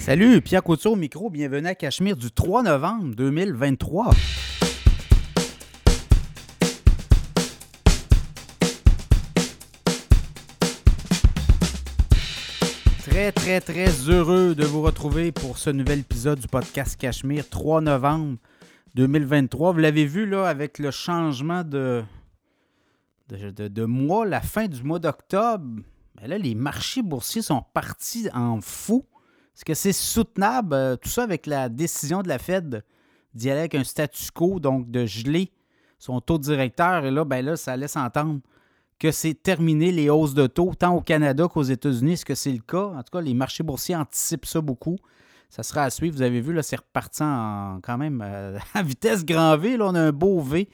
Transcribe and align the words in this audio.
Salut, 0.00 0.40
Pierre 0.40 0.62
Couture 0.62 0.92
au 0.92 0.96
micro. 0.96 1.28
Bienvenue 1.28 1.66
à 1.66 1.74
Cachemire 1.74 2.16
du 2.16 2.32
3 2.32 2.62
novembre 2.62 3.14
2023. 3.14 4.12
Très, 13.04 13.30
très, 13.30 13.60
très 13.60 13.90
heureux 14.08 14.54
de 14.54 14.64
vous 14.64 14.80
retrouver 14.80 15.32
pour 15.32 15.58
ce 15.58 15.68
nouvel 15.68 15.98
épisode 15.98 16.40
du 16.40 16.48
podcast 16.48 16.98
Cachemire, 16.98 17.46
3 17.50 17.82
novembre 17.82 18.38
2023. 18.94 19.72
Vous 19.74 19.80
l'avez 19.80 20.06
vu 20.06 20.24
là 20.24 20.48
avec 20.48 20.78
le 20.78 20.90
changement 20.90 21.62
de, 21.62 22.02
de, 23.28 23.84
mois, 23.84 24.24
la 24.24 24.40
fin 24.40 24.66
du 24.66 24.82
mois 24.82 24.98
d'octobre. 24.98 25.82
ben 26.14 26.26
là, 26.26 26.38
les 26.38 26.54
marchés 26.54 27.02
boursiers 27.02 27.42
sont 27.42 27.62
partis 27.74 28.30
en 28.32 28.62
fou. 28.62 29.04
Est-ce 29.60 29.64
que 29.66 29.74
c'est 29.74 29.92
soutenable, 29.92 30.72
euh, 30.72 30.96
tout 30.96 31.10
ça 31.10 31.22
avec 31.22 31.44
la 31.44 31.68
décision 31.68 32.22
de 32.22 32.28
la 32.28 32.38
Fed 32.38 32.82
d'y 33.34 33.50
aller 33.50 33.60
avec 33.60 33.74
un 33.74 33.84
statu 33.84 34.30
quo, 34.32 34.58
donc 34.58 34.90
de 34.90 35.04
geler 35.04 35.52
son 35.98 36.22
taux 36.22 36.38
directeur? 36.38 37.04
Et 37.04 37.10
là, 37.10 37.26
ben 37.26 37.44
là, 37.44 37.56
ça 37.56 37.76
laisse 37.76 37.94
entendre 37.96 38.40
que 38.98 39.10
c'est 39.10 39.34
terminé 39.34 39.92
les 39.92 40.08
hausses 40.08 40.32
de 40.32 40.46
taux, 40.46 40.72
tant 40.74 40.96
au 40.96 41.02
Canada 41.02 41.46
qu'aux 41.46 41.62
États-Unis. 41.62 42.14
Est-ce 42.14 42.24
que 42.24 42.34
c'est 42.34 42.52
le 42.52 42.60
cas? 42.60 42.84
En 42.84 43.02
tout 43.02 43.10
cas, 43.12 43.20
les 43.20 43.34
marchés 43.34 43.62
boursiers 43.62 43.96
anticipent 43.96 44.46
ça 44.46 44.62
beaucoup. 44.62 44.96
Ça 45.50 45.62
sera 45.62 45.82
à 45.82 45.90
suivre. 45.90 46.16
Vous 46.16 46.22
avez 46.22 46.40
vu, 46.40 46.54
là, 46.54 46.62
c'est 46.62 46.76
reparti 46.76 47.18
quand 47.18 47.98
même 47.98 48.24
euh, 48.24 48.58
à 48.72 48.82
vitesse 48.82 49.26
grand 49.26 49.58
V. 49.58 49.76
Là, 49.76 49.88
on 49.88 49.94
a 49.94 50.00
un 50.00 50.12
beau 50.12 50.40
V 50.40 50.70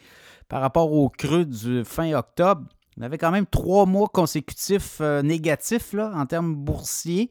par 0.46 0.60
rapport 0.60 0.92
au 0.92 1.08
creux 1.08 1.44
du 1.44 1.84
fin 1.84 2.12
octobre. 2.12 2.62
On 2.96 3.02
avait 3.02 3.18
quand 3.18 3.32
même 3.32 3.46
trois 3.46 3.84
mois 3.84 4.06
consécutifs 4.06 4.98
euh, 5.00 5.22
négatifs 5.22 5.92
là, 5.92 6.12
en 6.14 6.24
termes 6.24 6.54
boursiers 6.54 7.30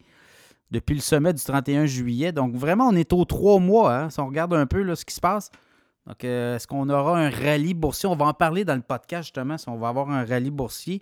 depuis 0.72 0.96
le 0.96 1.02
sommet 1.02 1.34
du 1.34 1.42
31 1.44 1.86
juillet. 1.86 2.32
Donc, 2.32 2.56
vraiment, 2.56 2.88
on 2.88 2.96
est 2.96 3.12
aux 3.14 3.26
trois 3.26 3.60
mois. 3.60 3.96
hein, 3.96 4.10
si 4.10 4.20
on 4.20 4.28
regarde 4.28 4.54
un 4.54 4.66
peu 4.66 4.82
là, 4.82 4.96
ce 4.96 5.06
qui 5.06 5.14
se 5.14 5.22
passe. 5.22 5.50
Donc, 6.08 6.24
euh, 6.24 6.56
est-ce 6.56 6.68
qu'on 6.68 6.90
aura 6.90 7.18
un 7.20 7.30
rallye 7.30 7.74
boursier? 7.74 8.08
On 8.08 8.16
va 8.16 8.26
en 8.26 8.34
parler 8.34 8.64
dans 8.66 8.76
le 8.76 8.82
podcast, 8.82 9.24
justement, 9.24 9.58
si 9.58 9.68
on 9.70 9.78
va 9.78 9.88
avoir 9.90 10.10
un 10.10 10.24
rallye 10.26 10.52
boursier. 10.52 11.02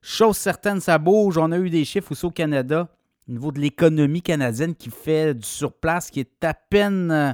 Chose 0.00 0.36
certaine, 0.36 0.80
ça 0.80 0.98
bouge. 0.98 1.38
On 1.38 1.52
a 1.52 1.58
eu 1.58 1.70
des 1.70 1.84
chiffres 1.84 2.12
aussi 2.12 2.26
au 2.26 2.30
Canada 2.30 2.88
au 3.28 3.32
niveau 3.32 3.52
de 3.52 3.60
l'économie 3.60 4.20
canadienne 4.20 4.74
qui 4.74 4.90
fait 4.90 5.32
du 5.32 5.46
surplace, 5.46 6.10
qui 6.10 6.20
est 6.20 6.44
à 6.44 6.54
peine... 6.54 7.10
euh, 7.10 7.32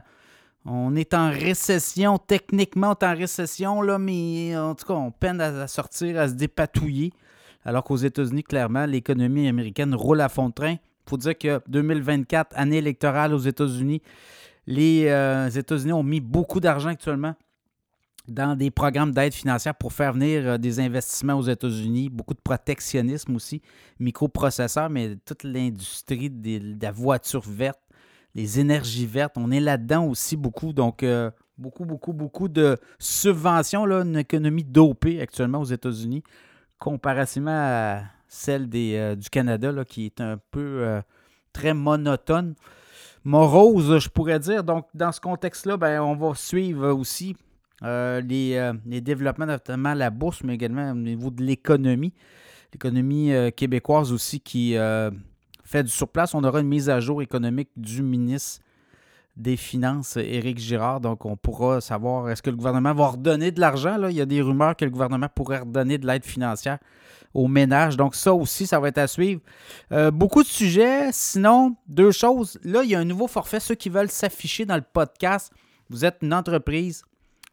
on 0.67 0.95
est 0.97 1.15
en 1.15 1.31
récession, 1.31 2.19
techniquement, 2.19 2.89
on 2.91 3.07
est 3.07 3.09
en 3.11 3.15
récession, 3.17 3.81
là, 3.81 3.99
mais 3.99 4.55
en 4.55 4.75
tout 4.75 4.85
cas, 4.87 4.93
on 4.93 5.11
peine 5.11 5.41
à, 5.41 5.63
à 5.63 5.67
sortir, 5.67 6.21
à 6.21 6.29
se 6.29 6.35
dépatouiller. 6.35 7.11
Alors 7.65 7.85
qu'aux 7.85 7.97
États-Unis, 7.97 8.43
clairement, 8.43 8.85
l'économie 8.85 9.49
américaine 9.49 9.95
roule 9.95 10.21
à 10.21 10.29
fond 10.29 10.51
de 10.51 10.55
train. 10.55 10.77
Faut 11.09 11.17
dire 11.17 11.37
que 11.37 11.61
2024, 11.69 12.53
année 12.55 12.79
électorale 12.79 13.33
aux 13.33 13.39
États-Unis, 13.39 14.03
les 14.67 15.07
euh, 15.07 15.49
États-Unis 15.49 15.93
ont 15.93 16.03
mis 16.03 16.21
beaucoup 16.21 16.61
d'argent 16.61 16.91
actuellement 16.91 17.35
dans 18.29 18.55
des 18.55 18.71
programmes 18.71 19.13
d'aide 19.13 19.33
financière 19.33 19.75
pour 19.75 19.93
faire 19.93 20.13
venir 20.13 20.47
euh, 20.47 20.59
des 20.59 20.81
investissements 20.81 21.35
aux 21.35 21.43
États-Unis, 21.43 22.11
beaucoup 22.11 22.35
de 22.35 22.41
protectionnisme 22.41 23.35
aussi, 23.35 23.63
microprocesseurs, 23.99 24.91
mais 24.91 25.17
toute 25.25 25.45
l'industrie 25.45 26.29
de 26.29 26.77
la 26.81 26.93
voiture 26.93 27.41
verte, 27.41 27.81
les 28.35 28.61
énergies 28.61 29.07
vertes, 29.07 29.33
on 29.37 29.51
est 29.51 29.61
là-dedans 29.61 30.05
aussi 30.05 30.37
beaucoup. 30.37 30.75
Donc, 30.75 31.03
euh, 31.03 31.31
beaucoup, 31.57 31.87
beaucoup, 31.87 32.13
beaucoup 32.13 32.49
de 32.49 32.77
subventions, 32.99 33.87
là, 33.87 34.03
une 34.03 34.19
économie 34.19 34.65
dopée 34.65 35.23
actuellement 35.23 35.61
aux 35.61 35.65
États-Unis, 35.65 36.23
comparativement 36.79 37.51
à 37.51 38.03
celle 38.29 38.69
des, 38.69 38.95
euh, 38.97 39.17
du 39.17 39.29
Canada, 39.31 39.73
là, 39.73 39.85
qui 39.85 40.05
est 40.07 40.21
un 40.21 40.39
peu 40.51 40.83
euh, 40.83 41.01
très 41.53 41.75
monotone. 41.75 42.55
Morose, 43.25 43.99
je 43.99 44.09
pourrais 44.09 44.39
dire. 44.39 44.63
Donc, 44.63 44.87
dans 44.95 45.13
ce 45.13 45.21
contexte-là, 45.21 45.77
ben, 45.77 46.01
on 46.01 46.15
va 46.15 46.35
suivre 46.35 46.91
aussi 46.91 47.37
euh, 47.83 48.21
les, 48.21 48.73
les 48.87 49.01
développements, 49.01 49.47
notamment 49.47 49.95
la 49.95 50.11
bourse, 50.11 50.43
mais 50.45 50.55
également 50.55 50.93
au 50.93 50.95
niveau 50.95 51.31
de 51.31 51.43
l'économie. 51.43 52.15
L'économie 52.73 53.33
québécoise 53.57 54.13
aussi 54.13 54.41
qui 54.41 54.77
fait 55.65 55.83
du 55.83 55.91
surplace. 55.91 56.35
On 56.35 56.45
aura 56.45 56.61
une 56.61 56.69
mise 56.69 56.89
à 56.89 57.01
jour 57.01 57.23
économique 57.23 57.71
du 57.77 58.03
ministre 58.03 58.63
des 59.37 59.57
Finances, 59.57 60.17
Éric 60.17 60.59
Girard. 60.59 61.01
Donc, 61.01 61.25
on 61.25 61.37
pourra 61.37 61.81
savoir 61.81 62.29
est-ce 62.29 62.43
que 62.43 62.51
le 62.51 62.57
gouvernement 62.57 62.93
va 62.93 63.09
redonner 63.09 63.53
de 63.53 63.61
l'argent. 63.61 63.97
là? 63.97 64.11
Il 64.11 64.17
y 64.17 64.21
a 64.21 64.27
des 64.27 64.43
rumeurs 64.43 64.77
que 64.77 64.85
le 64.85 64.91
gouvernement 64.91 65.29
pourrait 65.35 65.61
redonner 65.61 65.97
de 65.99 66.07
l'aide 66.07 66.25
financière 66.25 66.79
aux 67.35 67.49
ménages. 67.49 67.97
Donc, 67.97 68.15
ça 68.15 68.35
aussi, 68.35 68.67
ça 68.67 68.81
va 68.81 68.89
être 68.89 68.99
à 68.99 69.07
suivre. 69.07 69.41
Euh, 69.93 70.11
beaucoup 70.11 70.43
de 70.43 70.49
sujets. 70.49 71.11
Sinon, 71.13 71.77
deux 71.87 72.11
choses. 72.11 72.59
Là, 72.63 72.83
il 72.83 72.91
y 72.91 72.95
a 72.95 72.99
un 72.99 73.05
nouveau 73.05 73.29
forfait. 73.29 73.61
Ceux 73.61 73.75
qui 73.75 73.89
veulent 73.89 74.11
s'afficher 74.11 74.65
dans 74.65 74.77
le 74.77 74.83
podcast, 74.83 75.53
vous 75.91 76.05
êtes 76.05 76.19
une 76.23 76.35
entreprise, 76.35 77.05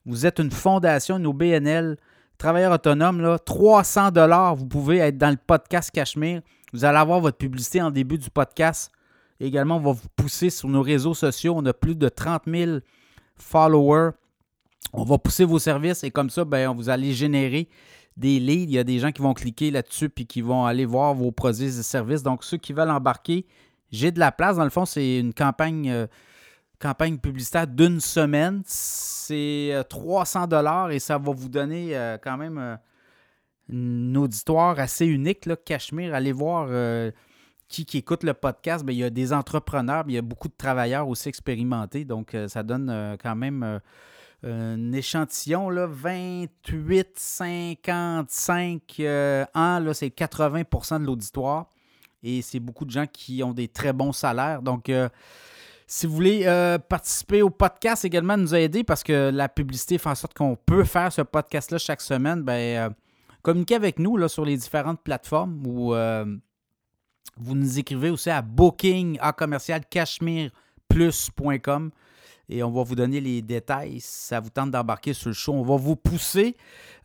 vous 0.05 0.25
êtes 0.25 0.39
une 0.39 0.51
fondation, 0.51 1.17
une 1.17 1.27
OBNL, 1.27 1.97
travailleur 2.37 2.73
autonome, 2.73 3.21
là, 3.21 3.39
300 3.39 4.11
dollars, 4.11 4.55
vous 4.55 4.65
pouvez 4.65 4.97
être 4.97 5.17
dans 5.17 5.29
le 5.29 5.37
podcast 5.37 5.91
Cachemire. 5.91 6.41
Vous 6.73 6.83
allez 6.83 6.97
avoir 6.97 7.21
votre 7.21 7.37
publicité 7.37 7.81
en 7.81 7.91
début 7.91 8.17
du 8.17 8.29
podcast. 8.29 8.91
Également, 9.39 9.77
on 9.77 9.81
va 9.81 9.91
vous 9.91 10.07
pousser 10.15 10.49
sur 10.49 10.67
nos 10.67 10.81
réseaux 10.81 11.13
sociaux. 11.13 11.53
On 11.55 11.65
a 11.65 11.73
plus 11.73 11.95
de 11.95 12.09
30 12.09 12.43
000 12.47 12.79
followers. 13.37 14.11
On 14.93 15.03
va 15.03 15.17
pousser 15.17 15.45
vos 15.45 15.59
services 15.59 16.03
et 16.03 16.11
comme 16.11 16.29
ça, 16.29 16.45
ben, 16.45 16.73
vous 16.73 16.89
allez 16.89 17.13
générer 17.13 17.69
des 18.17 18.39
leads. 18.39 18.63
Il 18.63 18.71
y 18.71 18.79
a 18.79 18.83
des 18.83 18.99
gens 18.99 19.11
qui 19.11 19.21
vont 19.21 19.33
cliquer 19.33 19.71
là-dessus 19.71 20.09
puis 20.09 20.25
qui 20.25 20.41
vont 20.41 20.65
aller 20.65 20.85
voir 20.85 21.13
vos 21.13 21.31
produits 21.31 21.65
et 21.65 21.83
services. 21.83 22.23
Donc, 22.23 22.43
ceux 22.43 22.57
qui 22.57 22.73
veulent 22.73 22.89
embarquer, 22.89 23.45
j'ai 23.91 24.11
de 24.11 24.19
la 24.19 24.31
place. 24.31 24.57
Dans 24.57 24.63
le 24.63 24.69
fond, 24.69 24.85
c'est 24.85 25.19
une 25.19 25.33
campagne, 25.33 25.89
euh, 25.89 26.07
campagne 26.79 27.17
publicitaire 27.17 27.67
d'une 27.67 27.99
semaine. 27.99 28.61
C'est 28.65 29.69
euh, 29.71 29.83
300 29.83 30.47
dollars 30.47 30.91
et 30.91 30.99
ça 30.99 31.17
va 31.17 31.31
vous 31.31 31.49
donner 31.49 31.95
euh, 31.95 32.17
quand 32.21 32.37
même 32.37 32.57
euh, 32.57 32.75
un 33.71 34.15
auditoire 34.15 34.79
assez 34.79 35.05
unique. 35.05 35.45
Là, 35.45 35.55
Cachemire, 35.55 36.13
allez 36.13 36.31
voir 36.31 36.67
euh, 36.69 37.11
qui, 37.67 37.85
qui 37.85 37.97
écoute 37.97 38.23
le 38.23 38.33
podcast. 38.33 38.85
Il 38.87 38.95
y 38.95 39.03
a 39.03 39.09
des 39.09 39.33
entrepreneurs, 39.33 40.05
il 40.07 40.13
y 40.13 40.17
a 40.17 40.21
beaucoup 40.21 40.47
de 40.47 40.53
travailleurs 40.57 41.07
aussi 41.07 41.29
expérimentés. 41.29 42.05
Donc, 42.05 42.33
euh, 42.35 42.47
ça 42.47 42.63
donne 42.63 42.89
euh, 42.89 43.15
quand 43.21 43.35
même 43.35 43.63
euh, 43.63 43.79
un 44.43 44.91
échantillon. 44.91 45.69
Là, 45.69 45.87
28, 45.87 47.09
55 47.15 48.81
euh, 48.99 49.45
ans, 49.55 49.93
c'est 49.93 50.07
80% 50.07 51.01
de 51.01 51.05
l'auditoire. 51.05 51.67
Et 52.23 52.41
c'est 52.41 52.59
beaucoup 52.59 52.85
de 52.85 52.91
gens 52.91 53.05
qui 53.05 53.43
ont 53.43 53.53
des 53.53 53.67
très 53.67 53.93
bons 53.93 54.11
salaires. 54.11 54.61
Donc, 54.61 54.89
euh, 54.89 55.09
si 55.87 56.07
vous 56.07 56.15
voulez 56.15 56.43
euh, 56.45 56.79
participer 56.79 57.41
au 57.41 57.49
podcast 57.49 58.05
également, 58.05 58.35
nous 58.37 58.55
aider 58.55 58.83
parce 58.83 59.03
que 59.03 59.29
la 59.31 59.47
publicité 59.47 59.97
fait 59.97 60.09
en 60.09 60.15
sorte 60.15 60.33
qu'on 60.33 60.55
peut 60.55 60.83
faire 60.83 61.11
ce 61.11 61.21
podcast-là 61.21 61.77
chaque 61.77 62.01
semaine, 62.01 62.41
ben, 62.41 62.93
communiquez 63.43 63.75
avec 63.75 63.99
nous 63.99 64.17
là, 64.17 64.27
sur 64.27 64.43
les 64.45 64.57
différentes 64.57 65.01
plateformes 65.01 65.65
ou 65.67 65.93
vous 67.37 67.55
nous 67.55 67.79
écrivez 67.79 68.09
aussi 68.09 68.29
à 68.29 68.41
booking 68.41 69.17
à 69.21 69.33
commercial 69.33 69.81
et 72.49 72.63
on 72.63 72.71
va 72.71 72.83
vous 72.83 72.95
donner 72.95 73.19
les 73.19 73.41
détails 73.41 73.99
si 73.99 74.27
ça 74.27 74.39
vous 74.39 74.49
tente 74.49 74.71
d'embarquer 74.71 75.13
sur 75.13 75.29
le 75.29 75.33
show. 75.33 75.53
On 75.53 75.63
va 75.63 75.77
vous 75.77 75.95
pousser. 75.95 76.55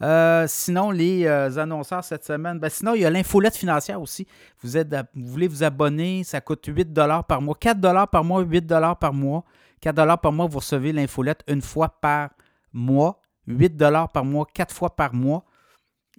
Euh, 0.03 0.47
sinon, 0.49 0.91
les 0.91 1.27
euh, 1.27 1.57
annonceurs 1.59 2.05
cette 2.05 2.25
semaine, 2.25 2.59
ben, 2.59 2.69
sinon, 2.69 2.95
il 2.95 3.03
y 3.03 3.05
a 3.05 3.11
l'infolette 3.11 3.57
financière 3.57 4.01
aussi. 4.01 4.27
Vous, 4.63 4.71
voulez 5.15 5.49
vous 5.49 5.63
abonner, 5.63 6.25
ça 6.25 6.41
coûte 6.41 6.67
8 6.67 6.93
par 7.27 7.41
mois. 7.41 7.57
4 7.59 8.07
par 8.11 8.25
mois, 8.25 8.43
8 8.43 8.69
par 9.01 9.13
mois. 9.13 9.45
4 9.81 10.17
par 10.21 10.33
mois, 10.33 10.47
vous 10.47 10.59
recevez 10.59 10.93
l'infolette 10.93 11.43
une 11.49 11.63
fois 11.63 11.89
par 11.89 12.31
mois. 12.73 13.21
8 13.47 13.79
par 14.13 14.25
mois, 14.25 14.47
4 14.53 14.75
fois 14.75 14.95
par 14.95 15.15
mois. 15.15 15.45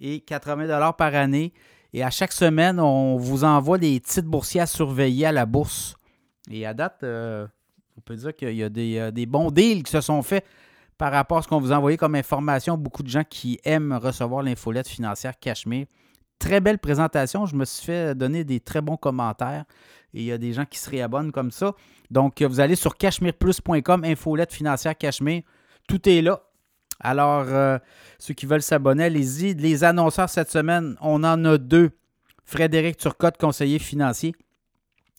Et 0.00 0.20
80 0.20 0.92
par 0.92 1.14
année. 1.14 1.52
Et 1.92 2.02
à 2.02 2.10
chaque 2.10 2.32
semaine, 2.32 2.80
on 2.80 3.16
vous 3.16 3.44
envoie 3.44 3.78
des 3.78 4.00
titres 4.00 4.28
boursiers 4.28 4.62
à 4.62 4.66
surveiller 4.66 5.26
à 5.26 5.32
la 5.32 5.46
bourse. 5.46 5.94
Et 6.50 6.66
à 6.66 6.74
date, 6.74 7.00
euh, 7.02 7.46
on 7.96 8.00
peut 8.00 8.16
dire 8.16 8.34
qu'il 8.34 8.54
y 8.54 8.62
a 8.62 8.68
des, 8.68 8.98
euh, 8.98 9.10
des 9.10 9.26
bons 9.26 9.50
deals 9.50 9.82
qui 9.82 9.90
se 9.90 10.00
sont 10.00 10.22
faits 10.22 10.44
par 10.98 11.12
rapport 11.12 11.38
à 11.38 11.42
ce 11.42 11.48
qu'on 11.48 11.60
vous 11.60 11.72
a 11.72 11.76
envoyé 11.76 11.96
comme 11.96 12.14
information. 12.14 12.76
Beaucoup 12.76 13.02
de 13.02 13.08
gens 13.08 13.24
qui 13.28 13.58
aiment 13.64 13.92
recevoir 13.92 14.42
l'infolette 14.42 14.88
financière 14.88 15.38
Cachemire. 15.38 15.86
Très 16.38 16.60
belle 16.60 16.78
présentation. 16.78 17.46
Je 17.46 17.56
me 17.56 17.64
suis 17.64 17.86
fait 17.86 18.14
donner 18.14 18.44
des 18.44 18.60
très 18.60 18.80
bons 18.80 18.96
commentaires. 18.96 19.64
Et 20.14 20.20
il 20.20 20.24
y 20.24 20.32
a 20.32 20.38
des 20.38 20.52
gens 20.52 20.64
qui 20.64 20.78
se 20.78 20.90
réabonnent 20.90 21.32
comme 21.32 21.50
ça. 21.50 21.72
Donc, 22.10 22.42
vous 22.42 22.60
allez 22.60 22.76
sur 22.76 22.96
cachemireplus.com, 22.96 24.04
infolette 24.04 24.52
financière 24.52 24.96
Cachemire. 24.96 25.42
Tout 25.88 26.08
est 26.08 26.20
là. 26.20 26.42
Alors, 27.00 27.46
euh, 27.48 27.78
ceux 28.18 28.34
qui 28.34 28.46
veulent 28.46 28.62
s'abonner, 28.62 29.04
allez-y. 29.04 29.54
Les 29.54 29.84
annonceurs 29.84 30.28
cette 30.28 30.50
semaine, 30.50 30.96
on 31.00 31.24
en 31.24 31.44
a 31.44 31.58
deux. 31.58 31.90
Frédéric 32.44 32.96
Turcotte, 32.96 33.38
conseiller 33.38 33.78
financier. 33.78 34.34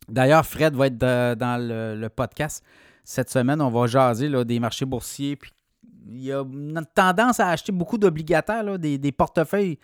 D'ailleurs, 0.09 0.45
Fred 0.45 0.75
va 0.75 0.88
être 0.88 0.97
dans 0.97 1.59
le, 1.59 2.07
podcast 2.09 2.63
cette 3.03 3.29
semaine. 3.29 3.61
On 3.61 3.69
va 3.69 3.88
jaser 3.88 4.29
là, 4.29 4.44
des 4.44 4.59
marchés 4.59 4.85
boursiers. 4.85 5.35
Puis, 5.35 5.51
il 6.07 6.23
y 6.23 6.31
a 6.31 6.41
une 6.41 6.85
tendance 6.94 7.39
à 7.39 7.50
acheter 7.50 7.71
beaucoup 7.71 7.97
d'obligataires, 7.97 8.63
là, 8.63 8.77
des, 8.77 9.11
portefeuilles 9.11 9.79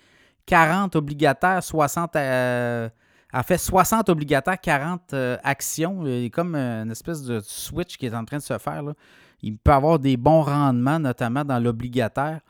40 0.45 0.95
obligataires, 0.95 1.63
60 1.63 2.15
à, 2.15 2.89
a 3.31 3.43
fait 3.43 3.57
60 3.57 4.09
obligataires, 4.09 4.59
40 4.59 5.13
euh, 5.13 5.37
actions. 5.43 6.05
Il 6.05 6.23
y 6.23 6.25
a 6.25 6.29
comme 6.29 6.55
une 6.55 6.91
espèce 6.91 7.23
de 7.23 7.39
switch 7.41 7.97
qui 7.97 8.07
est 8.07 8.15
en 8.15 8.25
train 8.25 8.37
de 8.37 8.41
se 8.41 8.57
faire. 8.57 8.83
Il 9.41 9.57
peut 9.57 9.71
avoir 9.71 9.99
des 9.99 10.17
bons 10.17 10.41
rendements, 10.41 10.99
notamment 10.99 11.45
dans 11.45 11.59
l'obligataire. 11.59 12.41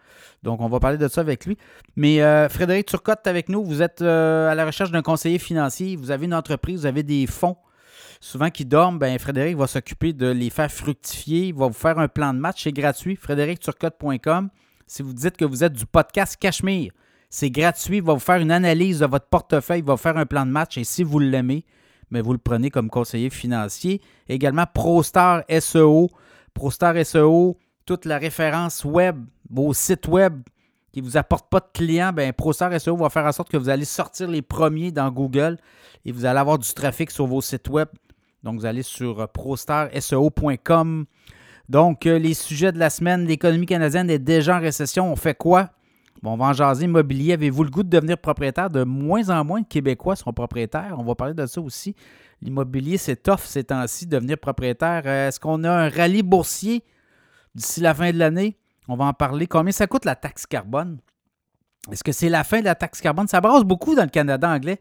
Donc, 0.44 0.62
on 0.62 0.70
va 0.70 0.80
parler 0.80 0.98
de 0.98 1.08
ça 1.08 1.22
avec 1.22 1.46
lui. 1.46 1.58
Mais 1.96 2.22
euh, 2.22 2.50
Frédéric 2.50 2.88
Turcotte 2.88 3.20
est 3.26 3.30
avec 3.30 3.50
nous. 3.50 3.64
Vous 3.64 3.82
êtes 3.82 4.02
euh, 4.02 4.50
à 4.50 4.56
la 4.56 4.66
recherche 4.66 4.92
d'un 4.92 5.02
conseiller 5.02 5.40
financier. 5.40 5.96
Vous 5.96 6.12
avez 6.12 6.26
une 6.26 6.34
entreprise, 6.34 6.82
vous 6.82 6.86
avez 6.86 7.04
des 7.04 7.28
fonds 7.28 7.58
souvent 8.20 8.50
qui 8.50 8.66
dorment. 8.66 9.00
Ben, 9.00 9.18
Frédéric 9.20 9.58
va 9.58 9.68
s'occuper 9.68 10.14
de 10.14 10.28
les 10.28 10.50
faire 10.50 10.72
fructifier. 10.72 11.48
Il 11.48 11.56
va 11.56 11.68
vous 11.68 11.74
faire 11.74 12.00
un 12.00 12.08
plan 12.08 12.34
de 12.34 12.40
match. 12.40 12.64
C'est 12.64 12.72
gratuit. 12.72 13.16
FrédéricTurcotte.com. 13.16 14.50
Si 14.88 15.04
vous 15.04 15.14
dites 15.14 15.38
que 15.38 15.46
vous 15.46 15.64
êtes 15.64 15.74
du 15.74 15.86
podcast 15.86 16.36
Cachemire, 16.40 16.92
c'est 17.30 17.52
gratuit. 17.52 17.98
Il 17.98 18.04
va 18.04 18.14
vous 18.14 18.20
faire 18.20 18.38
une 18.38 18.52
analyse 18.52 19.00
de 19.00 19.06
votre 19.06 19.28
portefeuille. 19.28 19.80
Il 19.80 19.86
va 19.86 19.94
vous 19.94 20.02
faire 20.02 20.18
un 20.18 20.26
plan 20.26 20.46
de 20.46 20.52
match. 20.52 20.78
Et 20.78 20.84
si 20.84 21.04
vous 21.04 21.20
l'aimez, 21.20 21.66
mais 22.12 22.22
ben, 22.22 22.26
vous 22.26 22.34
le 22.34 22.40
prenez 22.40 22.72
comme 22.72 22.90
conseiller 22.90 23.30
financier. 23.30 24.02
Également, 24.28 24.66
ProStar 24.72 25.44
SEO. 25.60 26.10
ProStar 26.54 26.96
SEO, 27.06 27.58
toute 27.86 28.06
la 28.06 28.18
référence 28.18 28.84
web, 28.84 29.26
vos 29.50 29.74
sites 29.74 30.08
web 30.08 30.42
qui 30.92 31.02
ne 31.02 31.06
vous 31.06 31.18
apportent 31.18 31.50
pas 31.50 31.60
de 31.60 31.70
clients, 31.74 32.12
ben 32.14 32.34
ProStar 32.34 32.80
SEO 32.80 32.98
va 32.98 33.10
faire 33.10 33.26
en 33.26 33.32
sorte 33.32 33.50
que 33.50 33.58
vous 33.58 33.70
allez 33.70 33.86
sortir 33.86 34.28
les 34.28 34.42
premiers 34.42 34.92
dans 34.92 35.10
Google 35.12 35.58
et 36.06 36.12
vous 36.12 36.26
allez 36.26 36.40
avoir 36.40 36.58
du 36.58 36.74
trafic 36.74 37.12
sur 37.12 37.28
vos 37.28 37.42
sites 37.42 37.70
web. 37.70 37.88
Donc, 38.44 38.60
vous 38.60 38.66
allez 38.66 38.84
sur 38.84 39.20
euh, 39.20 39.28
prostarseo.com. 39.28 41.06
Donc, 41.68 42.06
euh, 42.06 42.18
les 42.18 42.34
sujets 42.34 42.72
de 42.72 42.80
la 42.80 42.90
semaine, 42.90 43.26
l'économie 43.26 43.66
canadienne 43.66 44.10
est 44.10 44.20
déjà 44.20 44.58
en 44.58 44.62
récession. 44.62 45.12
On 45.12 45.16
fait 45.16 45.36
quoi? 45.36 45.70
Bon, 46.22 46.34
on 46.34 46.38
va 46.38 46.54
jaser 46.54 46.86
immobilier. 46.86 47.34
Avez-vous 47.34 47.64
le 47.64 47.70
goût 47.70 47.84
de 47.84 47.90
devenir 47.90 48.18
propriétaire? 48.18 48.70
De 48.70 48.84
moins 48.84 49.30
en 49.30 49.46
moins 49.46 49.62
de 49.62 49.68
Québécois 49.68 50.16
sont 50.16 50.34
propriétaires. 50.34 50.96
On 50.98 51.04
va 51.04 51.16
parler 51.16 51.34
de 51.34 51.46
ça 51.46 51.62
aussi. 51.62 51.96
L'immobilier, 52.42 52.98
c'est 52.98 53.22
tough 53.22 53.42
ces 53.44 53.66
temps-ci, 53.66 54.08
devenir 54.08 54.38
propriétaire. 54.38 55.04
Euh, 55.06 55.28
est-ce 55.28 55.40
qu'on 55.40 55.64
a 55.64 55.72
un 55.72 55.90
rallye 55.90 56.24
boursier 56.24 56.84
d'ici 57.54 57.82
la 57.82 57.94
fin 57.94 58.12
de 58.12 58.18
l'année? 58.18 58.58
On 58.88 58.96
va 58.96 59.06
en 59.06 59.14
parler. 59.14 59.46
Combien 59.46 59.72
ça 59.72 59.88
coûte 59.88 60.06
la 60.06 60.16
taxe 60.16 60.46
carbone? 60.46 61.00
Est-ce 61.92 62.04
que 62.04 62.12
c'est 62.12 62.30
la 62.30 62.44
fin 62.44 62.60
de 62.60 62.66
la 62.66 62.76
taxe 62.76 63.02
carbone? 63.02 63.28
Ça 63.28 63.42
brasse 63.42 63.64
beaucoup 63.64 63.94
dans 63.94 64.04
le 64.04 64.10
Canada 64.10 64.50
anglais. 64.50 64.80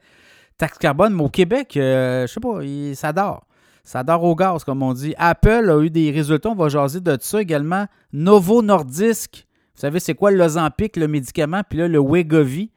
Taxe 0.57 0.79
carbone, 0.79 1.15
mais 1.15 1.23
au 1.23 1.29
Québec, 1.29 1.73
je 1.75 1.81
euh, 1.81 2.27
je 2.27 2.33
sais 2.33 2.41
pas, 2.41 2.61
ça 2.95 3.13
dort. 3.13 3.47
Ça 3.83 4.03
dort 4.05 4.23
au 4.23 4.35
gaz, 4.37 4.65
comme 4.65 4.83
on 4.83 4.93
dit. 4.93 5.15
Apple 5.19 5.71
a 5.71 5.81
eu 5.83 5.91
des 5.91 6.11
résultats. 6.11 6.51
On 6.51 6.55
va 6.55 6.69
jaser 6.69 7.01
de 7.01 7.17
ça 7.21 7.41
également. 7.41 7.87
Novo 8.13 8.63
Nordisk. 8.63 9.47
Vous 9.75 9.81
savez, 9.81 9.99
c'est 9.99 10.15
quoi 10.15 10.31
le 10.31 10.43
Ozempic, 10.45 10.97
le 10.97 11.09
médicament? 11.09 11.63
Puis 11.69 11.79
là, 11.79 11.89
le 11.89 11.99
Wegovy. 11.99 12.71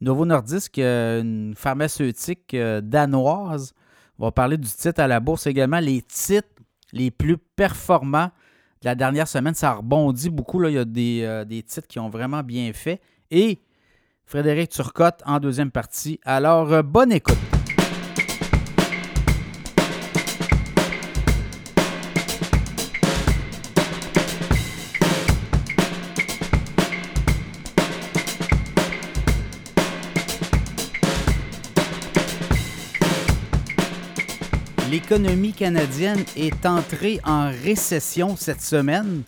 Novo 0.00 0.26
Nordisk, 0.26 0.78
euh, 0.78 1.22
une 1.22 1.54
pharmaceutique 1.56 2.54
danoise. 2.82 3.74
On 4.18 4.26
va 4.26 4.32
parler 4.32 4.56
du 4.56 4.68
titre 4.68 5.00
à 5.00 5.06
la 5.06 5.20
bourse 5.20 5.46
également. 5.46 5.80
Les 5.80 6.02
titres 6.02 6.48
les 6.92 7.10
plus 7.10 7.36
performants 7.36 8.30
de 8.82 8.86
la 8.86 8.94
dernière 8.94 9.28
semaine, 9.28 9.54
ça 9.54 9.74
rebondit 9.74 10.30
beaucoup. 10.30 10.62
Il 10.64 10.74
y 10.74 10.78
a 10.78 10.84
des, 10.84 11.22
euh, 11.22 11.44
des 11.44 11.62
titres 11.62 11.88
qui 11.88 11.98
ont 11.98 12.08
vraiment 12.08 12.42
bien 12.42 12.72
fait. 12.72 13.00
Et 13.30 13.60
Frédéric 14.24 14.70
Turcotte 14.70 15.22
en 15.24 15.38
deuxième 15.38 15.70
partie. 15.70 16.20
Alors, 16.24 16.72
euh, 16.72 16.82
bonne 16.82 17.12
écoute. 17.12 17.55
L'économie 35.08 35.52
canadienne 35.52 36.24
est 36.36 36.66
entrée 36.66 37.20
en 37.24 37.48
récession 37.48 38.34
cette 38.34 38.60
semaine. 38.60 39.22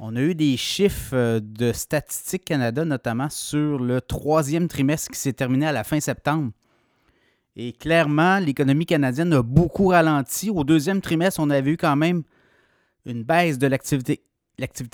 On 0.00 0.16
a 0.16 0.20
eu 0.20 0.34
des 0.34 0.56
chiffres 0.56 1.14
euh, 1.14 1.40
de 1.40 1.72
Statistique 1.72 2.44
Canada, 2.44 2.84
notamment 2.84 3.30
sur 3.30 3.78
le 3.78 4.00
troisième 4.00 4.66
trimestre 4.66 5.12
qui 5.12 5.20
s'est 5.20 5.34
terminé 5.34 5.66
à 5.68 5.72
la 5.72 5.84
fin 5.84 6.00
septembre. 6.00 6.50
Et 7.54 7.72
clairement, 7.72 8.40
l'économie 8.40 8.84
canadienne 8.84 9.32
a 9.34 9.42
beaucoup 9.42 9.86
ralenti. 9.86 10.50
Au 10.50 10.64
deuxième 10.64 11.00
trimestre, 11.00 11.38
on 11.38 11.50
avait 11.50 11.70
eu 11.70 11.76
quand 11.76 11.94
même 11.94 12.24
une 13.06 13.22
baisse 13.22 13.58
de 13.58 13.68
l'activité, 13.68 14.24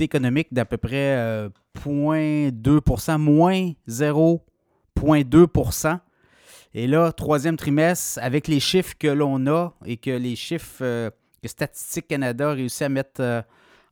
économique 0.00 0.48
d'à 0.52 0.66
peu 0.66 0.76
près 0.76 1.16
0,2% 1.82 3.10
euh, 3.14 3.18
moins 3.18 3.72
0,2 3.88 5.46
et 6.74 6.86
là, 6.86 7.12
troisième 7.12 7.56
trimestre, 7.56 8.18
avec 8.22 8.46
les 8.48 8.60
chiffres 8.60 8.94
que 8.98 9.08
l'on 9.08 9.46
a 9.46 9.74
et 9.86 9.96
que 9.96 10.10
les 10.10 10.36
chiffres 10.36 10.82
euh, 10.82 11.10
que 11.42 11.48
Statistique 11.48 12.08
Canada 12.08 12.50
a 12.50 12.54
réussi 12.54 12.84
à 12.84 12.88
mettre 12.88 13.20
euh, 13.20 13.42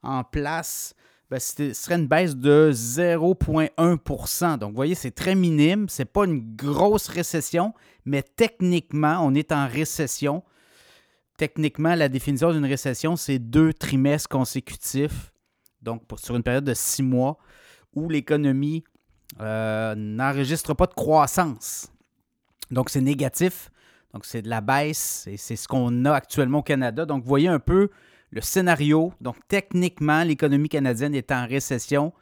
en 0.02 0.24
place, 0.24 0.94
ben, 1.30 1.40
ce 1.40 1.72
serait 1.72 1.96
une 1.96 2.06
baisse 2.06 2.36
de 2.36 2.70
0,1% 2.72 4.58
Donc, 4.58 4.70
vous 4.70 4.76
voyez, 4.76 4.94
c'est 4.94 5.10
très 5.10 5.34
minime. 5.34 5.88
Ce 5.88 6.02
n'est 6.02 6.06
pas 6.06 6.24
une 6.24 6.54
grosse 6.54 7.08
récession, 7.08 7.74
mais 8.04 8.22
techniquement, 8.22 9.18
on 9.22 9.34
est 9.34 9.52
en 9.52 9.66
récession. 9.66 10.44
Techniquement, 11.36 11.94
la 11.94 12.08
définition 12.08 12.52
d'une 12.52 12.64
récession, 12.64 13.16
c'est 13.16 13.38
deux 13.38 13.72
trimestres 13.72 14.28
consécutifs, 14.28 15.32
donc 15.82 16.02
sur 16.16 16.36
une 16.36 16.42
période 16.42 16.64
de 16.64 16.74
six 16.74 17.02
mois, 17.02 17.38
où 17.94 18.08
l'économie 18.08 18.84
euh, 19.40 19.94
n'enregistre 19.96 20.74
pas 20.74 20.86
de 20.86 20.94
croissance. 20.94 21.90
Donc, 22.70 22.90
c'est 22.90 23.00
négatif. 23.00 23.70
Donc, 24.12 24.24
c'est 24.24 24.42
de 24.42 24.48
la 24.48 24.60
baisse 24.60 25.26
et 25.30 25.36
c'est 25.36 25.56
ce 25.56 25.68
qu'on 25.68 26.04
a 26.04 26.12
actuellement 26.12 26.58
au 26.58 26.62
Canada. 26.62 27.04
Donc, 27.04 27.22
vous 27.22 27.28
voyez 27.28 27.48
un 27.48 27.58
peu 27.58 27.90
le 28.30 28.40
scénario. 28.40 29.12
Donc, 29.20 29.36
techniquement, 29.48 30.22
l'économie 30.22 30.68
canadienne 30.68 31.14
est 31.14 31.30
en 31.32 31.46
récession. 31.46 32.12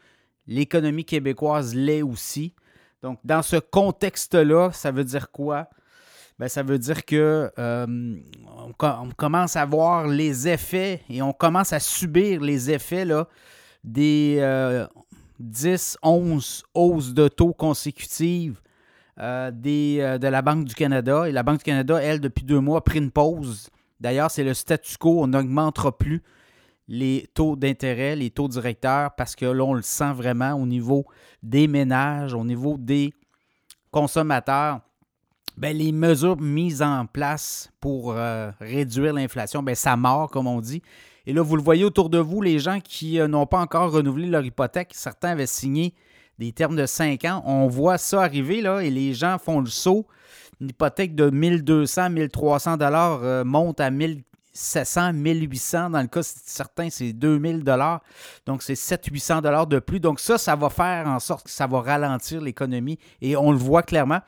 L'économie 0.46 1.04
québécoise 1.04 1.74
l'est 1.74 2.02
aussi. 2.02 2.54
Donc, 3.02 3.18
dans 3.24 3.42
ce 3.42 3.56
contexte-là, 3.56 4.70
ça 4.72 4.90
veut 4.90 5.04
dire 5.04 5.30
quoi? 5.30 5.68
Bien, 6.38 6.48
ça 6.48 6.62
veut 6.62 6.78
dire 6.78 7.04
que 7.04 7.50
euh, 7.58 8.16
on, 8.80 9.10
commence 9.16 9.54
à 9.54 9.64
voir 9.64 10.08
les 10.08 10.48
effets 10.48 11.02
et 11.08 11.22
on 11.22 11.32
commence 11.32 11.72
à 11.72 11.78
subir 11.78 12.40
les 12.40 12.72
effets 12.72 13.04
là, 13.04 13.28
des 13.84 14.36
10, 15.38 15.96
euh, 16.02 16.08
11 16.08 16.64
hausses 16.74 17.14
de 17.14 17.28
taux 17.28 17.52
consécutives 17.52 18.60
euh, 19.20 19.52
des, 19.52 19.98
euh, 20.00 20.18
de 20.18 20.26
la 20.26 20.42
Banque 20.42 20.64
du 20.64 20.74
Canada. 20.74 21.28
Et 21.28 21.32
la 21.32 21.42
Banque 21.44 21.58
du 21.58 21.64
Canada, 21.64 22.00
elle, 22.02 22.20
depuis 22.20 22.44
deux 22.44 22.60
mois, 22.60 22.78
a 22.78 22.80
pris 22.80 22.98
une 22.98 23.12
pause. 23.12 23.70
D'ailleurs, 24.00 24.30
c'est 24.30 24.42
le 24.42 24.54
statu 24.54 24.96
quo. 24.98 25.22
On 25.22 25.28
n'augmentera 25.28 25.96
plus 25.96 26.22
les 26.88 27.28
taux 27.32 27.54
d'intérêt, 27.56 28.16
les 28.16 28.30
taux 28.30 28.48
directeurs, 28.48 29.14
parce 29.14 29.36
que 29.36 29.46
là, 29.46 29.64
on 29.64 29.74
le 29.74 29.82
sent 29.82 30.12
vraiment 30.12 30.54
au 30.54 30.66
niveau 30.66 31.06
des 31.42 31.68
ménages, 31.68 32.34
au 32.34 32.44
niveau 32.44 32.76
des 32.76 33.14
consommateurs. 33.90 34.80
Bien, 35.56 35.72
les 35.72 35.92
mesures 35.92 36.40
mises 36.40 36.82
en 36.82 37.06
place 37.06 37.70
pour 37.80 38.12
euh, 38.12 38.50
réduire 38.58 39.14
l'inflation, 39.14 39.62
bien, 39.62 39.76
ça 39.76 39.96
mord, 39.96 40.28
comme 40.28 40.48
on 40.48 40.60
dit. 40.60 40.82
Et 41.26 41.32
là, 41.32 41.40
vous 41.40 41.54
le 41.54 41.62
voyez 41.62 41.84
autour 41.84 42.10
de 42.10 42.18
vous, 42.18 42.42
les 42.42 42.58
gens 42.58 42.80
qui 42.80 43.18
n'ont 43.18 43.46
pas 43.46 43.60
encore 43.60 43.92
renouvelé 43.92 44.26
leur 44.26 44.44
hypothèque, 44.44 44.90
certains 44.92 45.30
avaient 45.30 45.46
signé 45.46 45.94
des 46.38 46.52
termes 46.52 46.76
de 46.76 46.86
5 46.86 47.24
ans. 47.24 47.42
On 47.44 47.66
voit 47.66 47.98
ça 47.98 48.22
arriver 48.22 48.60
là, 48.60 48.80
et 48.80 48.90
les 48.90 49.14
gens 49.14 49.38
font 49.38 49.60
le 49.60 49.66
saut. 49.66 50.06
Une 50.60 50.68
hypothèque 50.68 51.14
de 51.14 51.30
1200, 51.30 52.10
1300 52.10 52.76
dollars 52.76 53.20
euh, 53.22 53.44
monte 53.44 53.80
à 53.80 53.90
1700, 53.90 55.12
1800. 55.12 55.90
Dans 55.90 56.00
le 56.00 56.06
cas 56.06 56.22
certains, 56.22 56.90
c'est 56.90 57.12
2000 57.12 57.64
dollars. 57.64 58.00
Donc, 58.46 58.62
c'est 58.62 58.74
700-800 58.74 59.42
dollars 59.42 59.66
de 59.66 59.78
plus. 59.78 60.00
Donc, 60.00 60.20
ça, 60.20 60.38
ça 60.38 60.56
va 60.56 60.70
faire 60.70 61.06
en 61.06 61.18
sorte 61.18 61.44
que 61.44 61.50
ça 61.50 61.66
va 61.66 61.80
ralentir 61.80 62.40
l'économie 62.40 62.98
et 63.20 63.36
on 63.36 63.50
le 63.50 63.58
voit 63.58 63.82
clairement. 63.82 64.20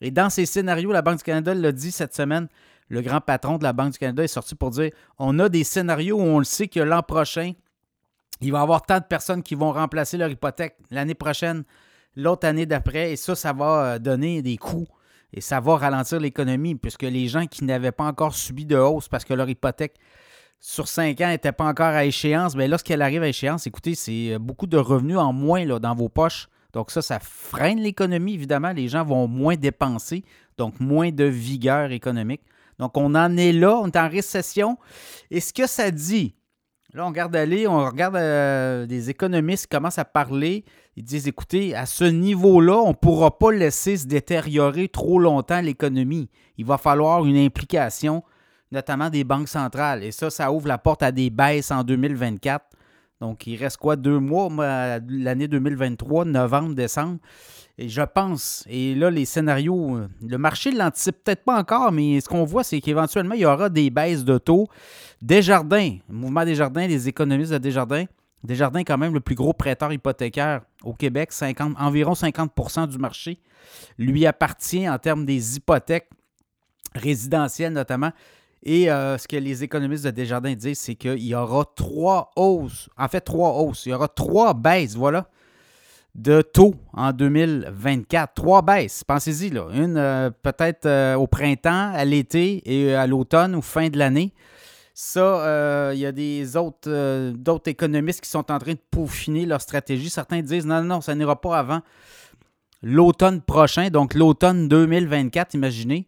Et 0.00 0.10
dans 0.10 0.30
ces 0.30 0.46
scénarios, 0.46 0.92
la 0.92 1.02
Banque 1.02 1.18
du 1.18 1.24
Canada 1.24 1.54
l'a 1.54 1.72
dit 1.72 1.90
cette 1.90 2.14
semaine, 2.14 2.48
le 2.88 3.02
grand 3.02 3.20
patron 3.20 3.58
de 3.58 3.64
la 3.64 3.72
Banque 3.72 3.92
du 3.92 3.98
Canada 3.98 4.24
est 4.24 4.28
sorti 4.28 4.54
pour 4.54 4.70
dire 4.70 4.90
on 5.18 5.38
a 5.38 5.48
des 5.48 5.64
scénarios 5.64 6.18
où 6.18 6.22
on 6.22 6.38
le 6.38 6.44
sait 6.44 6.68
que 6.68 6.80
l'an 6.80 7.02
prochain, 7.02 7.52
il 8.40 8.52
va 8.52 8.58
y 8.58 8.62
avoir 8.62 8.82
tant 8.82 8.98
de 8.98 9.04
personnes 9.04 9.42
qui 9.42 9.54
vont 9.54 9.72
remplacer 9.72 10.16
leur 10.16 10.30
hypothèque 10.30 10.76
l'année 10.90 11.14
prochaine, 11.14 11.64
l'autre 12.16 12.46
année 12.46 12.66
d'après, 12.66 13.12
et 13.12 13.16
ça, 13.16 13.34
ça 13.34 13.52
va 13.52 13.84
euh, 13.84 13.98
donner 13.98 14.42
des 14.42 14.56
coûts 14.56 14.86
et 15.32 15.40
ça 15.40 15.60
va 15.60 15.76
ralentir 15.76 16.18
l'économie, 16.18 16.74
puisque 16.74 17.02
les 17.02 17.28
gens 17.28 17.46
qui 17.46 17.64
n'avaient 17.64 17.92
pas 17.92 18.04
encore 18.04 18.34
subi 18.34 18.66
de 18.66 18.76
hausse 18.76 19.08
parce 19.08 19.24
que 19.24 19.34
leur 19.34 19.48
hypothèque 19.48 19.94
sur 20.58 20.88
cinq 20.88 21.20
ans 21.20 21.28
n'était 21.28 21.52
pas 21.52 21.64
encore 21.64 21.86
à 21.86 22.04
échéance, 22.04 22.54
bien 22.54 22.68
lorsqu'elle 22.68 23.00
arrive 23.00 23.22
à 23.22 23.28
échéance, 23.28 23.66
écoutez, 23.66 23.94
c'est 23.94 24.34
euh, 24.34 24.38
beaucoup 24.38 24.66
de 24.66 24.76
revenus 24.76 25.18
en 25.18 25.32
moins 25.32 25.64
dans 25.66 25.94
vos 25.94 26.08
poches. 26.08 26.48
Donc 26.72 26.90
ça, 26.90 27.02
ça 27.02 27.18
freine 27.18 27.80
l'économie, 27.80 28.34
évidemment. 28.34 28.70
Les 28.70 28.88
gens 28.88 29.04
vont 29.04 29.26
moins 29.26 29.56
dépenser, 29.56 30.24
donc 30.56 30.78
moins 30.78 31.10
de 31.10 31.24
vigueur 31.24 31.90
économique. 31.90 32.42
Donc 32.78 32.96
on 32.96 33.14
en 33.14 33.36
est 33.36 33.52
là, 33.52 33.76
on 33.76 33.88
est 33.88 33.96
en 33.96 34.08
récession. 34.08 34.78
Et 35.30 35.40
ce 35.40 35.52
que 35.52 35.66
ça 35.66 35.90
dit, 35.90 36.34
Là, 36.92 37.04
on 37.04 37.08
regarde 37.08 37.36
aller, 37.36 37.68
on 37.68 37.84
regarde 37.84 38.16
euh, 38.16 38.84
des 38.84 39.10
économistes 39.10 39.66
qui 39.66 39.76
commencent 39.76 39.98
à 39.98 40.04
parler. 40.04 40.64
Ils 40.96 41.04
disent, 41.04 41.28
écoutez, 41.28 41.74
à 41.74 41.86
ce 41.86 42.02
niveau-là, 42.04 42.78
on 42.78 42.88
ne 42.88 42.94
pourra 42.94 43.38
pas 43.38 43.52
laisser 43.52 43.96
se 43.96 44.06
détériorer 44.06 44.88
trop 44.88 45.20
longtemps 45.20 45.60
l'économie. 45.60 46.28
Il 46.58 46.66
va 46.66 46.78
falloir 46.78 47.24
une 47.24 47.36
implication, 47.36 48.24
notamment 48.72 49.08
des 49.08 49.22
banques 49.22 49.48
centrales. 49.48 50.02
Et 50.02 50.10
ça, 50.10 50.30
ça 50.30 50.50
ouvre 50.50 50.66
la 50.66 50.78
porte 50.78 51.04
à 51.04 51.12
des 51.12 51.30
baisses 51.30 51.70
en 51.70 51.84
2024. 51.84 52.64
Donc, 53.20 53.46
il 53.46 53.56
reste 53.56 53.76
quoi, 53.76 53.94
deux 53.94 54.18
mois, 54.18 54.48
l'année 55.08 55.46
2023, 55.46 56.24
novembre, 56.24 56.74
décembre. 56.74 57.18
Je 57.82 58.02
pense, 58.02 58.64
et 58.68 58.94
là, 58.94 59.10
les 59.10 59.24
scénarios, 59.24 60.00
le 60.26 60.38
marché 60.38 60.70
ne 60.70 60.78
l'anticipe 60.78 61.24
peut-être 61.24 61.44
pas 61.44 61.58
encore, 61.58 61.92
mais 61.92 62.20
ce 62.20 62.28
qu'on 62.28 62.44
voit, 62.44 62.62
c'est 62.62 62.80
qu'éventuellement, 62.80 63.34
il 63.34 63.40
y 63.40 63.46
aura 63.46 63.70
des 63.70 63.88
baisses 63.88 64.24
de 64.24 64.36
taux. 64.36 64.68
Desjardins, 65.22 65.96
le 66.08 66.14
mouvement 66.14 66.44
Desjardins, 66.44 66.86
les 66.86 67.08
économistes 67.08 67.52
de 67.52 67.58
Desjardins, 67.58 68.04
Desjardins, 68.44 68.84
quand 68.84 68.98
même, 68.98 69.14
le 69.14 69.20
plus 69.20 69.34
gros 69.34 69.52
prêteur 69.52 69.92
hypothécaire 69.92 70.62
au 70.82 70.92
Québec, 70.94 71.32
50, 71.32 71.74
environ 71.78 72.12
50% 72.12 72.88
du 72.88 72.98
marché 72.98 73.40
lui 73.98 74.26
appartient 74.26 74.88
en 74.88 74.98
termes 74.98 75.24
des 75.24 75.56
hypothèques 75.56 76.10
résidentielles 76.94 77.72
notamment. 77.72 78.12
Et 78.62 78.90
euh, 78.90 79.16
ce 79.16 79.26
que 79.26 79.36
les 79.36 79.64
économistes 79.64 80.04
de 80.04 80.10
Desjardins 80.10 80.54
disent, 80.54 80.80
c'est 80.80 80.94
qu'il 80.94 81.22
y 81.22 81.34
aura 81.34 81.64
trois 81.76 82.30
hausses, 82.36 82.90
en 82.98 83.08
fait 83.08 83.22
trois 83.22 83.52
hausses, 83.54 83.86
il 83.86 83.90
y 83.90 83.94
aura 83.94 84.08
trois 84.08 84.52
baisses, 84.52 84.96
voilà, 84.96 85.28
de 86.20 86.42
taux 86.42 86.74
en 86.92 87.12
2024. 87.12 88.34
Trois 88.34 88.62
baisses, 88.62 89.04
pensez-y, 89.04 89.50
là. 89.50 89.66
Une 89.72 89.96
euh, 89.96 90.30
peut-être 90.42 90.86
euh, 90.86 91.14
au 91.14 91.26
printemps, 91.26 91.92
à 91.94 92.04
l'été 92.04 92.62
et 92.64 92.94
à 92.94 93.06
l'automne 93.06 93.54
ou 93.54 93.62
fin 93.62 93.88
de 93.88 93.98
l'année. 93.98 94.32
Ça, 95.02 95.20
euh, 95.20 95.92
il 95.94 96.00
y 96.00 96.04
a 96.04 96.12
des 96.12 96.58
autres, 96.58 96.88
euh, 96.88 97.32
d'autres 97.32 97.70
économistes 97.70 98.20
qui 98.20 98.28
sont 98.28 98.50
en 98.50 98.58
train 98.58 98.72
de 98.72 98.80
peaufiner 98.90 99.46
leur 99.46 99.62
stratégie. 99.62 100.10
Certains 100.10 100.42
disent 100.42 100.66
non, 100.66 100.82
non, 100.82 101.00
ça 101.00 101.14
n'ira 101.14 101.40
pas 101.40 101.58
avant 101.58 101.80
l'automne 102.82 103.40
prochain, 103.40 103.88
donc 103.88 104.14
l'automne 104.14 104.68
2024, 104.68 105.54
imaginez. 105.54 106.06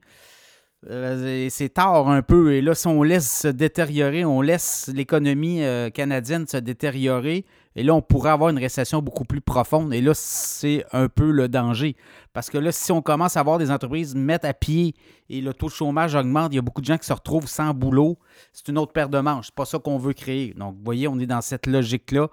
Euh, 0.91 1.47
c'est 1.51 1.69
tard 1.71 2.09
un 2.09 2.23
peu. 2.23 2.55
Et 2.55 2.61
là, 2.61 2.75
si 2.75 2.87
on 2.87 3.03
laisse 3.03 3.41
se 3.43 3.49
détériorer, 3.49 4.25
on 4.25 4.41
laisse 4.41 4.91
l'économie 4.93 5.62
canadienne 5.95 6.47
se 6.47 6.57
détériorer, 6.57 7.45
et 7.75 7.83
là, 7.83 7.95
on 7.95 8.03
pourrait 8.03 8.31
avoir 8.31 8.51
une 8.51 8.59
récession 8.59 9.01
beaucoup 9.01 9.25
plus 9.25 9.41
profonde. 9.41 9.95
Et 9.95 10.01
là, 10.01 10.12
c'est 10.15 10.85
un 10.93 11.09
peu 11.09 11.31
le 11.31 11.49
danger. 11.49 11.97
Parce 12.33 12.51
que 12.51 12.59
là, 12.59 12.71
si 12.71 12.93
on 12.93 13.01
commence 13.01 13.37
à 13.37 13.43
voir 13.43 13.59
des 13.59 13.71
entreprises 13.71 14.15
mettre 14.15 14.47
à 14.47 14.53
pied 14.53 14.95
et 15.31 15.41
le 15.41 15.55
taux 15.55 15.67
de 15.67 15.73
chômage 15.73 16.15
augmente, 16.15 16.53
il 16.53 16.57
y 16.57 16.59
a 16.59 16.62
beaucoup 16.62 16.83
de 16.83 16.87
gens 16.87 16.99
qui 16.99 17.07
se 17.07 17.12
retrouvent 17.12 17.49
sans 17.49 17.73
boulot. 17.73 18.19
C'est 18.53 18.69
une 18.69 18.79
autre 18.79 18.93
paire 18.93 19.09
de 19.09 19.19
manches. 19.19 19.47
C'est 19.47 19.55
pas 19.55 19.65
ça 19.65 19.79
qu'on 19.79 19.97
veut 19.97 20.12
créer. 20.12 20.53
Donc, 20.55 20.77
vous 20.77 20.85
voyez, 20.85 21.09
on 21.09 21.19
est 21.19 21.27
dans 21.27 21.41
cette 21.41 21.67
logique-là. 21.67 22.29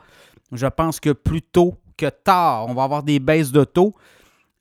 Je 0.52 0.68
pense 0.68 1.00
que 1.00 1.12
plus 1.12 1.42
tôt 1.42 1.78
que 1.96 2.08
tard, 2.08 2.68
on 2.68 2.74
va 2.74 2.84
avoir 2.84 3.04
des 3.04 3.20
baisses 3.20 3.52
de 3.52 3.64
taux. 3.64 3.96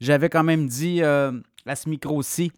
J'avais 0.01 0.29
quand 0.29 0.45
même 0.45 0.69
dit 0.69 1.03
euh, 1.03 1.33
à 1.67 1.75
ce 1.75 1.89
micro-ci 1.89 2.53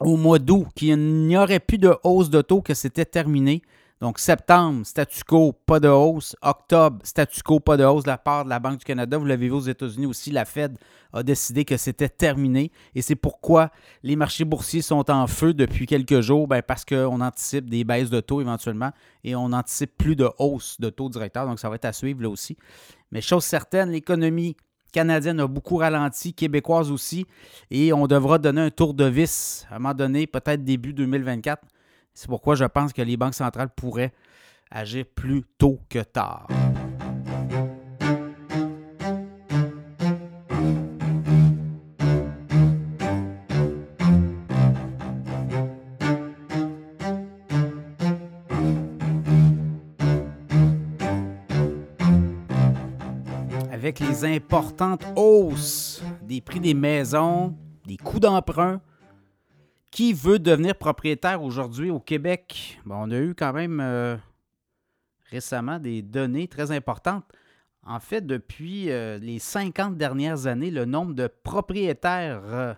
au 0.00 0.16
mois 0.16 0.38
d'août 0.38 0.66
qu'il 0.74 1.26
n'y 1.26 1.36
aurait 1.36 1.60
plus 1.60 1.78
de 1.78 1.94
hausse 2.04 2.30
de 2.30 2.42
taux, 2.42 2.62
que 2.62 2.74
c'était 2.74 3.04
terminé. 3.04 3.62
Donc, 4.02 4.18
septembre, 4.18 4.84
statu 4.84 5.22
quo, 5.22 5.52
pas 5.52 5.78
de 5.78 5.86
hausse. 5.86 6.34
Octobre, 6.42 6.98
statu 7.04 7.40
quo, 7.44 7.60
pas 7.60 7.76
de 7.76 7.84
hausse 7.84 8.02
de 8.02 8.08
la 8.08 8.18
part 8.18 8.44
de 8.44 8.50
la 8.50 8.58
Banque 8.58 8.78
du 8.78 8.84
Canada. 8.84 9.16
Vous 9.16 9.24
l'avez 9.24 9.46
vu 9.46 9.52
aux 9.52 9.60
États-Unis 9.60 10.06
aussi, 10.06 10.32
la 10.32 10.44
Fed 10.44 10.76
a 11.12 11.22
décidé 11.22 11.64
que 11.64 11.76
c'était 11.76 12.08
terminé. 12.08 12.72
Et 12.96 13.02
c'est 13.02 13.14
pourquoi 13.14 13.70
les 14.02 14.16
marchés 14.16 14.44
boursiers 14.44 14.82
sont 14.82 15.08
en 15.08 15.28
feu 15.28 15.54
depuis 15.54 15.86
quelques 15.86 16.20
jours, 16.20 16.48
ben, 16.48 16.62
parce 16.62 16.84
qu'on 16.84 17.20
anticipe 17.20 17.70
des 17.70 17.84
baisses 17.84 18.10
de 18.10 18.18
taux 18.18 18.40
éventuellement 18.40 18.90
et 19.22 19.36
on 19.36 19.52
anticipe 19.52 19.96
plus 19.96 20.16
de 20.16 20.28
hausse 20.40 20.80
de 20.80 20.90
taux 20.90 21.08
directeur. 21.08 21.46
Donc, 21.46 21.60
ça 21.60 21.68
va 21.68 21.76
être 21.76 21.84
à 21.84 21.92
suivre 21.92 22.22
là 22.22 22.28
aussi. 22.28 22.56
Mais 23.12 23.20
chose 23.20 23.44
certaine, 23.44 23.90
l'économie 23.90 24.56
canadienne 24.92 25.40
a 25.40 25.46
beaucoup 25.46 25.78
ralenti, 25.78 26.34
québécoise 26.34 26.90
aussi, 26.90 27.26
et 27.70 27.92
on 27.92 28.06
devra 28.06 28.38
donner 28.38 28.60
un 28.60 28.70
tour 28.70 28.94
de 28.94 29.04
vis 29.04 29.66
à 29.70 29.76
un 29.76 29.78
moment 29.78 29.94
donné, 29.94 30.26
peut-être 30.26 30.62
début 30.62 30.92
2024 30.92 31.64
c'est 32.14 32.28
pourquoi 32.28 32.54
je 32.54 32.64
pense 32.64 32.92
que 32.92 33.02
les 33.02 33.16
banques 33.16 33.34
centrales 33.34 33.70
pourraient 33.70 34.12
agir 34.70 35.04
plus 35.14 35.44
tôt 35.58 35.80
que 35.88 36.00
tard. 36.00 36.46
Les 54.00 54.24
importantes 54.24 55.04
hausses 55.16 56.02
des 56.22 56.40
prix 56.40 56.60
des 56.60 56.74
maisons, 56.74 57.56
des 57.86 57.96
coûts 57.96 58.20
d'emprunt, 58.20 58.80
qui 59.90 60.12
veut 60.12 60.38
devenir 60.38 60.74
propriétaire 60.76 61.42
aujourd'hui 61.42 61.90
au 61.90 62.00
Québec? 62.00 62.80
Bon, 62.84 62.96
on 63.06 63.10
a 63.10 63.18
eu 63.18 63.34
quand 63.34 63.52
même 63.52 63.80
euh, 63.80 64.16
récemment 65.30 65.78
des 65.78 66.00
données 66.02 66.48
très 66.48 66.70
importantes. 66.70 67.24
En 67.84 68.00
fait, 68.00 68.26
depuis 68.26 68.90
euh, 68.90 69.18
les 69.18 69.38
50 69.38 69.96
dernières 69.96 70.46
années, 70.46 70.70
le 70.70 70.84
nombre 70.84 71.14
de 71.14 71.26
propriétaires 71.26 72.42
euh, 72.44 72.74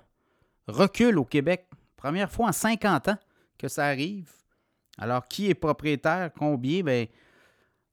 recule 0.66 1.18
au 1.18 1.24
Québec. 1.24 1.66
Première 1.96 2.30
fois 2.30 2.48
en 2.48 2.52
50 2.52 3.08
ans 3.08 3.18
que 3.58 3.68
ça 3.68 3.86
arrive. 3.86 4.30
Alors, 4.98 5.28
qui 5.28 5.48
est 5.48 5.54
propriétaire? 5.54 6.30
Combien? 6.36 6.82
Bien, 6.82 7.06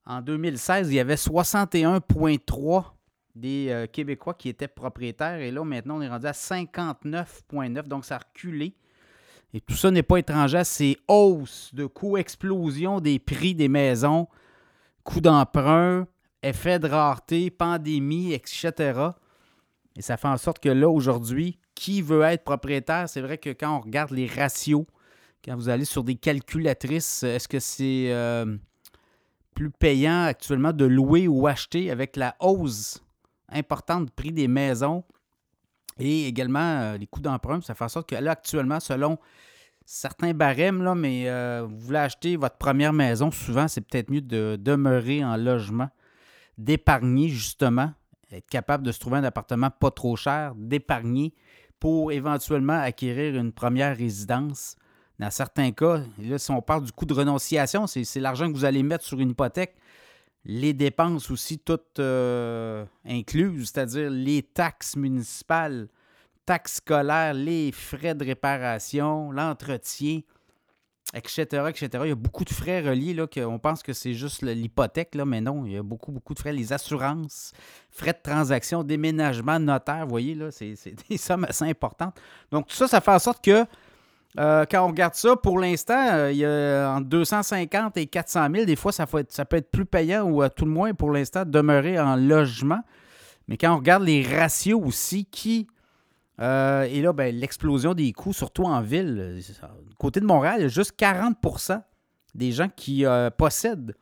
en 0.06 0.22
2016, 0.22 0.90
il 0.90 0.96
y 0.96 1.00
avait 1.00 1.16
61,3 1.16 2.86
des 3.36 3.88
Québécois 3.92 4.34
qui 4.34 4.50
étaient 4.50 4.68
propriétaires. 4.68 5.40
Et 5.40 5.52
là, 5.52 5.64
maintenant, 5.64 5.98
on 5.98 6.02
est 6.02 6.10
rendu 6.10 6.28
à 6.28 6.32
59,9. 6.32 7.88
Donc, 7.88 8.06
ça 8.06 8.16
a 8.16 8.20
reculé. 8.20 8.76
Et 9.54 9.60
tout 9.60 9.76
ça 9.76 9.92
n'est 9.92 10.04
pas 10.04 10.18
étranger 10.18 10.60
à 10.60 10.64
ces 10.64 10.98
hausses 11.08 11.74
de 11.74 11.86
coûts, 11.86 12.18
explosion 12.18 13.02
des 13.02 13.20
prix 13.20 13.54
des 13.54 13.68
maisons, 13.68 14.28
coûts 15.04 15.22
d'emprunt, 15.22 16.08
effet 16.42 16.80
de 16.80 16.88
rareté, 16.88 17.50
pandémie, 17.50 18.34
etc. 18.34 19.10
Et 19.98 20.02
ça 20.02 20.16
fait 20.18 20.30
en 20.30 20.38
sorte 20.38 20.60
que 20.60 20.70
là, 20.70 20.90
aujourd'hui, 20.90 21.60
qui 21.76 22.02
veut 22.02 22.22
être 22.22 22.44
propriétaire? 22.44 23.10
C'est 23.10 23.22
vrai 23.22 23.38
que 23.38 23.50
quand 23.50 23.78
on 23.78 23.80
regarde 23.82 24.12
les 24.12 24.28
ratios, 24.28 24.86
quand 25.44 25.56
vous 25.56 25.68
allez 25.68 25.86
sur 25.86 26.04
des 26.04 26.16
calculatrices, 26.16 27.24
est-ce 27.24 27.48
que 27.48 27.60
c'est 27.60 28.12
euh, 28.12 28.58
plus 29.56 29.70
payant 29.70 30.24
actuellement 30.24 30.72
de 30.72 30.86
louer 30.86 31.28
ou 31.28 31.48
acheter 31.48 31.92
avec 31.92 32.16
la 32.16 32.36
hausse 32.40 33.04
importante 33.52 34.06
du 34.06 34.12
prix 34.12 34.32
des 34.32 34.48
maisons? 34.48 35.04
Et 36.00 36.28
également, 36.28 36.60
euh, 36.60 36.98
les 36.98 37.08
coûts 37.08 37.20
d'emprunt, 37.20 37.62
ça 37.62 37.76
fait 37.76 37.84
en 37.84 37.90
sorte 37.90 38.10
que 38.10 38.16
là, 38.16 38.32
actuellement, 38.32 38.80
selon 38.80 39.18
certains 39.86 40.34
barèmes, 40.34 40.82
là, 40.82 40.96
mais 40.96 41.30
euh, 41.30 41.66
vous 41.68 41.78
voulez 41.78 42.00
acheter 42.00 42.38
votre 42.38 42.58
première 42.58 42.94
maison, 42.94 43.32
souvent, 43.32 43.68
c'est 43.68 43.82
peut-être 43.82 44.10
mieux 44.10 44.22
de 44.22 44.58
demeurer 44.60 45.24
en 45.24 45.38
logement, 45.38 45.90
d'épargner 46.58 47.30
justement, 47.30 47.94
être 48.32 48.50
capable 48.50 48.86
de 48.86 48.92
se 48.92 49.00
trouver 49.00 49.18
un 49.18 49.24
appartement 49.24 49.70
pas 49.70 49.92
trop 49.92 50.16
cher, 50.16 50.54
d'épargner 50.56 51.34
pour 51.80 52.12
éventuellement 52.12 52.80
acquérir 52.80 53.36
une 53.36 53.52
première 53.52 53.98
résidence. 53.98 54.76
Dans 55.20 55.32
certains 55.32 55.72
cas, 55.72 56.02
là, 56.20 56.38
si 56.40 56.52
on 56.52 56.62
parle 56.62 56.84
du 56.84 56.92
coût 56.92 57.06
de 57.06 57.14
renonciation, 57.14 57.86
c'est 57.86 58.20
l'argent 58.20 58.48
que 58.48 58.56
vous 58.56 58.66
allez 58.66 58.82
mettre 58.82 59.04
sur 59.04 59.20
une 59.20 59.32
hypothèque 59.32 59.76
les 60.46 60.74
dépenses 60.74 61.30
aussi 61.30 61.60
toutes 61.60 62.00
euh, 62.00 62.86
incluses, 63.06 63.72
c'est-à-dire 63.74 64.10
les 64.10 64.42
taxes 64.42 64.96
municipales, 64.96 65.88
taxes 66.46 66.76
scolaires, 66.76 67.34
les 67.34 67.72
frais 67.72 68.16
de 68.16 68.26
réparation, 68.26 69.32
l'entretien, 69.32 70.22
etc., 71.14 71.44
etc. 71.70 71.90
Il 72.04 72.10
y 72.10 72.12
a 72.12 72.16
beaucoup 72.16 72.44
de 72.44 72.50
frais 72.50 72.82
reliés, 72.82 73.14
là, 73.14 73.28
qu'on 73.28 73.60
pense 73.60 73.84
que 73.84 73.94
c'est 73.94 74.14
juste 74.14 74.42
l'hypothèque, 74.42 75.16
mais 75.16 75.42
non, 75.42 75.66
il 75.66 75.74
y 75.74 75.78
a 75.78 75.84
beaucoup, 75.84 76.12
beaucoup 76.12 76.34
de 76.34 76.40
frais. 76.40 76.54
Les 76.54 76.74
assurances, 76.74 77.52
frais 77.92 78.14
de 78.14 78.22
transaction, 78.24 78.84
déménagement, 78.84 79.60
notaire, 79.60 80.06
vous 80.06 80.12
voyez, 80.12 80.34
là, 80.34 80.50
c'est 80.52 80.76
des 81.10 81.18
sommes 81.18 81.46
assez 81.46 81.66
importantes. 81.66 82.16
Donc, 82.52 82.68
tout 82.68 82.76
ça, 82.76 82.88
ça 82.88 83.02
fait 83.02 83.12
en 83.12 83.20
sorte 83.20 83.44
que 83.44 83.66
euh, 84.40 84.66
quand 84.70 84.86
on 84.86 84.88
regarde 84.88 85.14
ça, 85.16 85.36
pour 85.36 85.60
l'instant, 85.60 86.08
euh, 86.14 86.32
il 86.32 86.38
y 86.38 86.46
a 86.46 86.94
entre 86.96 87.08
250 87.08 87.98
et 87.98 88.08
400 88.08 88.48
000. 88.54 88.66
Des 88.66 88.76
fois, 88.76 88.92
ça, 88.92 89.06
peut 89.06 89.20
être, 89.20 89.72
plus 89.72 89.86
payant 89.86 90.24
ou 90.24 90.42
à 90.42 90.50
tout 90.50 90.66
le 90.66 90.72
moins, 90.72 90.94
pour 90.94 91.12
l'instant, 91.12 91.44
demeurer 91.46 92.00
en 92.00 92.16
logement. 92.16 92.82
Mais 93.48 93.58
quand 93.58 93.74
on 93.74 93.78
regarde 93.78 94.04
les 94.04 94.24
ratios 94.24 94.82
aussi, 94.84 95.26
qui. 95.26 95.68
Euh, 96.40 96.84
et 96.84 97.02
là, 97.02 97.14
ben, 97.14 97.36
l'explosion 97.36 97.94
des 97.94 98.14
coûts, 98.14 98.34
surtout 98.34 98.64
en 98.64 98.82
ville. 98.82 99.42
Côté 100.00 100.22
de 100.22 100.26
Montréal, 100.26 100.56
il 100.60 100.62
y 100.64 100.66
a 100.66 100.70
juste 100.70 100.98
40% 100.98 101.82
des 102.34 102.52
gens 102.52 102.70
qui 102.70 103.04
possèdent 103.38 103.94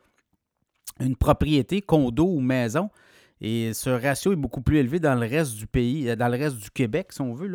une 1.00 1.16
propriété, 1.16 1.82
condo 1.82 2.26
ou 2.26 2.40
maison. 2.40 2.88
Et 3.40 3.72
ce 3.72 3.90
ratio 3.90 4.32
est 4.32 4.36
beaucoup 4.36 4.60
plus 4.60 4.78
élevé 4.78 5.00
dans 5.00 5.14
le 5.14 5.26
reste 5.26 5.54
du 5.56 5.66
pays, 5.66 6.14
dans 6.16 6.28
le 6.28 6.36
reste 6.38 6.56
du 6.56 6.70
Québec, 6.70 7.12
si 7.12 7.20
on 7.20 7.34
veut. 7.34 7.50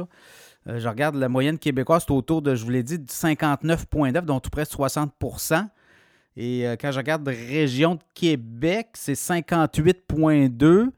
Euh, 0.68 0.80
je 0.80 0.88
regarde 0.88 1.16
la 1.16 1.30
moyenne 1.30 1.60
québécoise, 1.60 2.04
c'est 2.08 2.14
autour 2.14 2.42
de, 2.42 2.56
je 2.56 2.64
vous 2.64 2.72
l'ai 2.72 2.84
dit, 2.84 2.98
59,9, 2.98 4.22
donc 4.22 4.44
tout 4.44 4.50
près 4.50 4.64
de 4.64 4.70
60% 4.70 5.68
Et 6.38 6.68
euh, 6.68 6.76
quand 6.80 6.92
je 6.92 6.98
regarde 6.98 7.28
région 7.28 7.96
de 7.96 8.02
Québec, 8.14 8.90
c'est 8.94 9.14
58,2. 9.14 10.90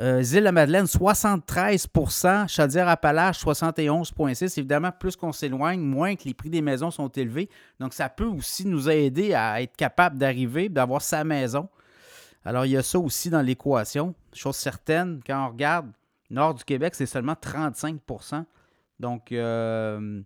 Euh, 0.00 0.22
Île-la-Madeleine, 0.22 0.84
73% 0.84 2.48
Chaudière-Appalaches, 2.48 3.44
71,6 3.44 4.58
Évidemment, 4.58 4.92
plus 4.92 5.16
qu'on 5.16 5.32
s'éloigne, 5.32 5.80
moins 5.80 6.14
que 6.14 6.24
les 6.24 6.34
prix 6.34 6.50
des 6.50 6.62
maisons 6.62 6.92
sont 6.92 7.08
élevés. 7.08 7.48
Donc, 7.80 7.94
ça 7.94 8.08
peut 8.08 8.26
aussi 8.26 8.64
nous 8.64 8.88
aider 8.88 9.34
à 9.34 9.60
être 9.60 9.74
capable 9.74 10.16
d'arriver, 10.16 10.68
d'avoir 10.68 11.02
sa 11.02 11.24
maison. 11.24 11.68
Alors, 12.44 12.64
il 12.64 12.72
y 12.72 12.76
a 12.76 12.82
ça 12.82 12.98
aussi 13.00 13.28
dans 13.28 13.42
l'équation. 13.42 14.14
Chose 14.32 14.54
certaine, 14.54 15.20
quand 15.26 15.46
on 15.46 15.48
regarde, 15.48 15.90
nord 16.30 16.54
du 16.54 16.62
Québec, 16.62 16.94
c'est 16.94 17.06
seulement 17.06 17.34
35 17.34 18.00
Donc, 19.00 19.32
euh, 19.32 20.22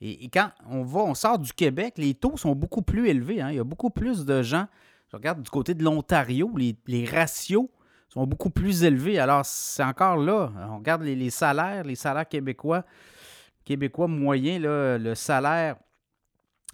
et, 0.00 0.28
quand 0.28 0.50
on 0.68 0.82
va, 0.82 1.00
on 1.00 1.14
sort 1.14 1.38
du 1.38 1.52
Québec, 1.52 1.94
les 1.96 2.14
taux 2.14 2.36
sont 2.36 2.54
beaucoup 2.54 2.82
plus 2.82 3.08
élevés. 3.08 3.40
Hein. 3.40 3.50
Il 3.50 3.56
y 3.56 3.60
a 3.60 3.64
beaucoup 3.64 3.90
plus 3.90 4.24
de 4.24 4.42
gens. 4.42 4.66
Je 5.10 5.16
regarde 5.16 5.42
du 5.42 5.50
côté 5.50 5.74
de 5.74 5.84
l'Ontario, 5.84 6.52
les 6.56 7.04
ratios 7.04 7.68
sont 8.08 8.26
beaucoup 8.26 8.50
plus 8.50 8.84
élevés. 8.84 9.18
Alors, 9.18 9.44
c'est 9.44 9.84
encore 9.84 10.16
là. 10.16 10.52
On 10.70 10.78
regarde 10.78 11.02
les, 11.02 11.30
salaires, 11.30 11.84
les 11.84 11.94
salaires 11.94 12.28
québécois, 12.28 12.84
québécois 13.64 14.08
moyens, 14.08 14.62
le 14.62 15.14
salaire 15.14 15.76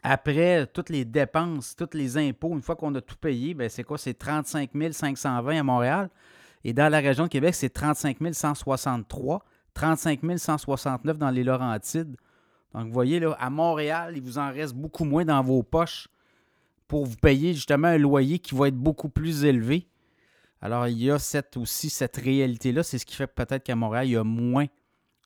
après 0.03 0.67
toutes 0.67 0.89
les 0.89 1.05
dépenses, 1.05 1.77
tous 1.77 1.97
les 1.97 2.17
impôts, 2.17 2.53
une 2.53 2.63
fois 2.63 2.77
qu'on 2.77 2.95
a 2.95 3.01
tout 3.01 3.17
payé, 3.17 3.55
ben 3.55 3.69
c'est 3.69 3.85
quoi? 3.85 3.99
C'est 3.99 4.15
35 4.15 4.71
520 4.93 5.59
à 5.59 5.63
Montréal. 5.63 6.11
Et 6.65 6.73
dans 6.73 6.91
la 6.91 6.99
région 6.99 7.25
de 7.25 7.29
Québec, 7.29 7.55
c'est 7.55 7.71
35 7.71 8.17
163, 8.33 9.45
35 9.81 10.21
169 10.37 11.17
dans 11.17 11.31
les 11.31 11.43
Laurentides. 11.43 12.15
Donc, 12.75 12.87
vous 12.87 12.93
voyez, 12.93 13.19
là, 13.19 13.35
à 13.41 13.49
Montréal, 13.49 14.13
il 14.15 14.23
vous 14.23 14.37
en 14.37 14.53
reste 14.53 14.75
beaucoup 14.75 15.05
moins 15.05 15.25
dans 15.25 15.43
vos 15.43 15.63
poches 15.63 16.09
pour 16.87 17.07
vous 17.07 17.17
payer 17.17 17.55
justement 17.55 17.89
un 17.89 17.97
loyer 17.97 18.39
qui 18.39 18.55
va 18.55 18.69
être 18.69 18.77
beaucoup 18.77 19.09
plus 19.09 19.45
élevé. 19.45 19.89
Alors, 20.61 20.87
il 20.87 21.03
y 21.03 21.11
a 21.11 21.19
cette, 21.19 21.57
aussi 21.57 21.89
cette 21.89 22.19
réalité-là. 22.19 22.83
C'est 22.83 22.99
ce 22.99 23.07
qui 23.07 23.17
fait 23.17 23.27
peut-être 23.27 23.65
qu'à 23.65 23.75
Montréal, 23.75 24.07
il 24.07 24.13
y 24.13 24.17
a 24.17 24.25
moins 24.25 24.67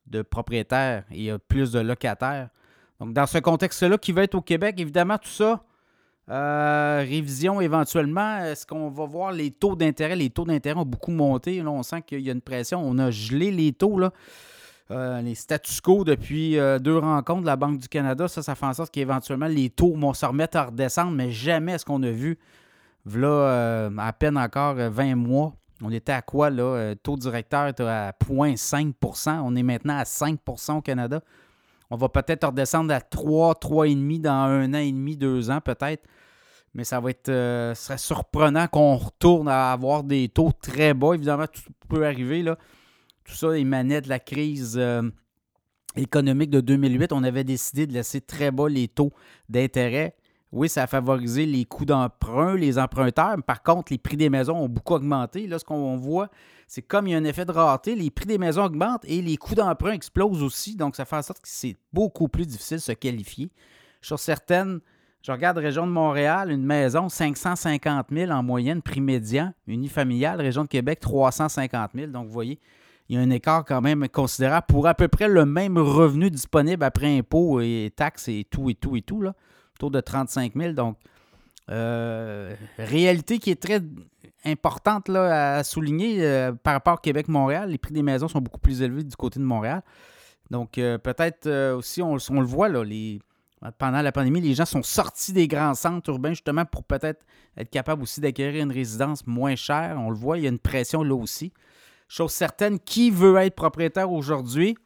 de 0.06 0.22
propriétaires 0.22 1.04
et 1.10 1.16
il 1.16 1.24
y 1.24 1.30
a 1.30 1.38
plus 1.40 1.72
de 1.72 1.80
locataires. 1.80 2.48
Donc, 3.00 3.12
dans 3.12 3.26
ce 3.26 3.38
contexte-là, 3.38 3.98
qui 3.98 4.12
va 4.12 4.22
être 4.22 4.36
au 4.36 4.42
Québec, 4.42 4.76
évidemment, 4.78 5.18
tout 5.18 5.30
ça, 5.30 5.64
euh, 6.30 7.04
révision 7.06 7.60
éventuellement. 7.60 8.38
Est-ce 8.38 8.66
qu'on 8.66 8.88
va 8.90 9.04
voir 9.06 9.32
les 9.32 9.50
taux 9.50 9.76
d'intérêt? 9.76 10.16
Les 10.16 10.30
taux 10.30 10.44
d'intérêt 10.44 10.78
ont 10.78 10.84
beaucoup 10.84 11.10
monté. 11.10 11.62
Là, 11.62 11.70
on 11.70 11.82
sent 11.82 12.02
qu'il 12.02 12.20
y 12.20 12.30
a 12.30 12.32
une 12.32 12.40
pression. 12.40 12.80
On 12.82 12.98
a 12.98 13.10
gelé 13.10 13.50
les 13.50 13.72
taux. 13.72 14.00
Euh, 14.90 15.22
les 15.22 15.34
status 15.34 15.80
quo 15.80 16.04
depuis 16.04 16.58
euh, 16.58 16.78
deux 16.78 16.98
rencontres 16.98 17.40
de 17.40 17.46
la 17.46 17.56
Banque 17.56 17.78
du 17.78 17.88
Canada. 17.88 18.28
Ça, 18.28 18.42
ça 18.42 18.54
fait 18.54 18.66
en 18.66 18.74
sorte 18.74 18.92
qu'éventuellement, 18.92 19.46
les 19.46 19.70
taux 19.70 19.94
vont 19.96 20.12
se 20.12 20.26
remettre 20.26 20.58
à 20.58 20.64
redescendre, 20.66 21.12
mais 21.12 21.30
jamais 21.30 21.72
est-ce 21.72 21.86
qu'on 21.86 22.02
a 22.02 22.10
vu 22.10 22.38
Là, 23.06 23.28
euh, 23.28 23.90
à 23.98 24.12
peine 24.12 24.36
encore 24.38 24.74
20 24.76 25.12
euh, 25.12 25.16
mois, 25.16 25.54
on 25.82 25.90
était 25.90 26.12
à 26.12 26.22
quoi, 26.22 26.50
là? 26.50 26.94
Taux 27.02 27.16
directeur 27.16 27.66
était 27.66 27.82
à 27.82 28.12
0,5% 28.12 29.40
On 29.44 29.54
est 29.56 29.62
maintenant 29.62 29.98
à 29.98 30.04
5% 30.04 30.78
au 30.78 30.80
Canada. 30.80 31.20
On 31.90 31.96
va 31.96 32.08
peut-être 32.08 32.46
redescendre 32.46 32.94
à 32.94 33.00
3, 33.00 33.54
3,5 33.54 34.20
dans 34.20 34.30
un 34.32 34.72
an 34.72 34.78
et 34.78 34.92
demi, 34.92 35.16
deux 35.16 35.50
ans 35.50 35.60
peut-être. 35.60 36.06
Mais 36.74 36.84
ça 36.84 37.00
va 37.00 37.10
être 37.10 37.26
ce 37.28 37.72
serait 37.74 37.98
surprenant 37.98 38.66
qu'on 38.66 38.96
retourne 38.96 39.48
à 39.48 39.72
avoir 39.72 40.02
des 40.02 40.28
taux 40.28 40.50
très 40.52 40.92
bas. 40.92 41.14
Évidemment, 41.14 41.46
tout 41.46 41.62
peut 41.88 42.04
arriver. 42.04 42.42
Là. 42.42 42.58
Tout 43.24 43.34
ça 43.34 43.56
émanait 43.56 44.00
de 44.00 44.08
la 44.08 44.18
crise 44.18 44.80
économique 45.96 46.50
de 46.50 46.60
2008. 46.60 47.12
On 47.12 47.22
avait 47.22 47.44
décidé 47.44 47.86
de 47.86 47.92
laisser 47.92 48.20
très 48.20 48.50
bas 48.50 48.68
les 48.68 48.88
taux 48.88 49.12
d'intérêt. 49.48 50.16
Oui, 50.50 50.68
ça 50.68 50.84
a 50.84 50.86
favorisé 50.86 51.46
les 51.46 51.64
coûts 51.64 51.84
d'emprunt, 51.84 52.54
les 52.56 52.78
emprunteurs. 52.78 53.36
Par 53.44 53.62
contre, 53.62 53.92
les 53.92 53.98
prix 53.98 54.16
des 54.16 54.30
maisons 54.30 54.56
ont 54.56 54.68
beaucoup 54.68 54.94
augmenté. 54.94 55.48
Là, 55.48 55.58
ce 55.58 55.64
qu'on 55.64 55.96
voit, 55.96 56.28
c'est 56.68 56.82
comme 56.82 57.08
il 57.08 57.10
y 57.10 57.14
a 57.14 57.18
un 57.18 57.24
effet 57.24 57.44
de 57.44 57.50
rareté, 57.50 57.96
les 57.96 58.08
prix 58.10 58.26
des 58.26 58.38
maisons 58.38 58.64
augmentent 58.64 59.04
et 59.04 59.20
les 59.20 59.36
coûts 59.36 59.56
d'emprunt 59.56 59.90
explosent 59.90 60.44
aussi. 60.44 60.76
Donc, 60.76 60.94
ça 60.94 61.04
fait 61.04 61.16
en 61.16 61.22
sorte 61.22 61.40
que 61.40 61.48
c'est 61.48 61.76
beaucoup 61.92 62.28
plus 62.28 62.46
difficile 62.46 62.76
de 62.76 62.82
se 62.82 62.92
qualifier. 62.92 63.50
Sur 64.00 64.20
certaines, 64.20 64.80
je 65.24 65.32
regarde 65.32 65.58
région 65.58 65.86
de 65.86 65.92
Montréal, 65.92 66.50
une 66.50 66.64
maison, 66.64 67.08
550 67.08 68.06
000 68.12 68.30
en 68.30 68.42
moyenne, 68.42 68.82
prix 68.82 69.00
médian. 69.00 69.52
Unifamiliale, 69.66 70.40
région 70.40 70.62
de 70.62 70.68
Québec, 70.68 71.00
350 71.00 71.90
000. 71.94 72.12
Donc, 72.12 72.26
vous 72.26 72.32
voyez, 72.32 72.60
il 73.08 73.16
y 73.16 73.18
a 73.18 73.22
un 73.22 73.30
écart 73.30 73.64
quand 73.64 73.80
même 73.80 74.08
considérable 74.08 74.66
pour 74.68 74.86
à 74.86 74.94
peu 74.94 75.08
près 75.08 75.28
le 75.28 75.44
même 75.46 75.78
revenu 75.78 76.30
disponible 76.30 76.84
après 76.84 77.18
impôts 77.18 77.60
et 77.60 77.92
taxes 77.96 78.28
et 78.28 78.46
tout 78.48 78.70
et 78.70 78.74
tout 78.74 78.96
et 78.96 79.02
tout. 79.02 79.22
Là 79.22 79.34
autour 79.74 79.90
de 79.90 80.00
35 80.00 80.52
000. 80.54 80.72
Donc, 80.72 80.96
euh, 81.70 82.54
réalité 82.78 83.38
qui 83.38 83.50
est 83.50 83.60
très 83.60 83.80
importante 84.44 85.08
là, 85.08 85.56
à 85.56 85.64
souligner 85.64 86.22
euh, 86.22 86.52
par 86.52 86.74
rapport 86.74 86.94
à 86.94 86.98
Québec-Montréal. 86.98 87.70
Les 87.70 87.78
prix 87.78 87.92
des 87.92 88.02
maisons 88.02 88.28
sont 88.28 88.40
beaucoup 88.40 88.60
plus 88.60 88.82
élevés 88.82 89.04
du 89.04 89.16
côté 89.16 89.40
de 89.40 89.44
Montréal. 89.44 89.82
Donc, 90.50 90.78
euh, 90.78 90.98
peut-être 90.98 91.72
aussi, 91.72 92.02
on, 92.02 92.16
on, 92.30 92.40
le 92.40 92.46
voit, 92.46 92.68
là, 92.68 92.84
les, 92.84 93.20
pendant 93.72 94.02
la 94.02 94.12
pandémie, 94.12 94.40
les 94.40 94.54
gens 94.54 94.66
sont 94.66 94.82
sortis 94.82 95.32
des 95.32 95.48
grands 95.48 95.74
centres 95.74 96.10
urbains 96.10 96.30
justement 96.30 96.64
pour 96.64 96.84
peut-être 96.84 97.24
être 97.56 97.70
capables 97.70 98.02
aussi 98.02 98.20
d'acquérir 98.20 98.62
une 98.62 98.72
résidence 98.72 99.26
moins 99.26 99.56
chère. 99.56 99.96
On 99.98 100.10
le 100.10 100.16
voit, 100.16 100.38
il 100.38 100.44
y 100.44 100.46
a 100.46 100.50
une 100.50 100.58
pression 100.58 101.02
là 101.02 101.14
aussi. 101.14 101.52
Chose 102.08 102.32
certaine, 102.32 102.78
qui 102.78 103.10
veut 103.10 103.36
être 103.36 103.54
propriétaire 103.54 104.12
aujourd'hui? 104.12 104.76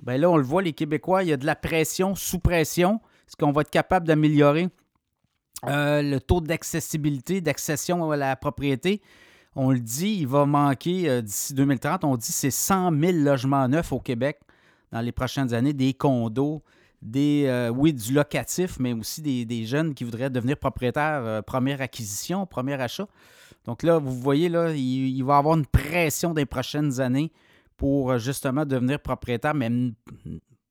Bien 0.00 0.18
là, 0.18 0.28
on 0.28 0.36
le 0.36 0.42
voit, 0.42 0.62
les 0.62 0.72
Québécois, 0.72 1.22
il 1.22 1.28
y 1.28 1.32
a 1.32 1.36
de 1.36 1.46
la 1.46 1.54
pression, 1.54 2.14
sous 2.14 2.38
pression. 2.38 3.00
Est-ce 3.26 3.36
qu'on 3.36 3.52
va 3.52 3.62
être 3.62 3.70
capable 3.70 4.06
d'améliorer 4.06 4.68
euh, 5.66 6.02
le 6.02 6.20
taux 6.20 6.40
d'accessibilité, 6.40 7.40
d'accession 7.40 8.10
à 8.10 8.16
la 8.16 8.36
propriété? 8.36 9.00
On 9.54 9.70
le 9.70 9.80
dit, 9.80 10.18
il 10.20 10.26
va 10.26 10.44
manquer 10.44 11.08
euh, 11.08 11.22
d'ici 11.22 11.54
2030, 11.54 12.04
on 12.04 12.16
dit 12.16 12.30
c'est 12.30 12.50
100 12.50 12.90
000 13.00 13.12
logements 13.18 13.66
neufs 13.68 13.92
au 13.92 14.00
Québec 14.00 14.38
dans 14.92 15.00
les 15.00 15.12
prochaines 15.12 15.54
années, 15.54 15.72
des 15.72 15.94
condos, 15.94 16.62
des, 17.02 17.44
euh, 17.46 17.68
oui, 17.68 17.92
du 17.92 18.12
locatif, 18.12 18.78
mais 18.78 18.92
aussi 18.92 19.22
des, 19.22 19.64
jeunes 19.64 19.94
qui 19.94 20.04
voudraient 20.04 20.30
devenir 20.30 20.56
propriétaires, 20.56 21.42
première 21.44 21.80
acquisition, 21.80 22.46
premier 22.46 22.74
achat. 22.74 23.06
Donc 23.64 23.82
là, 23.82 23.98
vous 23.98 24.12
voyez, 24.12 24.46
il, 24.46 25.16
il, 25.16 25.22
va 25.24 25.34
y 25.34 25.38
avoir 25.38 25.56
une 25.56 25.66
pression 25.66 26.34
des 26.34 26.46
prochaines 26.46 27.00
années 27.00 27.32
pour 27.76 28.18
justement 28.18 28.64
devenir 28.64 29.00
propriétaire, 29.00 29.54
mais 29.54 29.70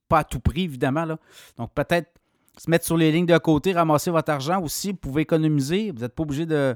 pas 0.07 0.19
à 0.19 0.23
tout 0.23 0.39
prix, 0.39 0.63
évidemment. 0.63 1.05
Là. 1.05 1.17
Donc 1.57 1.73
peut-être 1.73 2.09
se 2.57 2.69
mettre 2.69 2.85
sur 2.85 2.97
les 2.97 3.11
lignes 3.11 3.25
de 3.25 3.37
côté, 3.37 3.73
ramasser 3.73 4.11
votre 4.11 4.31
argent 4.31 4.61
aussi. 4.61 4.91
Vous 4.91 4.97
pouvez 4.97 5.23
économiser. 5.23 5.91
Vous 5.91 5.99
n'êtes 5.99 6.15
pas 6.15 6.23
obligé 6.23 6.45
de. 6.45 6.75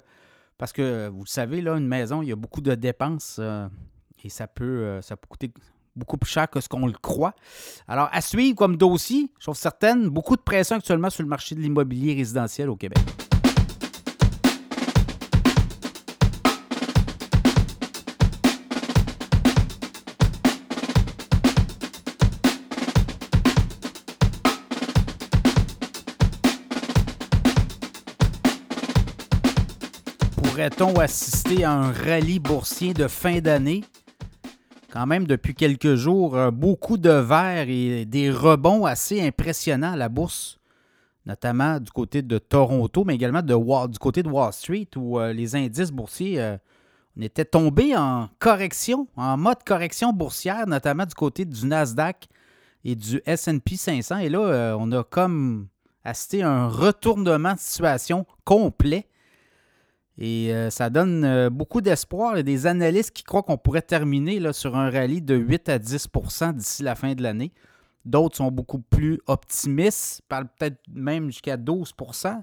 Parce 0.58 0.74
que 0.74 1.08
vous 1.08 1.24
le 1.24 1.30
savez, 1.30 1.62
là, 1.62 1.78
une 1.78 1.88
maison, 1.88 2.22
il 2.22 2.30
y 2.30 2.32
a 2.34 2.36
beaucoup 2.36 2.60
de 2.60 2.76
dépenses 2.76 3.38
euh, 3.40 3.68
et 4.24 4.30
ça 4.30 4.46
peut, 4.46 4.66
euh, 4.66 5.02
ça 5.02 5.16
peut 5.16 5.28
coûter 5.30 5.54
beaucoup 5.96 6.18
plus 6.18 6.30
cher 6.30 6.50
que 6.50 6.60
ce 6.62 6.70
qu'on 6.70 6.88
le 6.88 6.94
croit. 6.94 7.34
Alors, 7.88 8.10
à 8.12 8.22
suivre 8.22 8.56
comme 8.56 8.78
dossier, 8.78 9.30
je 9.40 9.46
trouve 9.46 9.58
certaine, 9.58 10.10
beaucoup 10.10 10.36
de 10.36 10.42
pression 10.42 10.76
actuellement 10.76 11.10
sur 11.10 11.24
le 11.24 11.30
marché 11.30 11.56
de 11.56 11.62
l'immobilier 11.62 12.16
résidentiel 12.16 12.70
au 12.70 12.76
Québec. 12.76 13.00
pourrait-on 30.60 31.00
assister 31.00 31.64
à 31.64 31.72
un 31.72 31.94
rallye 31.94 32.40
boursier 32.40 32.94
de 32.94 33.08
fin 33.08 33.40
d'année? 33.40 33.86
Quand 34.92 35.06
même, 35.06 35.28
depuis 35.28 35.54
quelques 35.54 35.94
jours, 35.96 36.36
euh, 36.36 36.50
beaucoup 36.50 36.98
de 36.98 37.12
verres 37.12 37.70
et 37.70 38.06
des 38.06 38.32
rebonds 38.32 38.86
assez 38.86 39.22
impressionnants 39.22 39.94
à 39.94 39.96
la 39.96 40.10
bourse, 40.10 40.60
notamment 41.28 41.80
du 41.80 41.92
côté 41.92 42.24
de 42.24 42.40
Toronto, 42.40 43.04
mais 43.06 43.14
également 43.14 43.44
du 43.44 44.00
côté 44.00 44.24
de 44.24 44.30
Wall 44.30 44.52
Street, 44.52 44.88
où 44.96 45.20
euh, 45.20 45.32
les 45.32 45.56
indices 45.56 45.92
boursiers 45.92 46.42
euh, 46.42 46.58
on 47.16 47.46
tombés 47.46 47.96
en 47.96 48.30
correction, 48.40 49.08
en 49.16 49.38
mode 49.38 49.64
correction 49.64 50.12
boursière, 50.12 50.66
notamment 50.66 51.06
du 51.06 51.14
côté 51.14 51.46
du 51.46 51.68
Nasdaq 51.68 52.28
et 52.84 52.96
du 52.96 53.22
SP 53.28 53.76
500. 53.76 54.20
Et 54.20 54.30
là, 54.30 54.76
on 54.80 54.92
a 54.92 55.04
comme 55.04 55.68
assisté 56.04 56.44
à 56.44 56.50
un 56.50 56.68
retournement 56.68 57.54
de 57.54 57.60
situation 57.60 58.26
complet 58.46 59.06
et 60.22 60.54
euh, 60.54 60.70
ça 60.70 60.90
donne 60.90 61.24
euh, 61.24 61.50
beaucoup 61.50 61.80
d'espoir. 61.80 62.34
Il 62.34 62.38
y 62.38 62.40
a 62.42 62.44
des 62.44 62.68
analystes 62.68 63.12
qui 63.12 63.24
croient 63.24 63.42
qu'on 63.42 63.58
pourrait 63.58 63.82
terminer 63.82 64.40
là, 64.40 64.52
sur 64.52 64.76
un 64.76 64.90
rallye 64.90 65.22
de 65.22 65.36
8 65.36 65.70
à 65.70 65.80
10% 65.80 66.54
d'ici 66.56 66.84
la 66.84 66.96
fin 66.96 67.16
de 67.16 67.24
l'année. 67.24 67.54
D'autres 68.04 68.36
sont 68.36 68.52
beaucoup 68.52 68.80
plus 68.80 69.22
optimistes, 69.28 70.22
parlent 70.28 70.50
peut-être 70.58 70.78
même 70.94 71.28
jusqu'à 71.28 71.56
12% 71.56 72.42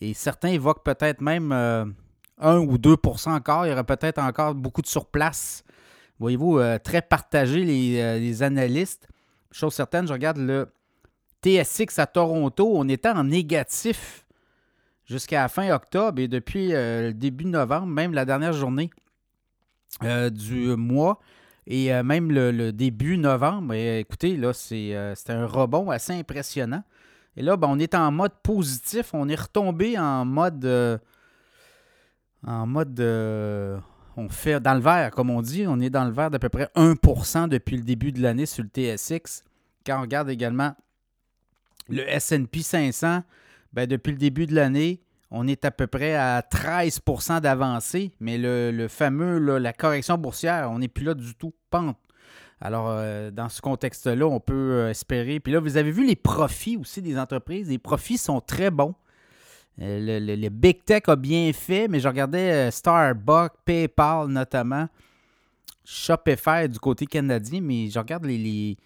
Et 0.00 0.14
certains 0.14 0.48
évoquent 0.48 0.82
peut-être 0.82 1.20
même 1.20 1.52
1 1.52 1.56
euh, 2.42 2.58
ou 2.58 2.78
2% 2.78 3.32
encore. 3.32 3.66
Il 3.66 3.68
y 3.68 3.72
aurait 3.72 3.84
peut-être 3.84 4.18
encore 4.18 4.54
beaucoup 4.54 4.80
de 4.80 4.86
surplace. 4.86 5.62
Voyez-vous, 6.18 6.60
très 6.84 7.02
partagé 7.02 7.64
les, 7.64 8.20
les, 8.20 8.42
analystes. 8.42 9.08
Chose 9.50 9.74
certaine, 9.74 10.06
je 10.06 10.12
regarde 10.12 10.38
le 10.38 10.72
TSX 11.44 11.98
à 11.98 12.06
Toronto. 12.06 12.70
On 12.72 12.88
était 12.88 13.08
en 13.08 13.24
négatif 13.24 14.23
jusqu'à 15.06 15.42
la 15.42 15.48
fin 15.48 15.70
octobre 15.70 16.20
et 16.20 16.28
depuis 16.28 16.74
euh, 16.74 17.08
le 17.08 17.14
début 17.14 17.44
novembre, 17.44 17.86
même 17.86 18.14
la 18.14 18.24
dernière 18.24 18.52
journée, 18.52 18.90
du 20.02 20.74
mois 20.76 21.20
et 21.66 21.90
même 22.02 22.32
le, 22.32 22.72
début 22.72 23.16
novembre. 23.16 23.74
écoutez, 23.74 24.36
là, 24.36 24.52
c'est 24.52 24.92
un 25.28 25.46
rebond 25.46 25.88
assez 25.90 26.12
impressionnant. 26.12 26.82
Et 27.36 27.42
là, 27.42 27.56
ben, 27.56 27.68
on 27.70 27.78
est 27.78 27.94
en 27.94 28.10
mode 28.10 28.32
positif. 28.42 29.14
On 29.14 29.28
est 29.28 29.40
retombé 29.40 29.96
en 29.96 30.24
mode. 30.24 31.00
en 32.44 32.66
mode. 32.66 33.00
on 34.16 34.28
fait 34.28 34.60
dans 34.60 34.74
le 34.74 34.80
vert, 34.80 35.12
comme 35.12 35.30
on 35.30 35.42
dit. 35.42 35.64
On 35.66 35.78
est 35.78 35.90
dans 35.90 36.04
le 36.04 36.12
vert 36.12 36.28
d'à 36.28 36.40
peu 36.40 36.48
près 36.48 36.68
1% 36.74 37.48
depuis 37.48 37.76
le 37.76 37.84
début 37.84 38.10
de 38.10 38.20
l'année 38.20 38.46
sur 38.46 38.64
le 38.64 38.68
TSX. 38.68 39.44
Quand 39.86 39.98
on 39.98 40.02
regarde 40.02 40.28
également 40.28 40.74
le 41.88 42.02
SP 42.08 42.60
500, 42.62 43.22
ben, 43.74 43.88
depuis 43.88 44.12
le 44.12 44.18
début 44.18 44.46
de 44.46 44.54
l'année, 44.54 45.00
on 45.32 45.48
est 45.48 45.64
à 45.64 45.72
peu 45.72 45.88
près 45.88 46.14
à 46.14 46.42
13% 46.42 47.40
d'avancée, 47.40 48.12
mais 48.20 48.38
le, 48.38 48.86
fameux, 48.88 49.38
la 49.58 49.72
correction 49.72 50.16
boursière, 50.16 50.70
on 50.70 50.78
n'est 50.78 50.88
plus 50.88 51.04
là 51.04 51.14
du 51.14 51.34
tout. 51.34 51.52
Pente. 51.70 51.98
Alors, 52.60 52.86
euh, 52.88 53.32
dans 53.32 53.48
ce 53.48 53.60
contexte-là, 53.60 54.26
on 54.26 54.38
peut 54.38 54.54
euh, 54.54 54.90
espérer. 54.90 55.40
Puis 55.40 55.52
là, 55.52 55.58
vous 55.58 55.76
avez 55.76 55.90
vu 55.90 56.06
les 56.06 56.14
profits 56.14 56.76
aussi 56.76 57.02
des 57.02 57.18
entreprises. 57.18 57.68
Les 57.68 57.78
profits 57.78 58.16
sont 58.16 58.40
très 58.40 58.70
bons. 58.70 58.94
Euh, 59.82 60.20
le, 60.20 60.48
Big 60.50 60.84
Tech 60.84 61.02
a 61.08 61.16
bien 61.16 61.52
fait, 61.52 61.88
mais 61.88 61.98
je 61.98 62.06
regardais 62.06 62.70
Starbucks, 62.70 63.54
PayPal 63.64 64.28
notamment, 64.28 64.88
Shopify 65.84 66.68
du 66.68 66.78
côté 66.78 67.06
canadien, 67.06 67.60
mais 67.60 67.90
je 67.90 67.98
regarde 67.98 68.24
les 68.24 68.76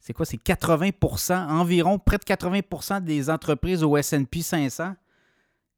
c'est 0.00 0.14
quoi, 0.14 0.24
c'est 0.24 0.38
80% 0.38 1.48
environ 1.48 1.98
près 1.98 2.16
de 2.16 2.24
80% 2.24 3.04
des 3.04 3.28
entreprises 3.30 3.84
au 3.84 4.00
SP 4.00 4.40
500 4.40 4.94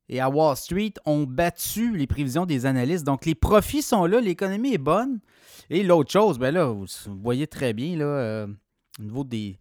et 0.09 0.21
à 0.21 0.29
Wall 0.29 0.57
Street 0.57 0.95
ont 1.07 1.25
battu 1.25 1.97
les 1.97 2.07
prévisions 2.07 2.47
des 2.47 2.67
analystes. 2.67 3.05
Donc, 3.05 3.25
les 3.25 3.35
profits 3.35 3.83
sont 3.83 4.05
là, 4.07 4.21
l'économie 4.21 4.75
est 4.75 4.79
bonne. 4.79 5.21
Et 5.71 5.83
l'autre 5.83 6.11
chose, 6.11 6.39
ben 6.39 6.53
là, 6.53 6.67
vous 6.67 6.87
voyez 7.23 7.47
très 7.47 7.73
bien, 7.73 7.97
là, 7.97 8.05
euh, 8.05 8.47
au 8.99 9.03
niveau 9.03 9.25
des, 9.25 9.59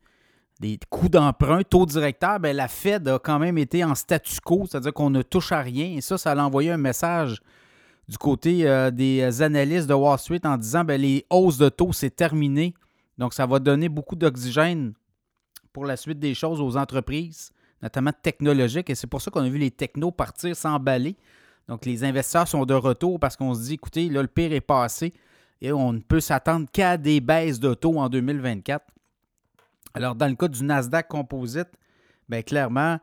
des 0.60 0.78
coûts 0.90 1.10
d'emprunt, 1.10 1.64
taux 1.64 1.86
directeur, 1.86 2.40
ben, 2.40 2.56
la 2.56 2.68
Fed 2.68 3.08
a 3.08 3.18
quand 3.18 3.40
même 3.40 3.58
été 3.58 3.84
en 3.84 3.96
statu 3.96 4.40
quo, 4.42 4.68
c'est-à-dire 4.70 4.94
qu'on 4.94 5.10
ne 5.10 5.22
touche 5.22 5.52
à 5.52 5.62
rien. 5.62 5.96
Et 5.96 6.02
ça, 6.02 6.18
ça 6.18 6.32
a 6.32 6.38
envoyé 6.38 6.72
un 6.72 6.78
message 6.78 7.42
du 8.10 8.18
côté 8.18 8.68
euh, 8.68 8.92
des 8.92 9.42
analystes 9.42 9.88
de 9.88 9.94
Wall 9.94 10.20
Street 10.20 10.42
en 10.44 10.58
disant 10.58 10.84
ben, 10.84 11.00
les 11.00 11.26
hausses 11.30 11.58
de 11.58 11.70
taux, 11.70 11.94
c'est 11.94 12.16
terminé. 12.16 12.74
Donc, 13.22 13.36
ça 13.36 13.46
va 13.46 13.60
donner 13.60 13.88
beaucoup 13.88 14.16
d'oxygène 14.16 14.94
pour 15.74 15.86
la 15.86 15.96
suite 15.96 16.18
des 16.18 16.34
choses 16.34 16.60
aux 16.60 16.76
entreprises, 16.76 17.52
notamment 17.80 18.14
technologiques. 18.20 18.90
Et 18.90 18.96
c'est 18.96 19.06
pour 19.06 19.22
ça 19.22 19.30
qu'on 19.30 19.44
a 19.44 19.48
vu 19.48 19.60
les 19.60 19.70
technos 19.70 20.10
partir 20.10 20.56
s'emballer. 20.56 21.16
Donc, 21.68 21.86
les 21.86 22.04
investisseurs 22.04 22.48
sont 22.48 22.66
de 22.66 22.74
retour 22.74 23.20
parce 23.20 23.38
qu'on 23.38 23.54
se 23.54 23.62
dit, 23.62 23.74
écoutez, 23.76 24.10
là, 24.10 24.24
le 24.24 24.28
pire 24.28 24.52
est 24.54 24.60
passé 24.60 25.14
et 25.62 25.72
on 25.72 25.94
ne 25.94 26.00
peut 26.00 26.20
s'attendre 26.20 26.66
qu'à 26.74 26.98
des 26.98 27.22
baisses 27.22 27.60
de 27.60 27.76
taux 27.76 28.00
en 28.00 28.10
2024. 28.10 28.84
Alors, 29.94 30.16
dans 30.16 30.28
le 30.28 30.34
cas 30.34 30.48
du 30.48 30.64
Nasdaq 30.64 31.08
Composite, 31.08 31.70
bien, 32.28 32.42
clairement, 32.42 32.98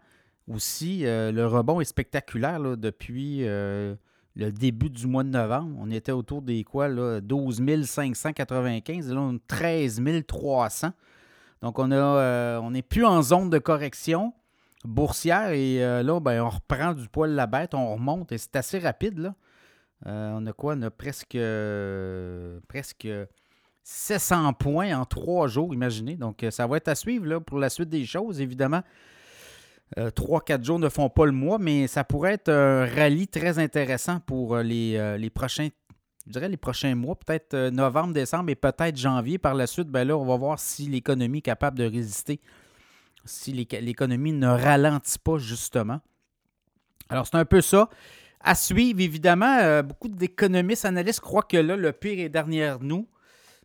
aussi, 0.48 1.06
euh, 1.06 1.30
le 1.30 1.46
rebond 1.46 1.80
est 1.80 1.84
spectaculaire 1.84 2.58
depuis 2.76 3.46
euh, 3.46 3.94
le 4.38 4.52
début 4.52 4.88
du 4.88 5.06
mois 5.06 5.24
de 5.24 5.30
novembre. 5.30 5.76
On 5.80 5.90
était 5.90 6.12
autour 6.12 6.42
des 6.42 6.62
quoi, 6.62 6.88
là, 6.88 7.20
12 7.20 7.60
595. 7.84 9.12
là, 9.12 9.20
on 9.20 9.34
est 9.34 9.46
13 9.48 10.00
300. 10.26 10.92
Donc, 11.60 11.78
on 11.80 11.90
euh, 11.90 12.70
n'est 12.70 12.82
plus 12.82 13.04
en 13.04 13.20
zone 13.20 13.50
de 13.50 13.58
correction 13.58 14.32
boursière. 14.84 15.50
Et 15.50 15.84
euh, 15.84 16.04
là, 16.04 16.20
ben, 16.20 16.40
on 16.40 16.50
reprend 16.50 16.94
du 16.94 17.08
poil 17.08 17.32
la 17.32 17.48
bête, 17.48 17.74
on 17.74 17.94
remonte. 17.94 18.30
Et 18.30 18.38
c'est 18.38 18.54
assez 18.54 18.78
rapide. 18.78 19.32
Euh, 20.06 20.32
on 20.36 20.46
a 20.46 20.52
quoi? 20.52 20.74
On 20.76 20.82
a 20.82 20.90
presque, 20.90 21.36
presque 22.68 23.08
700 23.82 24.52
points 24.52 24.96
en 24.96 25.04
trois 25.04 25.48
jours, 25.48 25.74
imaginez. 25.74 26.14
Donc, 26.14 26.46
ça 26.50 26.68
va 26.68 26.76
être 26.76 26.88
à 26.88 26.94
suivre 26.94 27.40
pour 27.40 27.58
la 27.58 27.70
suite 27.70 27.88
des 27.88 28.04
choses, 28.04 28.40
évidemment. 28.40 28.82
3-4 29.96 30.60
euh, 30.60 30.64
jours 30.64 30.78
ne 30.78 30.88
font 30.88 31.08
pas 31.08 31.26
le 31.26 31.32
mois, 31.32 31.58
mais 31.58 31.86
ça 31.86 32.04
pourrait 32.04 32.34
être 32.34 32.50
un 32.50 32.86
rallye 32.86 33.26
très 33.26 33.58
intéressant 33.58 34.20
pour 34.20 34.54
euh, 34.54 34.62
euh, 34.62 35.16
les, 35.16 35.30
prochains, 35.30 35.68
je 36.26 36.32
dirais 36.32 36.48
les 36.48 36.56
prochains 36.56 36.94
mois, 36.94 37.16
peut-être 37.16 37.56
novembre, 37.70 38.12
décembre 38.12 38.50
et 38.50 38.54
peut-être 38.54 38.96
janvier. 38.96 39.38
Par 39.38 39.54
la 39.54 39.66
suite, 39.66 39.88
ben 39.88 40.06
là, 40.06 40.16
on 40.16 40.26
va 40.26 40.36
voir 40.36 40.58
si 40.58 40.86
l'économie 40.88 41.38
est 41.38 41.42
capable 41.42 41.78
de 41.78 41.84
résister, 41.84 42.40
si 43.24 43.52
l'économie 43.52 44.32
ne 44.32 44.48
ralentit 44.48 45.18
pas 45.18 45.38
justement. 45.38 46.00
Alors, 47.08 47.26
c'est 47.26 47.36
un 47.36 47.46
peu 47.46 47.62
ça. 47.62 47.88
À 48.40 48.54
suivre, 48.54 49.00
évidemment, 49.00 49.82
beaucoup 49.82 50.08
d'économistes, 50.08 50.84
analystes 50.84 51.20
croient 51.20 51.42
que 51.42 51.56
là, 51.56 51.76
le 51.76 51.92
pire 51.92 52.20
est 52.20 52.28
derrière 52.28 52.78
nous. 52.80 53.08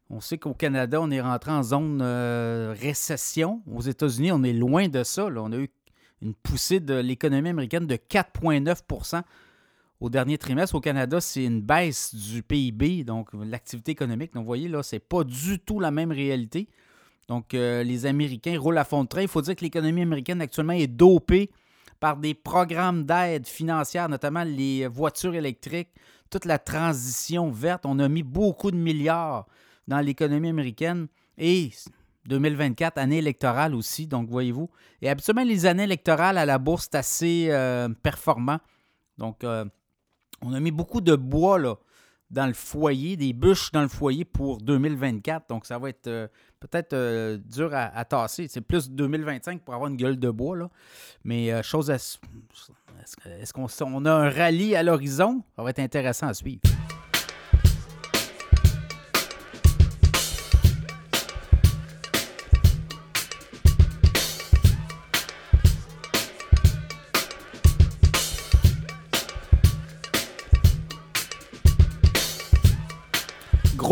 On 0.09 0.19
sait 0.19 0.38
qu'au 0.38 0.53
Canada, 0.53 0.99
on 1.01 1.12
est 1.12 1.21
rentré 1.21 1.51
en 1.51 1.62
zone 1.62 2.01
récession. 2.01 3.62
Aux 3.71 3.81
États-Unis, 3.81 4.31
on 4.31 4.43
est 4.43 4.53
loin 4.53 4.88
de 4.88 5.03
ça. 5.03 5.25
On 5.25 5.51
a 5.51 5.57
eu 5.57 5.69
une 6.23 6.33
poussée 6.33 6.79
de 6.79 6.95
l'économie 6.95 7.49
américaine 7.49 7.86
de 7.86 7.95
4,9% 7.95 9.21
au 9.99 10.09
dernier 10.09 10.38
trimestre. 10.38 10.75
Au 10.75 10.81
Canada, 10.81 11.21
c'est 11.21 11.43
une 11.43 11.62
baisse 11.62 12.15
du 12.15 12.43
PIB, 12.43 13.03
donc 13.03 13.29
l'activité 13.33 13.91
économique. 13.91 14.33
Donc, 14.33 14.43
vous 14.43 14.47
voyez, 14.47 14.67
là, 14.67 14.83
c'est 14.83 14.99
pas 14.99 15.23
du 15.23 15.59
tout 15.59 15.79
la 15.79 15.91
même 15.91 16.12
réalité. 16.12 16.67
Donc, 17.27 17.53
euh, 17.53 17.83
les 17.83 18.05
Américains 18.05 18.59
roulent 18.59 18.77
à 18.77 18.83
fond 18.83 19.03
de 19.03 19.09
train. 19.09 19.21
Il 19.21 19.27
faut 19.27 19.41
dire 19.41 19.55
que 19.55 19.63
l'économie 19.63 20.01
américaine 20.01 20.41
actuellement 20.41 20.73
est 20.73 20.88
dopée 20.88 21.51
par 21.99 22.17
des 22.17 22.33
programmes 22.33 23.05
d'aide 23.05 23.47
financière, 23.47 24.09
notamment 24.09 24.43
les 24.43 24.88
voitures 24.88 25.36
électriques, 25.36 25.89
toute 26.29 26.45
la 26.45 26.59
transition 26.59 27.49
verte. 27.49 27.86
On 27.86 27.99
a 27.99 28.09
mis 28.09 28.23
beaucoup 28.23 28.71
de 28.71 28.75
milliards 28.77 29.45
dans 29.88 29.99
l'économie 29.99 30.49
américaine 30.49 31.07
et 31.38 31.71
2024, 32.27 32.97
année 32.97 33.17
électorale 33.17 33.75
aussi, 33.75 34.07
donc 34.07 34.29
voyez-vous. 34.29 34.69
Et 35.01 35.09
habituellement, 35.09 35.43
les 35.43 35.65
années 35.65 35.83
électorales 35.83 36.38
à 36.38 36.45
la 36.45 36.57
bourse, 36.57 36.88
c'est 36.91 36.97
assez 36.97 37.47
euh, 37.49 37.89
performant. 37.89 38.59
Donc, 39.17 39.43
euh, 39.43 39.65
on 40.41 40.53
a 40.53 40.59
mis 40.59 40.71
beaucoup 40.71 41.01
de 41.01 41.15
bois 41.15 41.59
là, 41.59 41.75
dans 42.29 42.47
le 42.47 42.53
foyer, 42.53 43.17
des 43.17 43.33
bûches 43.33 43.71
dans 43.71 43.81
le 43.81 43.88
foyer 43.88 44.25
pour 44.25 44.59
2024. 44.62 45.49
Donc, 45.49 45.65
ça 45.65 45.77
va 45.77 45.89
être 45.89 46.07
euh, 46.07 46.27
peut-être 46.59 46.95
dur 47.38 47.71
à, 47.73 48.05
tasser. 48.05 48.47
C'est 48.47 48.62
plus 48.62 48.89
2025 48.89 49.62
pour 49.62 49.73
avoir 49.73 49.89
une 49.89 49.97
gueule 49.97 50.17
de 50.17 50.29
bois. 50.29 50.55
Là. 50.55 50.69
Mais 51.23 51.62
chose 51.62 51.89
Est-ce 51.89 53.53
qu'on 53.53 54.05
a 54.05 54.12
un 54.12 54.29
rallye 54.29 54.75
à 54.75 54.83
l'horizon? 54.83 55.43
Ça 55.55 55.63
va 55.63 55.69
être 55.71 55.79
intéressant 55.79 56.27
à 56.27 56.33
suivre. 56.33 56.62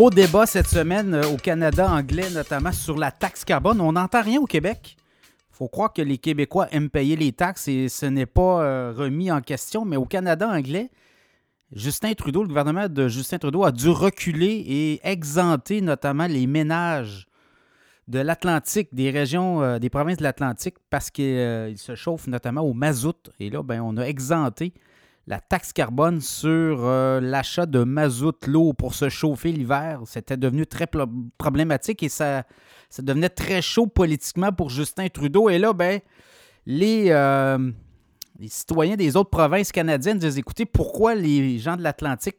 Gros 0.01 0.09
débat 0.09 0.47
cette 0.47 0.67
semaine 0.67 1.13
euh, 1.13 1.27
au 1.27 1.37
Canada 1.37 1.87
anglais, 1.87 2.27
notamment 2.31 2.71
sur 2.71 2.97
la 2.97 3.11
taxe 3.11 3.45
carbone. 3.45 3.79
On 3.79 3.91
n'entend 3.91 4.23
rien 4.23 4.41
au 4.41 4.47
Québec. 4.47 4.97
Il 4.97 5.55
faut 5.55 5.67
croire 5.67 5.93
que 5.93 6.01
les 6.01 6.17
Québécois 6.17 6.67
aiment 6.71 6.89
payer 6.89 7.15
les 7.15 7.33
taxes 7.33 7.67
et 7.67 7.87
ce 7.87 8.07
n'est 8.07 8.25
pas 8.25 8.63
euh, 8.63 8.93
remis 8.97 9.31
en 9.31 9.41
question. 9.41 9.85
Mais 9.85 9.97
au 9.97 10.05
Canada 10.05 10.49
anglais, 10.49 10.89
Justin 11.71 12.15
Trudeau, 12.15 12.41
le 12.41 12.47
gouvernement 12.47 12.89
de 12.89 13.07
Justin 13.09 13.37
Trudeau 13.37 13.63
a 13.63 13.71
dû 13.71 13.89
reculer 13.89 14.65
et 14.67 15.07
exempter 15.07 15.81
notamment 15.81 16.25
les 16.25 16.47
ménages 16.47 17.27
de 18.07 18.17
l'Atlantique, 18.17 18.89
des 18.95 19.11
régions, 19.11 19.61
euh, 19.61 19.77
des 19.77 19.91
provinces 19.91 20.17
de 20.17 20.23
l'Atlantique, 20.23 20.77
parce 20.89 21.11
qu'ils 21.11 21.77
se 21.77 21.93
chauffent 21.93 22.25
notamment 22.25 22.61
au 22.61 22.73
mazout. 22.73 23.29
Et 23.39 23.51
là, 23.51 23.61
ben, 23.61 23.81
on 23.81 23.95
a 23.97 24.05
exempté 24.05 24.73
la 25.27 25.39
taxe 25.39 25.71
carbone 25.71 26.19
sur 26.19 26.86
euh, 26.86 27.19
l'achat 27.21 27.65
de 27.65 27.84
mazout 27.84 28.34
pour 28.77 28.93
se 28.93 29.10
chauffer 29.10 29.51
l'hiver. 29.51 30.01
C'était 30.05 30.38
devenu 30.38 30.65
très 30.65 30.88
problématique 31.38 32.03
et 32.03 32.10
ça, 32.10 32.43
devenait 32.99 33.29
très 33.29 33.62
chaud 33.62 33.88
politiquement 33.88 34.51
pour 34.51 34.69
Justin 34.69 35.07
Trudeau. 35.10 35.49
Et 35.49 35.60
là, 35.60 35.73
ben, 35.73 35.99
les, 36.65 37.05
euh, 37.10 37.71
citoyens 38.47 38.95
des 38.95 39.15
autres 39.15 39.29
provinces 39.29 39.71
canadiennes 39.71 40.17
disent 40.17 40.38
écoutez, 40.38 40.65
pourquoi 40.65 41.15
les 41.15 41.60
gens 41.60 41.77
de 41.77 41.84
l'Atlantique 41.84 42.38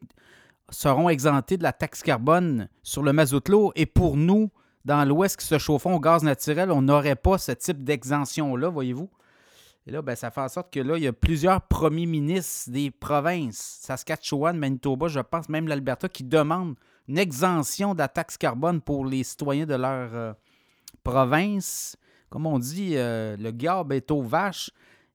seront 0.70 1.08
exemptés 1.08 1.56
de 1.56 1.62
la 1.62 1.72
taxe 1.72 2.02
carbone 2.02 2.68
sur 2.82 3.02
le 3.02 3.12
mazout 3.12 3.42
et 3.76 3.86
pour 3.86 4.16
nous, 4.16 4.50
dans 4.84 5.04
l'Ouest 5.04 5.38
qui 5.38 5.46
se 5.46 5.58
chauffons 5.58 5.94
au 5.94 6.00
gaz 6.00 6.24
naturel, 6.24 6.72
on 6.72 6.82
n'aurait 6.82 7.14
pas 7.14 7.38
ce 7.38 7.52
type 7.52 7.84
d'exemption-là, 7.84 8.68
voyez-vous? 8.68 9.08
Et 9.86 9.90
là, 9.90 10.00
ben, 10.00 10.14
ça 10.14 10.30
fait 10.30 10.40
en 10.40 10.48
sorte 10.48 10.72
que 10.72 10.78
là, 10.78 10.96
il 10.96 11.02
y 11.02 11.08
a 11.08 11.12
plusieurs 11.12 11.60
premiers 11.62 12.06
ministres 12.06 12.70
des 12.70 12.90
provinces, 12.90 13.80
Saskatchewan, 13.82 14.56
Manitoba, 14.56 15.08
je 15.08 15.20
pense 15.20 15.48
même 15.48 15.66
l'Alberta, 15.66 16.08
qui 16.08 16.22
demandent 16.22 16.76
une 17.08 17.18
exemption 17.18 17.94
de 17.94 17.98
la 17.98 18.08
taxe 18.08 18.38
carbone 18.38 18.80
pour 18.80 19.04
les 19.04 19.24
citoyens 19.24 19.66
de 19.66 19.74
leur 19.74 20.14
euh, 20.14 20.32
province. 21.02 21.96
Comme 22.30 22.46
on 22.46 22.60
dit, 22.60 22.92
euh, 22.96 23.36
le 23.36 23.50
garbe 23.50 23.92
est 23.92 24.10
aux 24.12 24.22
vaches. 24.22 24.70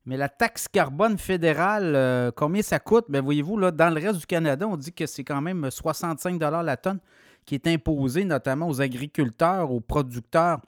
Mais 0.06 0.17
la 0.17 0.30
taxe 0.30 0.67
carbone 0.67 1.17
fédérale, 1.17 1.93
euh, 1.95 2.32
combien 2.36 2.62
ça 2.62 2.80
coûte? 2.80 3.06
Bien, 3.10 3.21
voyez-vous, 3.21 3.58
là, 3.58 3.71
dans 3.71 3.93
le 3.93 4.01
reste 4.01 4.19
du 4.19 4.25
Canada, 4.25 4.67
on 4.67 4.77
dit 4.77 4.93
que 4.93 5.06
c'est 5.06 5.23
quand 5.23 5.41
même 5.41 5.69
65 5.69 6.39
la 6.41 6.77
tonne 6.77 6.99
qui 7.45 7.56
est 7.56 7.67
imposée 7.67 8.25
notamment 8.25 8.67
aux 8.67 8.82
agriculteurs, 8.82 9.71
aux 9.71 9.80
producteurs 9.80 10.60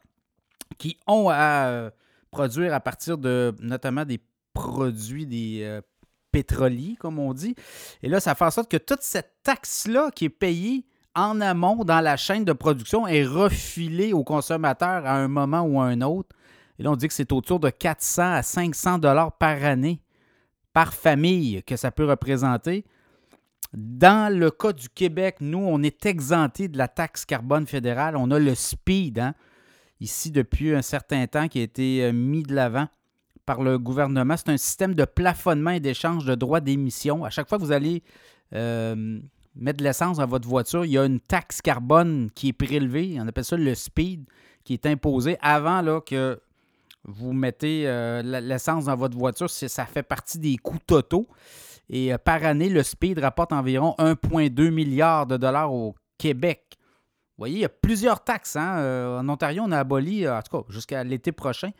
qui 0.77 0.97
ont 1.07 1.29
à 1.29 1.91
produire 2.31 2.73
à 2.73 2.79
partir 2.79 3.17
de 3.17 3.53
notamment 3.59 4.05
des 4.05 4.19
produits, 4.53 5.25
des 5.25 5.61
euh, 5.63 5.81
pétroliers, 6.31 6.95
comme 6.99 7.19
on 7.19 7.33
dit. 7.33 7.55
Et 8.03 8.09
là, 8.09 8.19
ça 8.19 8.35
fait 8.35 8.45
en 8.45 8.51
sorte 8.51 8.69
que 8.69 8.77
toute 8.77 9.01
cette 9.01 9.33
taxe-là 9.43 10.11
qui 10.11 10.25
est 10.25 10.29
payée 10.29 10.85
en 11.15 11.41
amont 11.41 11.83
dans 11.83 12.01
la 12.01 12.17
chaîne 12.17 12.45
de 12.45 12.53
production 12.53 13.07
est 13.07 13.25
refilée 13.25 14.13
aux 14.13 14.23
consommateurs 14.23 15.05
à 15.05 15.15
un 15.15 15.27
moment 15.27 15.61
ou 15.61 15.81
à 15.81 15.85
un 15.85 16.01
autre. 16.01 16.35
Et 16.77 16.83
là, 16.83 16.91
on 16.91 16.95
dit 16.95 17.07
que 17.07 17.13
c'est 17.13 17.31
autour 17.31 17.59
de 17.59 17.69
400 17.69 18.33
à 18.33 18.43
500 18.43 18.99
dollars 18.99 19.33
par 19.37 19.63
année, 19.63 20.01
par 20.71 20.93
famille, 20.93 21.61
que 21.63 21.75
ça 21.75 21.91
peut 21.91 22.05
représenter. 22.05 22.85
Dans 23.73 24.33
le 24.33 24.49
cas 24.49 24.71
du 24.71 24.89
Québec, 24.89 25.37
nous, 25.41 25.59
on 25.59 25.83
est 25.83 26.05
exempté 26.05 26.67
de 26.67 26.77
la 26.77 26.87
taxe 26.87 27.25
carbone 27.25 27.67
fédérale. 27.67 28.15
On 28.15 28.31
a 28.31 28.39
le 28.39 28.55
SPEED, 28.55 29.19
hein, 29.19 29.35
ici 29.99 30.31
depuis 30.31 30.73
un 30.73 30.81
certain 30.81 31.27
temps, 31.27 31.47
qui 31.47 31.59
a 31.59 31.63
été 31.63 32.03
euh, 32.03 32.11
mis 32.11 32.43
de 32.43 32.53
l'avant 32.53 32.87
par 33.45 33.61
le 33.61 33.77
gouvernement. 33.79 34.35
C'est 34.37 34.49
un 34.49 34.57
système 34.57 34.93
de 34.93 35.05
plafonnement 35.05 35.71
et 35.71 35.79
d'échange 35.79 36.25
de 36.25 36.35
droits 36.35 36.61
d'émission. 36.61 37.25
À 37.25 37.29
chaque 37.29 37.49
fois 37.49 37.57
que 37.57 37.63
vous 37.63 37.71
allez 37.71 38.03
euh, 38.53 39.19
mettre 39.55 39.79
de 39.79 39.83
l'essence 39.83 40.17
dans 40.17 40.27
votre 40.27 40.47
voiture, 40.47 40.85
il 40.85 40.91
y 40.91 40.97
a 40.97 41.05
une 41.05 41.19
taxe 41.19 41.61
carbone 41.61 42.29
qui 42.33 42.49
est 42.49 42.53
prélevée. 42.53 43.17
On 43.19 43.27
appelle 43.27 43.45
ça 43.45 43.57
le 43.57 43.75
SPEED, 43.75 44.25
qui 44.63 44.73
est 44.73 44.85
imposé 44.85 45.37
avant 45.41 46.01
que 46.01 46.39
vous 47.05 47.33
mettez 47.33 47.87
euh, 47.87 48.21
l'essence 48.21 48.85
dans 48.85 48.95
votre 48.95 49.17
voiture, 49.17 49.49
ça 49.49 49.85
fait 49.85 50.03
partie 50.03 50.37
des 50.37 50.57
coûts 50.57 50.77
totaux. 50.85 51.27
Et 51.89 52.11
par 52.23 52.43
année, 52.45 52.69
le 52.69 52.83
Speed 52.83 53.17
rapporte 53.17 53.51
environ 53.51 53.95
1,2 53.97 54.69
milliard 54.69 55.25
de 55.25 55.37
dollars 55.37 55.73
au 55.73 55.95
Québec. 56.19 56.68
Vous 57.39 57.43
voyez, 57.43 57.55
il 57.55 57.61
y 57.61 57.65
a 57.65 57.69
plusieurs 57.69 58.21
taxes. 58.21 58.57
Hein. 58.57 58.79
Euh, 58.79 59.19
en 59.19 59.29
Ontario, 59.29 59.63
on 59.65 59.71
a 59.71 59.79
aboli, 59.79 60.27
en 60.27 60.41
tout 60.41 60.57
cas 60.57 60.63
jusqu'à 60.67 61.05
l'été 61.05 61.31
prochain, 61.31 61.71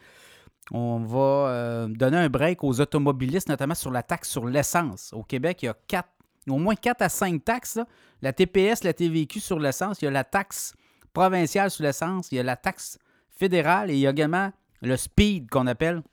on 0.72 1.00
va 1.00 1.88
donner 1.90 2.16
un 2.16 2.30
break 2.30 2.64
aux 2.64 2.80
automobilistes, 2.80 3.50
notamment 3.50 3.76
sur 3.76 3.92
la 3.92 4.02
taxe 4.02 4.30
sur 4.30 4.46
l'essence. 4.46 5.12
Au 5.12 5.22
Québec, 5.22 5.62
il 5.62 5.66
y 5.66 5.68
a 5.68 5.76
quatre, 5.86 6.08
au 6.48 6.58
moins 6.58 6.76
4 6.76 7.02
à 7.02 7.10
5 7.10 7.44
taxes. 7.44 7.80
La 8.22 8.32
TPS, 8.32 8.86
la 8.86 8.94
TVQ 8.94 9.42
sur 9.42 9.60
l'essence, 9.60 10.02
il 10.02 10.06
y 10.06 10.08
a 10.08 10.12
la 10.12 10.24
taxe 10.24 10.76
provinciale 11.12 11.70
sur 11.70 11.84
l'essence, 11.84 12.32
il 12.32 12.36
y 12.36 12.40
a 12.40 12.44
la 12.44 12.56
taxe 12.56 12.98
fédérale 13.28 13.92
et 13.92 13.96
il 13.96 14.00
y 14.00 14.08
a 14.08 14.12
également 14.12 14.54
le 14.82 14.96
speed 14.96 15.50
qu'on 15.50 15.68
appelle. 15.68 16.04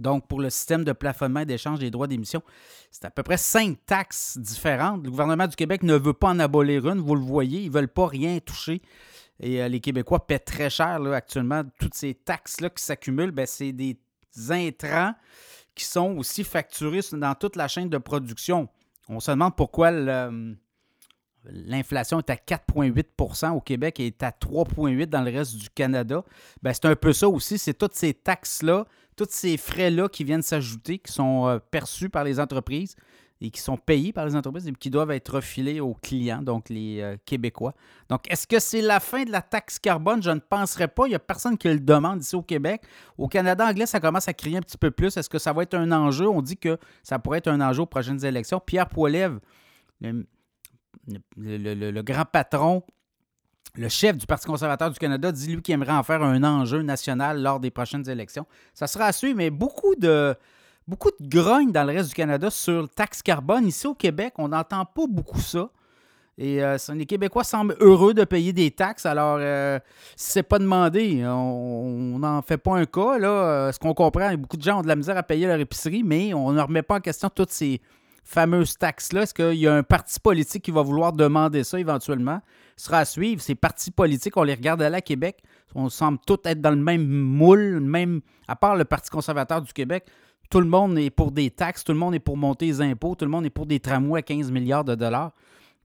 Donc, 0.00 0.26
pour 0.26 0.40
le 0.40 0.50
système 0.50 0.84
de 0.84 0.92
plafonnement 0.92 1.40
et 1.40 1.46
d'échange 1.46 1.78
des 1.78 1.90
droits 1.90 2.06
d'émission, 2.06 2.42
c'est 2.90 3.04
à 3.04 3.10
peu 3.10 3.22
près 3.22 3.36
cinq 3.36 3.76
taxes 3.86 4.38
différentes. 4.38 5.04
Le 5.04 5.10
gouvernement 5.10 5.46
du 5.46 5.56
Québec 5.56 5.82
ne 5.82 5.94
veut 5.94 6.14
pas 6.14 6.28
en 6.28 6.38
abolir 6.38 6.88
une, 6.88 7.00
vous 7.00 7.14
le 7.14 7.20
voyez, 7.20 7.60
ils 7.60 7.68
ne 7.68 7.74
veulent 7.74 7.88
pas 7.88 8.06
rien 8.06 8.38
toucher. 8.40 8.82
Et 9.40 9.62
euh, 9.62 9.68
les 9.68 9.80
Québécois 9.80 10.26
paient 10.26 10.38
très 10.38 10.70
cher 10.70 11.00
actuellement. 11.12 11.62
Toutes 11.78 11.94
ces 11.94 12.14
taxes-là 12.14 12.70
qui 12.70 12.82
s'accumulent, 12.82 13.30
ben, 13.30 13.46
c'est 13.46 13.72
des 13.72 13.98
intrants 14.48 15.14
qui 15.74 15.84
sont 15.84 16.16
aussi 16.16 16.44
facturés 16.44 17.00
dans 17.12 17.34
toute 17.34 17.56
la 17.56 17.68
chaîne 17.68 17.88
de 17.88 17.98
production. 17.98 18.68
On 19.08 19.20
se 19.20 19.30
demande 19.30 19.56
pourquoi 19.56 19.90
L'inflation 21.44 22.18
est 22.18 22.28
à 22.28 22.34
4,8% 22.34 23.52
au 23.52 23.60
Québec 23.60 23.98
et 23.98 24.08
est 24.08 24.22
à 24.22 24.30
3,8 24.30 25.06
dans 25.06 25.22
le 25.22 25.30
reste 25.30 25.56
du 25.56 25.70
Canada. 25.70 26.22
Ben, 26.62 26.74
c'est 26.74 26.84
un 26.84 26.96
peu 26.96 27.14
ça 27.14 27.28
aussi. 27.28 27.56
C'est 27.56 27.72
toutes 27.72 27.94
ces 27.94 28.12
taxes-là, 28.12 28.86
tous 29.20 29.32
ces 29.32 29.58
frais-là 29.58 30.08
qui 30.08 30.24
viennent 30.24 30.40
s'ajouter, 30.40 30.98
qui 30.98 31.12
sont 31.12 31.46
euh, 31.46 31.58
perçus 31.58 32.08
par 32.08 32.24
les 32.24 32.40
entreprises 32.40 32.96
et 33.42 33.50
qui 33.50 33.60
sont 33.60 33.76
payés 33.76 34.14
par 34.14 34.24
les 34.24 34.34
entreprises 34.34 34.66
et 34.66 34.72
qui 34.72 34.88
doivent 34.88 35.10
être 35.10 35.36
refilés 35.36 35.80
aux 35.80 35.92
clients, 35.92 36.40
donc 36.40 36.70
les 36.70 37.02
euh, 37.02 37.16
Québécois. 37.26 37.74
Donc, 38.08 38.30
est-ce 38.30 38.46
que 38.46 38.58
c'est 38.58 38.80
la 38.80 38.98
fin 38.98 39.24
de 39.24 39.30
la 39.30 39.42
taxe 39.42 39.78
carbone? 39.78 40.22
Je 40.22 40.30
ne 40.30 40.40
penserais 40.40 40.88
pas. 40.88 41.06
Il 41.06 41.10
n'y 41.10 41.14
a 41.14 41.18
personne 41.18 41.58
qui 41.58 41.68
le 41.68 41.80
demande 41.80 42.22
ici 42.22 42.34
au 42.34 42.42
Québec. 42.42 42.82
Au 43.18 43.28
Canada 43.28 43.66
anglais, 43.66 43.84
ça 43.84 44.00
commence 44.00 44.26
à 44.26 44.32
crier 44.32 44.56
un 44.56 44.62
petit 44.62 44.78
peu 44.78 44.90
plus. 44.90 45.14
Est-ce 45.18 45.28
que 45.28 45.38
ça 45.38 45.52
va 45.52 45.64
être 45.64 45.74
un 45.74 45.92
enjeu? 45.92 46.26
On 46.26 46.40
dit 46.40 46.56
que 46.56 46.78
ça 47.02 47.18
pourrait 47.18 47.38
être 47.38 47.48
un 47.48 47.60
enjeu 47.60 47.82
aux 47.82 47.86
prochaines 47.86 48.24
élections. 48.24 48.58
Pierre 48.58 48.88
Poilève, 48.88 49.38
le, 50.00 52.02
grand 52.02 52.24
patron, 52.24 52.82
le 53.76 53.88
chef 53.88 54.16
du 54.16 54.26
Parti 54.26 54.46
conservateur 54.46 54.90
du 54.90 54.98
Canada, 54.98 55.30
dit 55.30 55.54
lui 55.54 55.62
qu'il 55.62 55.74
aimerait 55.74 55.92
en 55.92 56.02
faire 56.02 56.22
un 56.22 56.42
enjeu 56.42 56.82
national 56.82 57.40
lors 57.40 57.60
des 57.60 57.70
prochaines 57.70 58.08
élections. 58.08 58.46
Ça 58.74 58.86
sera 58.86 59.06
à 59.06 59.12
mais 59.34 59.50
beaucoup 59.50 59.94
de, 59.96 60.34
beaucoup 60.88 61.10
de 61.18 61.28
grogne 61.28 61.70
dans 61.70 61.84
le 61.84 61.92
reste 61.92 62.08
du 62.08 62.14
Canada 62.14 62.50
sur 62.50 62.82
le 62.82 62.88
taxe 62.88 63.22
carbone. 63.22 63.66
Ici 63.66 63.86
au 63.86 63.94
Québec, 63.94 64.34
on 64.38 64.48
n'entend 64.48 64.84
pas 64.84 65.06
beaucoup 65.08 65.40
ça. 65.40 65.70
Et 66.38 66.64
euh, 66.64 66.78
les 66.94 67.04
Québécois 67.04 67.44
semblent 67.44 67.76
heureux 67.80 68.14
de 68.14 68.24
payer 68.24 68.54
des 68.54 68.70
taxes. 68.70 69.04
Alors, 69.04 69.36
euh, 69.40 69.78
c'est 70.16 70.42
pas 70.42 70.58
demandé, 70.58 71.22
on 71.26 72.18
n'en 72.18 72.40
fait 72.40 72.56
pas 72.56 72.76
un 72.76 72.86
cas. 72.86 73.18
Là, 73.18 73.28
euh, 73.28 73.72
ce 73.72 73.78
qu'on 73.78 73.92
comprend, 73.92 74.34
beaucoup 74.34 74.56
de 74.56 74.62
gens 74.62 74.78
ont 74.78 74.82
de 74.82 74.88
la 74.88 74.96
misère 74.96 75.18
à 75.18 75.22
payer 75.22 75.46
leur 75.46 75.60
épicerie, 75.60 76.02
mais 76.02 76.32
on 76.32 76.50
ne 76.52 76.60
remet 76.62 76.82
pas 76.82 76.96
en 76.96 77.00
question 77.00 77.28
toutes 77.28 77.50
ces, 77.50 77.82
fameuse 78.22 78.76
taxe-là? 78.76 79.22
Est-ce 79.22 79.34
qu'il 79.34 79.58
y 79.58 79.66
a 79.66 79.74
un 79.74 79.82
parti 79.82 80.20
politique 80.20 80.64
qui 80.64 80.70
va 80.70 80.82
vouloir 80.82 81.12
demander 81.12 81.64
ça 81.64 81.78
éventuellement? 81.78 82.40
Ce 82.76 82.86
sera 82.86 82.98
à 82.98 83.04
suivre. 83.04 83.40
Ces 83.40 83.54
partis 83.54 83.90
politiques, 83.90 84.36
on 84.36 84.42
les 84.42 84.54
regarde 84.54 84.82
à 84.82 84.90
la 84.90 85.00
Québec. 85.00 85.42
On 85.74 85.88
semble 85.88 86.18
tous 86.26 86.38
être 86.44 86.60
dans 86.60 86.70
le 86.70 86.76
même 86.76 87.06
moule, 87.06 87.80
même, 87.80 88.20
à 88.48 88.56
part 88.56 88.76
le 88.76 88.84
Parti 88.84 89.10
conservateur 89.10 89.62
du 89.62 89.72
Québec. 89.72 90.06
Tout 90.50 90.60
le 90.60 90.66
monde 90.66 90.98
est 90.98 91.10
pour 91.10 91.30
des 91.30 91.50
taxes, 91.50 91.84
tout 91.84 91.92
le 91.92 91.98
monde 91.98 92.14
est 92.14 92.20
pour 92.20 92.36
monter 92.36 92.66
les 92.66 92.80
impôts, 92.80 93.14
tout 93.14 93.24
le 93.24 93.30
monde 93.30 93.46
est 93.46 93.50
pour 93.50 93.66
des 93.66 93.78
tramways 93.78 94.18
à 94.18 94.22
15 94.22 94.50
milliards 94.50 94.84
de 94.84 94.96
dollars. 94.96 95.32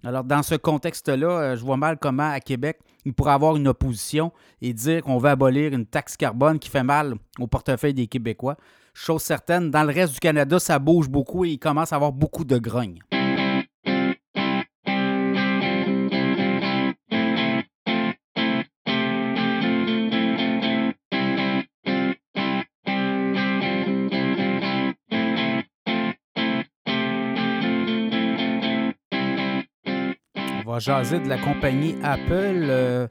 Alors, 0.04 0.24
dans 0.24 0.44
ce 0.44 0.56
contexte-là, 0.56 1.28
euh, 1.28 1.56
je 1.56 1.64
vois 1.64 1.78
mal 1.78 1.98
comment, 1.98 2.30
à 2.30 2.40
Québec, 2.40 2.80
il 3.06 3.14
pourrait 3.14 3.34
avoir 3.34 3.56
une 3.56 3.68
opposition 3.68 4.32
et 4.62 4.74
dire 4.74 5.02
qu'on 5.02 5.18
veut 5.18 5.30
abolir 5.30 5.74
une 5.74 5.86
taxe 5.86 6.16
carbone 6.16 6.60
qui 6.60 6.70
fait 6.70 6.84
mal 6.84 7.16
au 7.40 7.48
portefeuille 7.48 7.94
des 7.94 8.08
Québécois. 8.08 8.56
Chose 8.98 9.24
certaine, 9.24 9.70
dans 9.72 9.84
le 9.84 9.94
reste 9.94 10.14
du 10.14 10.20
Canada, 10.20 10.58
ça 10.58 10.80
bouge 10.80 11.10
beaucoup 11.10 11.44
et 11.44 11.50
il 11.50 11.60
commence 11.60 11.92
à 11.92 11.98
avoir 11.98 12.14
beaucoup 12.14 12.46
de 12.46 12.58
grogne. 12.58 13.00
Jaser 30.80 31.20
de 31.20 31.30
la 31.30 31.38
compagnie 31.38 31.96
Apple. 32.04 32.66
Euh, 32.70 33.08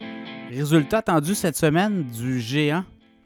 résultat 0.50 0.98
attendu 0.98 1.34
cette 1.34 1.56
semaine 1.56 2.04
du 2.04 2.40
géant 2.40 2.84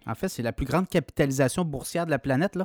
en 0.09 0.15
fait, 0.15 0.29
c'est 0.29 0.43
la 0.43 0.53
plus 0.53 0.67
grande 0.67 0.89
capitalisation 0.89 1.65
boursière 1.65 2.07
de 2.07 2.11
la 2.11 2.19
planète. 2.19 2.59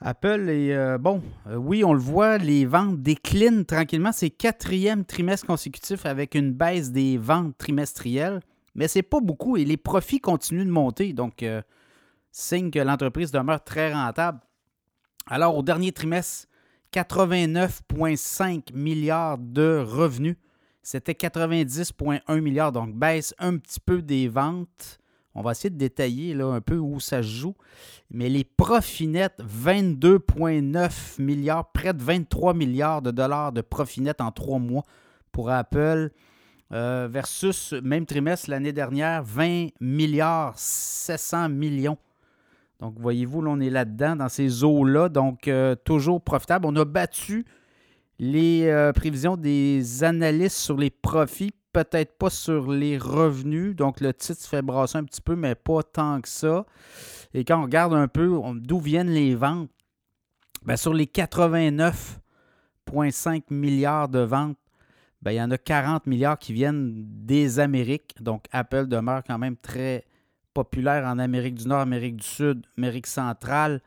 Apple 0.00 0.48
est 0.48 0.72
euh, 0.72 0.96
bon, 0.96 1.22
euh, 1.48 1.56
oui, 1.56 1.84
on 1.84 1.92
le 1.92 1.98
voit, 1.98 2.38
les 2.38 2.64
ventes 2.64 3.02
déclinent 3.02 3.66
tranquillement. 3.66 4.12
C'est 4.12 4.30
quatrième 4.30 5.04
trimestre 5.04 5.46
consécutif 5.46 6.06
avec 6.06 6.34
une 6.34 6.52
baisse 6.52 6.92
des 6.92 7.18
ventes 7.18 7.58
trimestrielles, 7.58 8.40
mais 8.74 8.88
c'est 8.88 9.02
pas 9.02 9.20
beaucoup 9.20 9.56
et 9.56 9.64
les 9.64 9.76
profits 9.76 10.20
continuent 10.20 10.64
de 10.64 10.70
monter. 10.70 11.12
Donc, 11.12 11.42
euh, 11.42 11.60
signe 12.30 12.70
que 12.70 12.78
l'entreprise 12.78 13.32
demeure 13.32 13.62
très 13.62 13.92
rentable. 13.92 14.40
Alors, 15.26 15.56
au 15.56 15.62
dernier 15.62 15.92
trimestre, 15.92 16.48
89,5 16.92 18.72
milliards 18.72 19.36
de 19.38 19.84
revenus. 19.84 20.36
C'était 20.82 21.12
90,1 21.12 22.40
milliards, 22.40 22.72
donc 22.72 22.94
baisse 22.94 23.34
un 23.38 23.58
petit 23.58 23.80
peu 23.80 24.00
des 24.00 24.28
ventes. 24.28 24.99
On 25.34 25.42
va 25.42 25.52
essayer 25.52 25.70
de 25.70 25.78
détailler 25.78 26.34
là, 26.34 26.46
un 26.46 26.60
peu 26.60 26.76
où 26.76 26.98
ça 26.98 27.22
joue. 27.22 27.54
Mais 28.10 28.28
les 28.28 28.44
profits 28.44 29.06
nets, 29.06 29.38
22,9 29.40 31.22
milliards, 31.22 31.70
près 31.70 31.94
de 31.94 32.02
23 32.02 32.54
milliards 32.54 33.02
de 33.02 33.10
dollars 33.10 33.52
de 33.52 33.60
profits 33.60 34.00
nets 34.00 34.20
en 34.20 34.32
trois 34.32 34.58
mois 34.58 34.84
pour 35.32 35.50
Apple. 35.50 36.10
Euh, 36.72 37.08
versus 37.10 37.72
même 37.82 38.06
trimestre 38.06 38.48
l'année 38.48 38.72
dernière, 38.72 39.24
20 39.24 39.68
milliards 39.80 40.56
700 40.56 41.48
millions. 41.48 41.98
Donc, 42.78 42.94
voyez-vous, 42.98 43.42
là, 43.42 43.50
on 43.50 43.60
est 43.60 43.70
là-dedans, 43.70 44.16
dans 44.16 44.28
ces 44.28 44.62
eaux-là. 44.64 45.08
Donc, 45.08 45.48
euh, 45.48 45.74
toujours 45.74 46.20
profitable. 46.22 46.66
On 46.66 46.76
a 46.76 46.84
battu 46.84 47.44
les 48.18 48.66
euh, 48.68 48.92
prévisions 48.92 49.36
des 49.36 50.04
analystes 50.04 50.58
sur 50.58 50.76
les 50.76 50.90
profits 50.90 51.52
peut-être 51.72 52.18
pas 52.18 52.30
sur 52.30 52.70
les 52.70 52.98
revenus. 52.98 53.76
Donc, 53.76 54.00
le 54.00 54.12
titre 54.12 54.40
se 54.40 54.48
fait 54.48 54.62
brasser 54.62 54.98
un 54.98 55.04
petit 55.04 55.20
peu, 55.20 55.36
mais 55.36 55.54
pas 55.54 55.82
tant 55.82 56.20
que 56.20 56.28
ça. 56.28 56.66
Et 57.34 57.44
quand 57.44 57.60
on 57.60 57.64
regarde 57.64 57.94
un 57.94 58.08
peu 58.08 58.40
d'où 58.54 58.80
viennent 58.80 59.10
les 59.10 59.34
ventes, 59.34 59.70
bien, 60.64 60.76
sur 60.76 60.94
les 60.94 61.06
89,5 61.06 63.42
milliards 63.50 64.08
de 64.08 64.20
ventes, 64.20 64.56
bien, 65.22 65.32
il 65.32 65.36
y 65.36 65.42
en 65.42 65.50
a 65.50 65.58
40 65.58 66.06
milliards 66.06 66.38
qui 66.38 66.52
viennent 66.52 67.04
des 67.06 67.60
Amériques. 67.60 68.14
Donc, 68.20 68.44
Apple 68.52 68.86
demeure 68.86 69.22
quand 69.26 69.38
même 69.38 69.56
très 69.56 70.04
populaire 70.54 71.06
en 71.06 71.18
Amérique 71.18 71.54
du 71.54 71.68
Nord, 71.68 71.80
Amérique 71.80 72.16
du 72.16 72.26
Sud, 72.26 72.66
Amérique 72.76 73.06
centrale. 73.06 73.80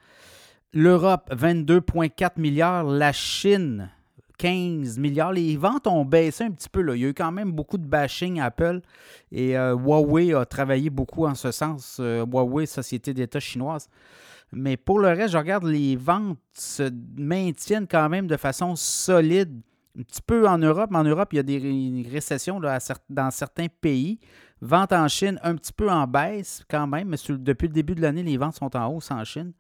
L'Europe, 0.72 1.30
22,4 1.32 2.40
milliards. 2.40 2.84
La 2.84 3.12
Chine, 3.12 3.92
15 4.38 4.98
milliards. 4.98 5.32
Les 5.32 5.56
ventes 5.58 5.88
ont 5.88 6.06
baissé 6.06 6.44
un 6.44 6.52
petit 6.52 6.70
peu. 6.70 6.82
Là. 6.82 6.96
Il 6.96 7.02
y 7.02 7.06
a 7.06 7.10
eu 7.10 7.14
quand 7.14 7.32
même 7.32 7.52
beaucoup 7.52 7.78
de 7.78 7.86
bashing 7.86 8.40
Apple 8.40 8.82
et 9.32 9.58
euh, 9.58 9.76
Huawei 9.76 10.34
a 10.34 10.46
travaillé 10.46 10.90
beaucoup 10.90 11.26
en 11.26 11.36
ce 11.36 11.52
sens. 11.52 11.98
Euh, 12.00 12.26
Huawei, 12.26 12.66
société 12.66 13.14
d'État 13.14 13.40
chinoise. 13.40 13.88
Mais 14.52 14.78
pour 14.78 15.00
le 15.00 15.08
reste, 15.10 15.34
je 15.34 15.38
regarde 15.38 15.64
les 15.66 15.96
ventes 15.96 16.38
se 16.54 16.92
maintiennent 17.18 17.88
quand 17.88 18.10
même 18.10 18.28
de 18.28 18.38
façon 18.38 18.76
solide. 18.76 19.62
Un 19.98 20.04
petit 20.04 20.22
peu 20.22 20.48
en 20.48 20.58
Europe. 20.58 20.90
En 20.94 21.04
Europe, 21.04 21.30
il 21.34 21.36
y 21.36 21.40
a 21.40 21.44
des 21.44 22.08
récessions 22.12 22.60
dans 23.10 23.32
certains 23.32 23.68
pays. 23.68 24.20
Ventes 24.64 24.94
en 24.94 25.10
Chine, 25.10 25.38
un 25.44 25.56
petit 25.56 25.74
peu 25.74 25.92
en 25.92 26.08
baisse 26.08 26.64
quand 26.70 26.88
même, 26.88 27.10
mais 27.10 27.18
depuis 27.28 27.68
le 27.68 27.74
début 27.74 27.96
de 27.96 28.02
l'année, 28.02 28.24
les 28.24 28.38
ventes 28.38 28.56
sont 28.56 28.74
en 28.78 28.88
hausse 28.88 29.12
en 29.12 29.22
Chine. 29.26 29.52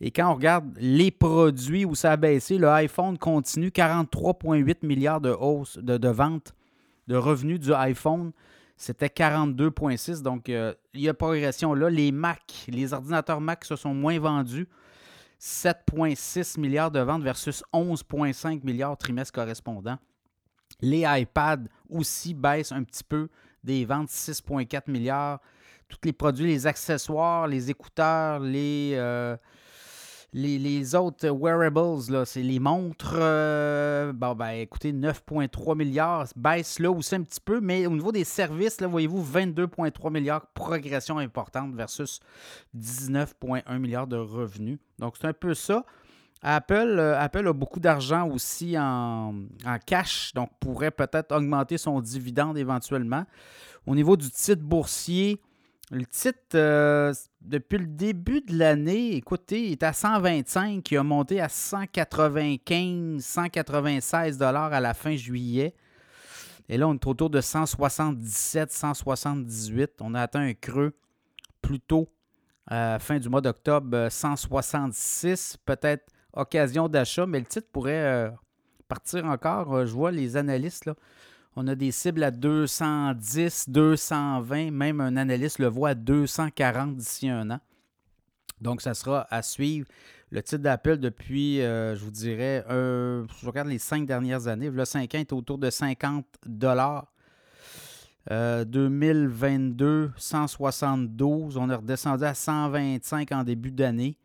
Et 0.00 0.10
quand 0.10 0.28
on 0.28 0.34
regarde 0.34 0.76
les 0.76 1.12
produits 1.12 1.84
où 1.84 1.94
ça 1.94 2.10
a 2.12 2.16
baissé, 2.16 2.58
le 2.58 2.68
iPhone 2.68 3.16
continue 3.16 3.68
43,8 3.68 4.84
milliards 4.84 5.20
de 5.20 5.30
hausse 5.30 5.78
de, 5.78 6.08
ventes 6.08 6.52
de 7.06 7.14
revenus 7.14 7.60
du 7.60 7.72
iPhone. 7.72 8.32
C'était 8.76 9.06
42,6. 9.06 10.20
Donc, 10.22 10.48
euh, 10.48 10.74
il 10.94 11.02
y 11.02 11.08
a 11.08 11.14
progression 11.14 11.72
là. 11.72 11.88
Les 11.88 12.10
Mac, 12.10 12.66
les 12.66 12.92
ordinateurs 12.92 13.40
Mac 13.40 13.64
se 13.64 13.76
sont 13.76 13.94
moins 13.94 14.18
vendus. 14.18 14.66
7,6 15.40 16.58
milliards 16.58 16.90
de 16.90 16.98
ventes 16.98 17.22
versus 17.22 17.62
11,5 17.72 18.64
milliards 18.64 18.96
trimestre 18.96 19.32
correspondant. 19.32 19.98
Les 20.80 21.04
iPads 21.06 21.68
aussi 21.88 22.34
baissent 22.34 22.72
un 22.72 22.82
petit 22.82 23.04
peu 23.04 23.28
des 23.64 23.84
ventes 23.84 24.08
6,4 24.08 24.90
milliards. 24.90 25.40
Tous 25.88 25.98
les 26.04 26.12
produits, 26.12 26.46
les 26.46 26.66
accessoires, 26.66 27.48
les 27.48 27.70
écouteurs, 27.70 28.38
les, 28.38 28.92
euh, 28.94 29.36
les, 30.32 30.94
autres 30.94 31.28
wearables, 31.28 32.24
c'est 32.26 32.42
les 32.42 32.60
montres. 32.60 33.14
Euh, 33.14 34.12
bon, 34.12 34.34
ben, 34.34 34.50
écoutez, 34.50 34.92
9,3 34.92 35.76
milliards, 35.76 36.28
baisse 36.36 36.78
là 36.78 36.90
aussi 36.90 37.14
un 37.16 37.22
petit 37.22 37.40
peu, 37.40 37.60
mais 37.60 37.86
au 37.86 37.90
niveau 37.90 38.12
des 38.12 38.24
services, 38.24 38.80
là, 38.80 38.86
voyez-vous, 38.86 39.24
22,3 39.24 40.12
milliards, 40.12 40.46
progression 40.54 41.18
importante 41.18 41.74
versus 41.74 42.20
19,1 42.76 43.78
milliards 43.78 44.06
de 44.06 44.16
revenus. 44.16 44.78
Donc, 44.98 45.16
c'est 45.20 45.26
un 45.26 45.32
peu 45.32 45.54
ça. 45.54 45.84
Apple, 46.42 46.96
euh, 46.98 47.20
Apple 47.20 47.46
a 47.46 47.52
beaucoup 47.52 47.80
d'argent 47.80 48.28
aussi 48.28 48.78
en, 48.78 49.34
en, 49.66 49.78
cash, 49.84 50.32
donc 50.34 50.50
pourrait 50.58 50.90
peut-être 50.90 51.32
augmenter 51.32 51.76
son 51.76 52.00
dividende 52.00 52.56
éventuellement. 52.56 53.24
Au 53.86 53.94
niveau 53.94 54.16
du 54.16 54.30
titre 54.30 54.62
boursier, 54.62 55.40
le 55.90 56.06
titre, 56.06 56.38
euh, 56.54 57.12
depuis 57.40 57.78
le 57.78 57.86
début 57.86 58.40
de 58.42 58.56
l'année, 58.56 59.16
écoutez, 59.16 59.66
il 59.66 59.72
est 59.72 59.82
à 59.82 59.92
125, 59.92 60.88
il 60.90 60.96
a 60.96 61.02
monté 61.02 61.40
à 61.40 61.48
195, 61.48 63.22
196 63.22 64.38
dollars 64.38 64.72
à 64.72 64.80
la 64.80 64.94
fin 64.94 65.16
juillet. 65.16 65.74
Et 66.68 66.78
là, 66.78 66.86
on 66.86 66.94
est 66.94 67.06
autour 67.06 67.28
de 67.28 67.40
177, 67.40 68.70
178. 68.70 69.90
On 70.00 70.14
a 70.14 70.22
atteint 70.22 70.42
un 70.42 70.54
creux 70.54 70.94
plus 71.60 71.80
tôt, 71.80 72.08
à 72.68 72.98
fin 73.00 73.18
du 73.18 73.28
mois 73.28 73.40
d'octobre, 73.40 74.06
166, 74.08 75.56
peut-être 75.66 76.06
occasion 76.32 76.88
d'achat, 76.88 77.26
mais 77.26 77.38
le 77.40 77.46
titre 77.46 77.68
pourrait 77.72 78.04
euh, 78.04 78.30
partir 78.88 79.24
encore. 79.24 79.74
Euh, 79.74 79.86
je 79.86 79.92
vois 79.92 80.10
les 80.10 80.36
analystes, 80.36 80.86
là, 80.86 80.94
on 81.56 81.66
a 81.66 81.74
des 81.74 81.90
cibles 81.90 82.22
à 82.22 82.30
210, 82.30 83.68
220, 83.68 84.70
même 84.70 85.00
un 85.00 85.16
analyste 85.16 85.58
le 85.58 85.66
voit 85.66 85.90
à 85.90 85.94
240 85.94 86.96
d'ici 86.96 87.28
un 87.28 87.50
an. 87.50 87.60
Donc, 88.60 88.82
ça 88.82 88.94
sera 88.94 89.26
à 89.30 89.42
suivre. 89.42 89.88
Le 90.30 90.42
titre 90.42 90.62
d'appel 90.62 91.00
depuis, 91.00 91.60
euh, 91.60 91.96
je 91.96 92.04
vous 92.04 92.10
dirais, 92.12 92.64
je 92.68 93.46
regarde 93.46 93.68
les 93.68 93.78
cinq 93.78 94.06
dernières 94.06 94.46
années. 94.46 94.70
Le 94.70 94.84
5 94.84 95.14
ans 95.14 95.18
est 95.18 95.32
autour 95.32 95.58
de 95.58 95.70
50 95.70 96.24
dollars. 96.46 97.12
2022, 98.28 100.12
172. 100.16 101.56
On 101.56 101.68
est 101.68 101.74
redescendu 101.74 102.22
à 102.22 102.34
125 102.34 103.32
en 103.32 103.42
début 103.42 103.72
d'année. 103.72 104.16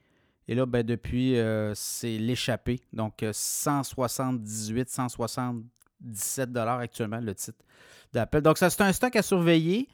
Et 0.48 0.56
là, 0.56 0.66
ben, 0.66 0.84
depuis, 0.84 1.38
euh, 1.38 1.74
c'est 1.76 2.18
l'échappée. 2.18 2.80
Donc, 2.94 3.26
178, 3.32 4.90
160 4.90 5.64
17 6.02 6.56
actuellement 6.58 7.20
le 7.20 7.34
titre 7.34 7.58
d'Apple. 8.14 8.42
Donc, 8.42 8.58
ça, 8.58 8.70
c'est 8.70 8.82
un 8.82 8.94
stock 8.94 9.16
à 9.16 9.22
surveiller. 9.22 9.88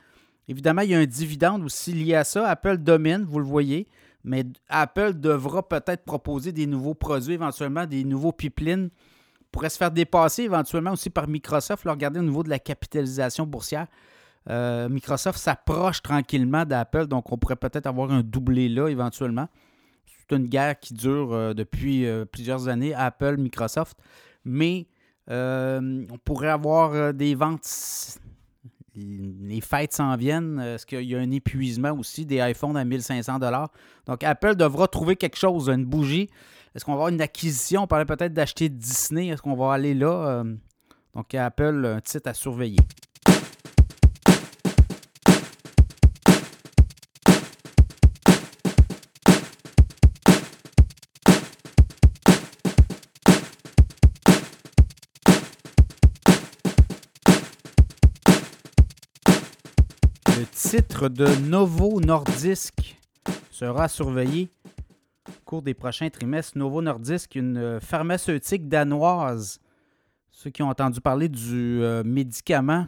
Évidemment, 0.48 0.82
il 0.82 0.90
y 0.90 0.96
a 0.96 1.00
un 1.00 1.06
dividende 1.06 1.64
aussi 1.64 1.94
lié 1.94 2.16
à 2.16 2.24
ça. 2.24 2.48
Apple 2.50 2.78
domine, 2.78 3.24
vous 3.24 3.40
le 3.40 3.46
voyez, 3.46 3.88
mais 4.24 4.44
Apple 4.70 5.14
devra 5.14 5.68
peut-être 5.68 6.04
proposer 6.04 6.52
des 6.52 6.68
nouveaux 6.68 6.94
produits, 6.94 7.36
éventuellement 7.36 7.86
des 7.86 8.04
nouveaux 8.04 8.32
pipelines. 8.32 8.90
Pourrait 9.52 9.70
se 9.70 9.78
faire 9.78 9.92
dépasser 9.92 10.44
éventuellement 10.44 10.92
aussi 10.92 11.10
par 11.10 11.28
Microsoft. 11.28 11.84
regardez 11.86 12.20
au 12.20 12.24
niveau 12.24 12.44
de 12.44 12.50
la 12.50 12.60
capitalisation 12.60 13.46
boursière. 13.46 13.88
Euh, 14.50 14.90
Microsoft 14.90 15.38
s'approche 15.38 16.02
tranquillement 16.02 16.66
d'Apple, 16.66 17.06
donc 17.06 17.32
on 17.32 17.38
pourrait 17.38 17.58
peut-être 17.58 17.86
avoir 17.86 18.12
un 18.12 18.24
doublé 18.24 18.70
là 18.70 18.88
éventuellement. 18.88 19.48
Une 20.32 20.48
guerre 20.48 20.80
qui 20.80 20.94
dure 20.94 21.34
euh, 21.34 21.54
depuis 21.54 22.06
euh, 22.06 22.26
plusieurs 22.26 22.68
années, 22.68 22.94
Apple, 22.94 23.38
Microsoft. 23.38 23.98
Mais 24.46 24.88
euh, 25.30 26.06
on 26.10 26.18
pourrait 26.18 26.50
avoir 26.50 27.14
des 27.14 27.36
ventes. 27.36 28.20
Les 28.96 29.62
fêtes 29.62 29.94
s'en 29.94 30.16
viennent. 30.16 30.60
Est-ce 30.60 30.86
qu'il 30.86 31.04
y 31.04 31.16
a 31.16 31.20
un 31.20 31.32
épuisement 31.32 31.92
aussi 31.92 32.26
des 32.26 32.38
iPhones 32.38 32.76
à 32.76 32.84
1500 32.84 33.40
Donc, 34.06 34.24
Apple 34.24 34.56
devra 34.56 34.88
trouver 34.88 35.16
quelque 35.16 35.38
chose, 35.38 35.70
une 35.70 35.86
bougie. 35.86 36.30
Est-ce 36.76 36.84
qu'on 36.86 36.92
va 36.92 36.96
avoir 36.96 37.10
une 37.10 37.22
acquisition? 37.22 37.84
On 37.84 37.88
parlait 37.88 38.06
peut-être 38.06 38.34
d'acheter 38.34 38.68
Disney. 38.68 39.28
Est-ce 39.28 39.42
qu'on 39.42 39.56
va 39.56 39.74
aller 39.74 39.94
là? 39.94 40.44
Donc, 41.14 41.34
Apple, 41.36 41.86
un 41.86 42.02
titre 42.02 42.30
à 42.30 42.34
surveiller. 42.34 42.80
Titre 60.72 61.10
de 61.10 61.28
Novo 61.50 62.00
Nordisk 62.00 62.98
sera 63.52 63.90
surveillé 63.90 64.50
au 65.28 65.34
cours 65.44 65.62
des 65.62 65.74
prochains 65.74 66.10
trimestres. 66.10 66.58
Novo 66.58 66.82
Nordisk, 66.82 67.36
une 67.36 67.82
pharmaceutique 67.82 68.70
danoise. 68.70 69.60
Ceux 70.32 70.50
qui 70.50 70.64
ont 70.64 70.70
entendu 70.70 71.02
parler 71.02 71.28
du 71.28 71.82
euh, 71.82 72.04
médicament 72.06 72.88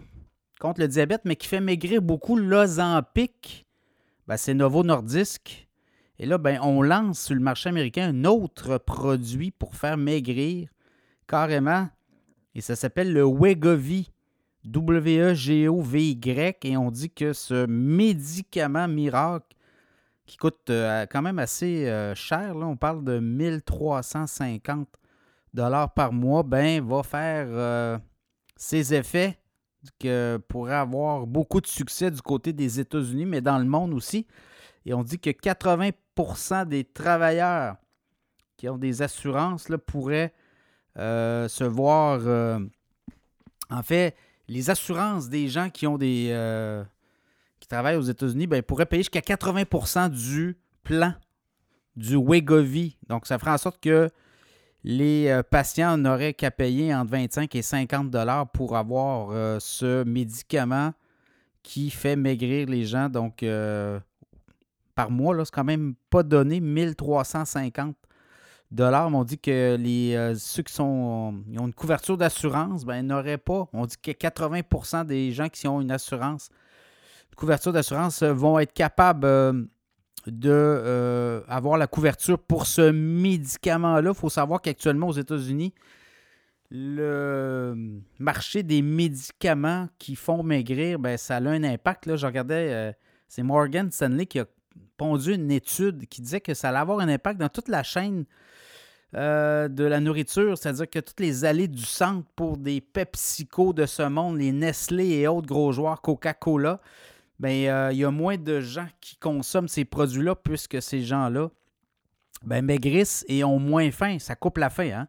contre 0.61 0.79
le 0.79 0.87
diabète, 0.87 1.23
mais 1.25 1.35
qui 1.35 1.45
fait 1.45 1.59
maigrir 1.59 2.01
beaucoup 2.01 2.37
l'Ozempic, 2.37 3.67
ben, 4.27 4.37
c'est 4.37 4.53
Novo 4.53 4.85
Nordisk. 4.85 5.67
Et 6.19 6.25
là, 6.25 6.37
ben, 6.37 6.61
on 6.61 6.81
lance 6.83 7.19
sur 7.19 7.35
le 7.35 7.41
marché 7.41 7.67
américain 7.67 8.07
un 8.07 8.23
autre 8.23 8.77
produit 8.77 9.51
pour 9.51 9.75
faire 9.75 9.97
maigrir 9.97 10.69
carrément. 11.27 11.89
Et 12.55 12.61
ça 12.61 12.77
s'appelle 12.77 13.11
le 13.11 13.25
Wegovy. 13.25 14.12
W-E-G-O-V-Y, 14.65 16.57
et 16.63 16.77
on 16.77 16.89
dit 16.91 17.09
que 17.09 17.33
ce 17.33 17.65
médicament 17.65 18.87
miracle, 18.87 19.55
qui 20.25 20.37
coûte 20.37 20.69
euh, 20.69 21.05
quand 21.09 21.21
même 21.21 21.39
assez 21.39 21.87
euh, 21.87 22.15
cher, 22.15 22.55
on 22.55 22.77
parle 22.77 23.03
de 23.03 23.19
1350 23.19 24.87
dollars 25.53 25.93
par 25.93 26.13
mois, 26.13 26.43
ben, 26.43 26.83
va 26.83 27.03
faire 27.03 27.47
euh, 27.49 27.97
ses 28.55 28.93
effets 28.93 29.37
que 29.99 30.39
pourrait 30.47 30.75
avoir 30.75 31.27
beaucoup 31.27 31.59
de 31.59 31.67
succès 31.67 32.09
du 32.09 32.21
côté 32.21 32.53
des 32.53 32.79
États-Unis, 32.79 33.25
mais 33.25 33.41
dans 33.41 33.59
le 33.59 33.65
monde 33.65 33.93
aussi. 33.93 34.25
Et 34.85 34.93
on 34.93 35.03
dit 35.03 35.19
que 35.19 35.29
80% 35.29 36.67
des 36.67 36.85
travailleurs 36.85 37.75
qui 38.55 38.69
ont 38.69 38.77
des 38.77 39.01
assurances 39.01 39.67
là, 39.67 39.77
pourraient 39.77 40.33
se 40.95 41.63
voir. 41.65 42.21
en 43.69 43.83
fait, 43.83 44.15
les 44.47 44.69
assurances 44.69 45.29
des 45.29 45.47
gens 45.47 45.69
qui 45.69 45.87
ont 45.87 45.97
des 45.97 46.29
euh, 46.31 46.83
qui 47.59 47.67
travaillent 47.67 47.95
aux 47.95 48.01
États-Unis 48.01 48.47
ben, 48.47 48.61
pourraient 48.61 48.85
payer 48.85 49.03
jusqu'à 49.03 49.21
80% 49.21 50.09
du 50.09 50.57
plan 50.83 51.13
du 51.95 52.17
Wegovy. 52.17 52.97
Donc, 53.07 53.25
ça 53.25 53.37
ferait 53.39 53.51
en 53.51 53.57
sorte 53.57 53.79
que 53.79 54.09
les 54.83 55.27
euh, 55.29 55.43
patients 55.43 55.97
n'auraient 55.97 56.33
qu'à 56.33 56.51
payer 56.51 56.93
entre 56.93 57.11
25 57.11 57.55
et 57.55 57.61
50 57.61 58.09
dollars 58.09 58.49
pour 58.49 58.75
avoir 58.75 59.29
euh, 59.31 59.57
ce 59.61 60.03
médicament 60.03 60.93
qui 61.61 61.89
fait 61.89 62.17
maigrir 62.17 62.67
les 62.67 62.83
gens. 62.83 63.07
Donc, 63.07 63.45
par 64.95 65.09
mois, 65.09 65.45
c'est 65.45 65.53
quand 65.53 65.63
même 65.63 65.95
pas 66.09 66.23
donné 66.23 66.59
1350 66.59 67.95
dollars, 68.73 69.13
on 69.13 69.23
dit 69.23 69.37
que 69.37 69.75
les, 69.79 70.15
euh, 70.15 70.35
ceux 70.35 70.63
qui 70.63 70.73
sont, 70.73 71.43
ont 71.57 71.65
une 71.67 71.73
couverture 71.73 72.17
d'assurance, 72.17 72.85
ben, 72.85 73.05
n'auraient 73.05 73.37
pas. 73.37 73.67
On 73.73 73.85
dit 73.85 73.95
que 74.01 74.11
80% 74.11 75.05
des 75.05 75.31
gens 75.31 75.49
qui 75.49 75.67
ont 75.67 75.79
une 75.79 75.91
assurance, 75.91 76.49
une 77.31 77.35
couverture 77.35 77.71
d'assurance, 77.71 78.23
euh, 78.23 78.33
vont 78.33 78.59
être 78.59 78.73
capables 78.73 79.25
euh, 79.25 79.63
d'avoir 80.27 81.77
la 81.77 81.87
couverture 81.87 82.39
pour 82.39 82.65
ce 82.65 82.91
médicament-là. 82.91 84.11
Il 84.13 84.19
faut 84.19 84.29
savoir 84.29 84.61
qu'actuellement 84.61 85.07
aux 85.07 85.13
États-Unis, 85.13 85.73
le 86.71 88.01
marché 88.17 88.63
des 88.63 88.81
médicaments 88.81 89.87
qui 89.99 90.15
font 90.15 90.41
maigrir, 90.41 90.97
ben, 90.97 91.17
ça 91.17 91.37
a 91.37 91.41
un 91.41 91.63
impact. 91.63 92.07
Là. 92.07 92.15
Je 92.15 92.25
regardais, 92.25 92.95
c'est 93.27 93.43
Morgan 93.43 93.91
Stanley 93.91 94.25
qui 94.25 94.39
a 94.39 94.45
pondu 94.97 95.35
une 95.35 95.51
étude 95.51 96.07
qui 96.07 96.21
disait 96.21 96.41
que 96.41 96.55
ça 96.55 96.69
allait 96.69 96.79
avoir 96.79 96.99
un 96.99 97.09
impact 97.09 97.39
dans 97.39 97.49
toute 97.49 97.67
la 97.67 97.83
chaîne 97.83 98.25
euh, 99.15 99.67
de 99.67 99.83
la 99.83 99.99
nourriture, 99.99 100.57
c'est-à-dire 100.57 100.89
que 100.89 100.99
toutes 100.99 101.19
les 101.19 101.45
allées 101.45 101.67
du 101.67 101.83
centre 101.83 102.27
pour 102.35 102.57
des 102.57 102.81
PepsiCo 102.81 103.73
de 103.73 103.85
ce 103.85 104.03
monde, 104.03 104.39
les 104.39 104.51
Nestlé 104.51 105.07
et 105.09 105.27
autres 105.27 105.47
gros 105.47 105.71
joueurs, 105.71 106.01
Coca-Cola, 106.01 106.81
ben, 107.39 107.67
euh, 107.67 107.89
il 107.91 107.99
y 107.99 108.05
a 108.05 108.11
moins 108.11 108.37
de 108.37 108.59
gens 108.59 108.87
qui 109.01 109.17
consomment 109.17 109.67
ces 109.67 109.85
produits-là 109.85 110.35
puisque 110.35 110.81
ces 110.81 111.01
gens-là 111.01 111.49
ben, 112.43 112.63
maigrissent 112.63 113.23
et 113.27 113.43
ont 113.43 113.59
moins 113.59 113.91
faim. 113.91 114.17
Ça 114.19 114.35
coupe 114.35 114.57
la 114.57 114.69
faim. 114.69 114.91
Hein? 114.93 115.07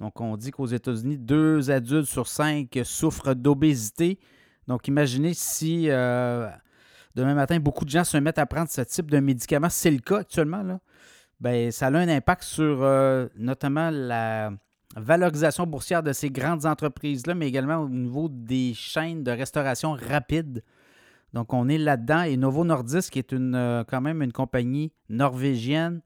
Donc, 0.00 0.20
on 0.20 0.36
dit 0.36 0.50
qu'aux 0.50 0.66
États-Unis, 0.66 1.18
deux 1.18 1.70
adultes 1.70 2.06
sur 2.06 2.26
cinq 2.26 2.78
souffrent 2.84 3.34
d'obésité. 3.34 4.18
Donc, 4.66 4.88
imaginez 4.88 5.34
si 5.34 5.90
euh, 5.90 6.48
demain 7.14 7.34
matin, 7.34 7.58
beaucoup 7.60 7.84
de 7.84 7.90
gens 7.90 8.04
se 8.04 8.16
mettent 8.16 8.38
à 8.38 8.46
prendre 8.46 8.70
ce 8.70 8.80
type 8.80 9.10
de 9.10 9.20
médicament. 9.20 9.68
C'est 9.68 9.90
le 9.90 10.00
cas 10.00 10.18
actuellement. 10.18 10.62
Là. 10.62 10.80
Ben, 11.42 11.72
ça 11.72 11.88
a 11.88 11.90
un 11.90 12.08
impact 12.08 12.44
sur 12.44 12.84
euh, 12.84 13.26
notamment 13.36 13.90
la 13.90 14.52
valorisation 14.94 15.66
boursière 15.66 16.04
de 16.04 16.12
ces 16.12 16.30
grandes 16.30 16.66
entreprises-là, 16.66 17.34
mais 17.34 17.48
également 17.48 17.78
au 17.78 17.88
niveau 17.88 18.28
des 18.28 18.74
chaînes 18.74 19.24
de 19.24 19.32
restauration 19.32 19.96
rapide. 20.08 20.62
Donc, 21.32 21.52
on 21.52 21.68
est 21.68 21.78
là-dedans. 21.78 22.22
Et 22.22 22.36
Novo 22.36 22.64
Nordisk 22.64 23.16
est 23.16 23.32
une, 23.32 23.56
euh, 23.56 23.82
quand 23.82 24.00
même 24.00 24.22
une 24.22 24.30
compagnie 24.30 24.92
norvégienne 25.08 26.00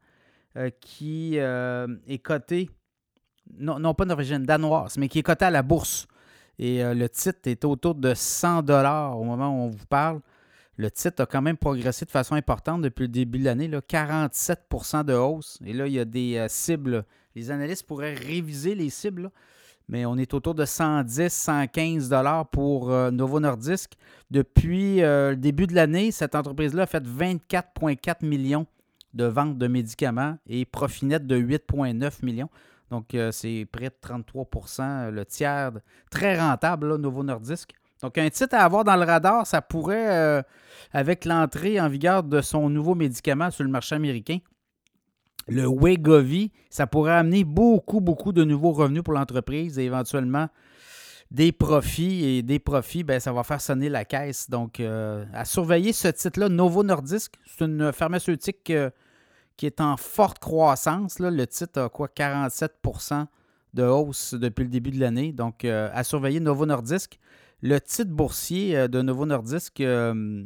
euh, 0.56 0.70
qui 0.80 1.36
est 1.36 2.22
cotée, 2.22 2.70
non, 3.58 3.78
non, 3.78 3.92
pas 3.92 4.06
norvégienne, 4.06 4.44
danoise, 4.44 4.96
mais 4.96 5.08
qui 5.08 5.18
est 5.18 5.22
cotée 5.22 5.44
à 5.44 5.50
la 5.50 5.62
bourse. 5.62 6.08
Et 6.58 6.82
le 6.82 7.08
titre 7.10 7.40
est 7.44 7.66
autour 7.66 7.94
de 7.94 8.14
100 8.14 8.62
dollars 8.62 9.20
au 9.20 9.24
moment 9.24 9.50
où 9.50 9.66
on 9.66 9.68
vous 9.68 9.86
parle. 9.86 10.22
Le 10.78 10.90
titre 10.90 11.22
a 11.22 11.26
quand 11.26 11.40
même 11.40 11.56
progressé 11.56 12.04
de 12.04 12.10
façon 12.10 12.34
importante 12.34 12.82
depuis 12.82 13.02
le 13.02 13.08
début 13.08 13.38
de 13.38 13.44
l'année, 13.44 13.68
47% 13.68 15.04
de 15.04 15.14
hausse. 15.14 15.58
Et 15.64 15.72
là, 15.72 15.86
il 15.86 15.94
y 15.94 15.98
a 15.98 16.04
des 16.04 16.36
euh, 16.36 16.48
cibles. 16.48 17.06
Les 17.34 17.50
analystes 17.50 17.86
pourraient 17.86 18.12
réviser 18.12 18.74
les 18.74 18.90
cibles, 18.90 19.30
mais 19.88 20.04
on 20.04 20.18
est 20.18 20.34
autour 20.34 20.54
de 20.54 20.66
110, 20.66 21.32
115 21.32 22.10
dollars 22.10 22.46
pour 22.50 22.90
euh, 22.90 23.10
Novo 23.10 23.40
Nordisk. 23.40 23.94
Depuis 24.30 25.02
euh, 25.02 25.30
le 25.30 25.36
début 25.36 25.66
de 25.66 25.74
l'année, 25.74 26.10
cette 26.10 26.34
entreprise-là 26.34 26.82
a 26.82 26.86
fait 26.86 27.04
24,4 27.04 28.26
millions 28.26 28.66
de 29.14 29.24
ventes 29.24 29.56
de 29.56 29.68
médicaments 29.68 30.36
et 30.46 30.66
profit 30.66 31.06
net 31.06 31.26
de 31.26 31.38
8,9 31.38 32.22
millions. 32.22 32.50
Donc, 32.90 33.16
c'est 33.32 33.66
près 33.72 33.86
de 33.86 33.96
33% 34.00 35.10
le 35.10 35.24
tiers. 35.24 35.72
Très 36.08 36.38
rentable, 36.38 36.96
Novo 36.98 37.24
Nordisk. 37.24 37.72
Donc, 38.02 38.18
un 38.18 38.28
titre 38.28 38.54
à 38.54 38.64
avoir 38.64 38.84
dans 38.84 38.96
le 38.96 39.04
radar, 39.04 39.46
ça 39.46 39.62
pourrait, 39.62 40.14
euh, 40.14 40.42
avec 40.92 41.24
l'entrée 41.24 41.80
en 41.80 41.88
vigueur 41.88 42.22
de 42.22 42.40
son 42.40 42.68
nouveau 42.68 42.94
médicament 42.94 43.50
sur 43.50 43.64
le 43.64 43.70
marché 43.70 43.94
américain, 43.94 44.38
le 45.48 45.66
Wegovy, 45.66 46.52
ça 46.70 46.86
pourrait 46.86 47.14
amener 47.14 47.44
beaucoup, 47.44 48.00
beaucoup 48.00 48.32
de 48.32 48.44
nouveaux 48.44 48.72
revenus 48.72 49.02
pour 49.02 49.14
l'entreprise 49.14 49.78
et 49.78 49.84
éventuellement 49.84 50.48
des 51.30 51.52
profits. 51.52 52.24
Et 52.24 52.42
des 52.42 52.58
profits, 52.58 53.04
ben, 53.04 53.20
ça 53.20 53.32
va 53.32 53.44
faire 53.44 53.60
sonner 53.60 53.88
la 53.88 54.04
caisse. 54.04 54.50
Donc, 54.50 54.80
euh, 54.80 55.24
à 55.32 55.44
surveiller 55.44 55.92
ce 55.92 56.08
titre-là, 56.08 56.48
Novo 56.48 56.82
Nordisk, 56.82 57.34
c'est 57.46 57.64
une 57.64 57.92
pharmaceutique 57.92 58.70
euh, 58.70 58.90
qui 59.56 59.66
est 59.66 59.80
en 59.80 59.96
forte 59.96 60.38
croissance. 60.38 61.18
Le 61.20 61.46
titre 61.46 61.80
a 61.80 61.88
quoi? 61.88 62.08
47% 62.08 63.26
de 63.72 63.84
hausse 63.84 64.34
depuis 64.34 64.64
le 64.64 64.70
début 64.70 64.90
de 64.90 65.00
l'année. 65.00 65.32
Donc, 65.32 65.64
à 65.64 66.02
surveiller 66.02 66.40
Novo 66.40 66.66
Nordisk. 66.66 67.18
Le 67.62 67.80
titre 67.80 68.10
boursier 68.10 68.76
euh, 68.76 68.88
de 68.88 69.00
Novo 69.00 69.24
Nordisk, 69.24 69.80
euh, 69.80 70.44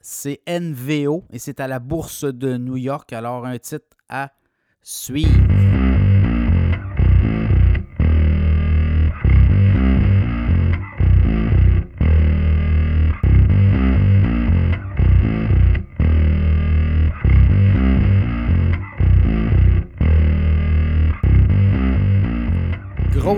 c'est 0.00 0.40
NVO 0.48 1.24
et 1.30 1.38
c'est 1.38 1.58
à 1.58 1.66
la 1.66 1.80
bourse 1.80 2.24
de 2.24 2.56
New 2.56 2.76
York. 2.76 3.12
Alors, 3.12 3.46
un 3.46 3.58
titre 3.58 3.96
à 4.08 4.32
suivre. 4.82 5.71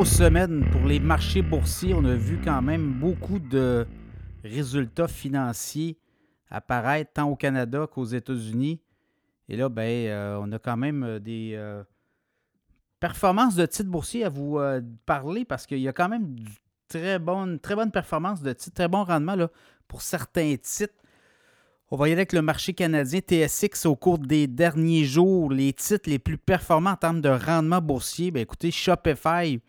Semaine 0.05 0.69
pour 0.71 0.85
les 0.87 1.01
marchés 1.01 1.41
boursiers. 1.41 1.95
On 1.95 2.05
a 2.05 2.15
vu 2.15 2.39
quand 2.45 2.61
même 2.61 2.93
beaucoup 2.93 3.39
de 3.39 3.87
résultats 4.43 5.09
financiers 5.09 5.99
apparaître 6.51 7.13
tant 7.15 7.31
au 7.31 7.37
Canada 7.37 7.87
qu'aux 7.87 8.05
États-Unis. 8.05 8.81
Et 9.49 9.57
là, 9.57 9.69
ben, 9.69 9.83
euh, 9.83 10.39
on 10.43 10.53
a 10.53 10.59
quand 10.59 10.77
même 10.77 11.03
euh, 11.05 11.19
des 11.19 11.53
euh, 11.55 11.83
performances 13.01 13.55
de 13.55 13.65
titres 13.67 13.89
boursiers 13.89 14.25
à 14.25 14.29
vous 14.29 14.59
parler 15.07 15.45
parce 15.45 15.67
qu'il 15.67 15.81
y 15.81 15.89
a 15.89 15.93
quand 15.93 16.09
même 16.09 16.35
du 16.35 16.53
très 16.89 17.19
bonne, 17.19 17.59
très 17.59 17.75
bonne 17.75 17.91
performance 17.91 18.43
de 18.43 18.53
titres, 18.53 18.75
très 18.75 18.89
bon 18.89 19.05
rendement 19.05 19.37
là, 19.37 19.49
pour 19.89 20.03
certains 20.03 20.55
titres. 20.57 20.95
On 21.91 21.97
va 21.97 22.09
y 22.09 22.13
aller 22.13 22.21
avec 22.21 22.33
le 22.33 22.43
marché 22.43 22.73
canadien 22.75 23.21
TSX 23.21 23.87
au 23.87 23.97
cours 23.97 24.19
des 24.19 24.47
derniers 24.47 25.05
jours. 25.05 25.51
Les 25.51 25.73
titres 25.73 26.09
les 26.09 26.19
plus 26.19 26.39
performants 26.39 26.91
en 26.91 26.97
termes 26.97 27.21
de 27.21 27.29
rendement 27.29 27.81
boursier, 27.81 28.31
bien, 28.31 28.43
écoutez, 28.43 28.71
Shopify, 28.71 29.61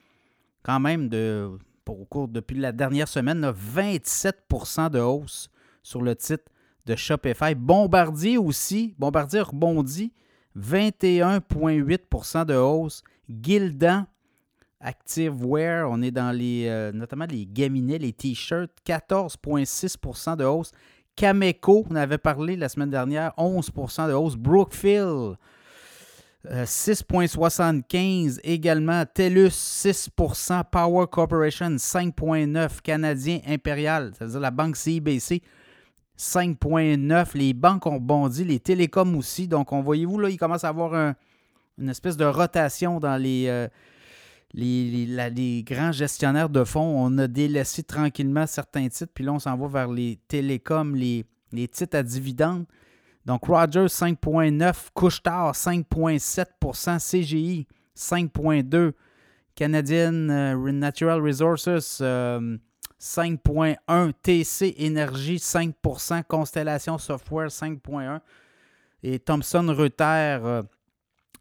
quand 0.66 0.80
même, 0.80 1.10
de, 1.10 1.52
pour, 1.86 2.02
au 2.02 2.06
cours, 2.06 2.28
depuis 2.28 2.58
la 2.58 2.72
dernière 2.72 3.08
semaine, 3.08 3.52
27% 3.52 4.90
de 4.90 5.00
hausse 5.00 5.52
sur 5.84 6.02
le 6.02 6.16
titre 6.16 6.46
de 6.88 6.96
Shopify. 6.96 7.54
Bombardier 7.54 8.40
aussi, 8.40 8.96
Bombardier 8.98 9.42
rebondit, 9.42 10.12
21,8% 10.58 12.46
de 12.46 12.56
hausse. 12.56 13.04
Gildan, 13.30 14.08
Activewear, 14.80 15.88
on 15.90 16.02
est 16.02 16.12
dans 16.12 16.36
les, 16.36 16.66
euh, 16.68 16.92
notamment 16.92 17.26
les 17.30 17.46
gaminets, 17.46 18.00
les 18.00 18.14
t-shirts, 18.14 18.72
14,6% 18.86 20.36
de 20.36 20.46
hausse. 20.46 20.72
Cameco, 21.16 21.86
on 21.90 21.96
avait 21.96 22.18
parlé 22.18 22.56
la 22.56 22.70
semaine 22.70 22.90
dernière, 22.90 23.34
11% 23.38 24.08
de 24.08 24.14
hausse. 24.14 24.36
Brookfield, 24.36 25.38
6,75 26.50 28.38
euh, 28.38 28.40
également. 28.44 29.04
TELUS, 29.06 29.50
6% 29.50 30.64
Power 30.72 31.06
Corporation, 31.12 31.72
5,9 31.72 32.82
Canadien 32.82 33.40
Impérial, 33.48 34.12
c'est-à-dire 34.18 34.40
la 34.40 34.52
banque 34.52 34.76
CIBC, 34.76 35.42
5,9 36.18 37.38
Les 37.38 37.54
banques 37.54 37.86
ont 37.86 38.00
bondi, 38.00 38.44
les 38.44 38.60
télécoms 38.60 39.16
aussi. 39.16 39.48
Donc, 39.48 39.72
on 39.72 39.82
voyez-vous, 39.82 40.20
là, 40.20 40.30
il 40.30 40.38
commence 40.38 40.64
à 40.64 40.70
avoir 40.70 41.16
une 41.78 41.90
espèce 41.90 42.18
de 42.18 42.26
rotation 42.26 43.00
dans 43.00 43.18
les, 43.18 43.48
euh, 43.48 43.68
les, 44.54 45.06
les, 45.30 45.64
grands 45.64 45.92
gestionnaires 45.92 46.50
de 46.50 46.64
fonds. 46.64 47.06
On 47.06 47.18
a 47.18 47.28
délaissé 47.28 47.84
tranquillement 47.84 48.48
certains 48.48 48.88
titres, 48.88 49.12
puis 49.14 49.24
là, 49.24 49.34
on 49.34 49.40
s'en 49.40 49.58
va 49.58 49.68
vers 49.68 49.92
les 49.92 50.20
télécoms, 50.28 50.96
les, 50.96 51.26
les 51.52 51.68
titres 51.68 51.98
à 51.98 52.04
dividendes. 52.04 52.66
Donc, 53.26 53.46
Rogers 53.48 53.88
5,9, 53.88 54.90
Couchetard 54.94 55.54
5,7% 55.54 57.00
CGI 57.00 57.68
5,2% 57.96 58.94
Canadian 59.56 60.30
euh, 60.30 60.72
Natural 60.72 61.22
Resources 61.22 62.02
5,1 62.02 63.78
euh, 63.90 64.12
TC 64.22 64.76
Énergie 64.78 65.38
5% 65.38 66.24
Constellation 66.26 66.98
Software 66.98 67.48
5,1% 67.48 68.20
et 69.02 69.20
Thomson 69.20 69.74
Reuters 69.76 70.66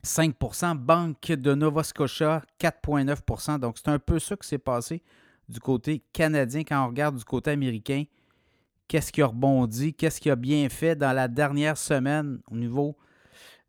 5% 0.05 0.71
euh, 0.71 0.75
Banque 0.75 1.27
de 1.27 1.55
Nova 1.55 1.83
Scotia 1.83 2.43
4,9% 2.61 3.59
Donc, 3.59 3.79
c'est 3.79 3.89
un 3.89 3.99
peu 3.99 4.19
ça 4.19 4.37
qui 4.37 4.49
s'est 4.49 4.59
passé 4.59 5.03
du 5.49 5.59
côté 5.61 6.03
canadien 6.13 6.63
quand 6.63 6.85
on 6.85 6.89
regarde 6.89 7.17
du 7.17 7.25
côté 7.25 7.51
américain 7.51 8.05
qu'est-ce 8.89 9.13
qui 9.13 9.23
a 9.23 9.27
rebondi, 9.27 9.95
qu'est-ce 9.95 10.21
qui 10.21 10.31
a 10.31 10.37
bien 10.37 10.69
fait 10.69 10.97
dans 10.97 11.13
la 11.13 11.29
dernière 11.29 11.77
semaine 11.77 12.41
au 12.51 12.57
niveau 12.57 12.97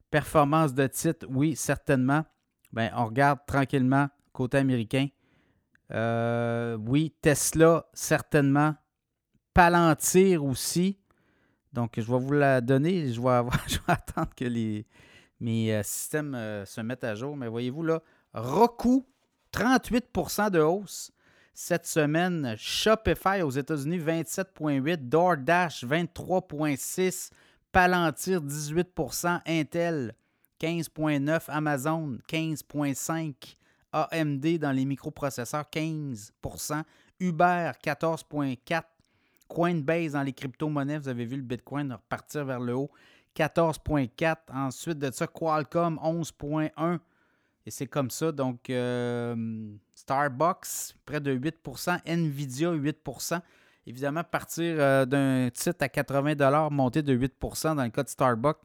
performance 0.09 0.73
de 0.73 0.87
titre, 0.87 1.25
oui, 1.29 1.55
certainement. 1.55 2.23
Bien, 2.71 2.91
on 2.95 3.05
regarde 3.05 3.39
tranquillement 3.45 4.07
côté 4.31 4.57
américain. 4.57 5.07
Euh, 5.91 6.77
oui, 6.87 7.13
Tesla, 7.21 7.85
certainement. 7.93 8.75
Palantir 9.53 10.43
aussi. 10.43 10.99
Donc, 11.73 11.93
je 11.97 12.09
vais 12.09 12.19
vous 12.19 12.31
la 12.31 12.61
donner. 12.61 13.11
Je 13.11 13.21
vais, 13.21 13.49
je 13.67 13.75
vais 13.75 13.93
attendre 13.93 14.31
que 14.35 14.45
les, 14.45 14.85
mes 15.39 15.73
euh, 15.73 15.83
systèmes 15.83 16.33
euh, 16.33 16.65
se 16.65 16.81
mettent 16.81 17.03
à 17.03 17.15
jour. 17.15 17.35
Mais 17.35 17.47
voyez-vous 17.47 17.83
là, 17.83 18.01
Roku, 18.33 19.05
38% 19.53 20.49
de 20.49 20.59
hausse 20.59 21.11
cette 21.55 21.87
semaine. 21.87 22.55
Shopify 22.57 23.41
aux 23.41 23.49
États-Unis, 23.49 23.97
27,8. 23.97 25.09
DoorDash, 25.09 25.83
23,6. 25.85 27.31
Palantir 27.71 28.41
18% 28.41 29.41
Intel 29.47 30.13
15,9% 30.61 31.49
Amazon 31.49 32.17
15,5 32.29 33.33
AMD 33.91 34.59
dans 34.59 34.71
les 34.71 34.85
microprocesseurs 34.85 35.65
15% 35.73 36.83
Uber 37.19 37.71
14,4% 37.83 38.83
Coinbase 39.47 40.13
dans 40.13 40.23
les 40.23 40.33
crypto-monnaies, 40.33 40.97
vous 40.97 41.07
avez 41.07 41.25
vu 41.25 41.35
le 41.35 41.43
Bitcoin 41.43 41.91
repartir 41.93 42.45
vers 42.45 42.59
le 42.59 42.73
haut 42.73 42.89
14,4. 43.35 44.37
Ensuite 44.53 44.97
de 44.97 45.11
ça, 45.11 45.27
Qualcomm 45.27 45.99
11,1. 46.01 46.99
Et 47.65 47.71
c'est 47.71 47.87
comme 47.87 48.09
ça. 48.09 48.31
Donc, 48.31 48.69
euh, 48.69 49.35
Starbucks, 49.95 50.95
près 51.05 51.19
de 51.19 51.33
8% 51.33 51.99
Nvidia, 52.05 52.71
8% 52.71 53.41
Évidemment, 53.87 54.23
partir 54.23 54.75
euh, 54.79 55.05
d'un 55.05 55.49
titre 55.51 55.83
à 55.83 55.89
80 55.89 56.69
monter 56.71 57.03
de 57.03 57.15
8% 57.15 57.75
dans 57.75 57.83
le 57.83 57.89
cas 57.89 58.03
de 58.03 58.09
Starbucks, 58.09 58.57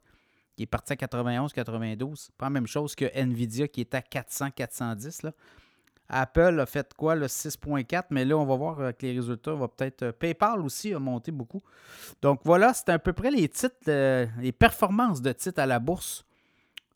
qui 0.56 0.62
est 0.62 0.66
parti 0.66 0.94
à 0.94 0.96
91, 0.96 1.52
92. 1.52 2.30
Pas 2.38 2.46
la 2.46 2.50
même 2.50 2.66
chose 2.66 2.94
que 2.94 3.04
Nvidia, 3.14 3.68
qui 3.68 3.82
est 3.82 3.94
à 3.94 4.00
400, 4.00 4.50
410. 4.52 5.22
Là. 5.24 5.32
Apple 6.08 6.58
a 6.58 6.66
fait 6.66 6.92
quoi, 6.94 7.14
le 7.14 7.26
6.4, 7.26 8.04
mais 8.10 8.24
là, 8.24 8.36
on 8.36 8.46
va 8.46 8.56
voir 8.56 8.80
avec 8.80 9.02
les 9.02 9.12
résultats. 9.12 9.52
On 9.52 9.58
va 9.58 9.68
peut-être. 9.68 10.04
Euh, 10.04 10.12
PayPal 10.12 10.60
aussi 10.60 10.94
a 10.94 10.98
monté 10.98 11.30
beaucoup. 11.32 11.60
Donc 12.22 12.40
voilà, 12.44 12.72
c'est 12.72 12.88
à 12.88 12.98
peu 12.98 13.12
près 13.12 13.30
les 13.30 13.48
titres, 13.48 13.76
euh, 13.88 14.26
les 14.38 14.52
performances 14.52 15.20
de 15.20 15.32
titres 15.32 15.60
à 15.60 15.66
la 15.66 15.78
bourse 15.78 16.24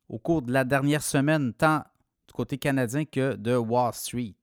au 0.09 0.18
cours 0.18 0.42
de 0.42 0.52
la 0.52 0.64
dernière 0.64 1.02
semaine, 1.02 1.52
tant 1.52 1.84
côté 2.35 2.59
canadien 2.59 3.05
que 3.05 3.37
de 3.37 3.57
Wall 3.57 3.95
Street. 3.95 4.35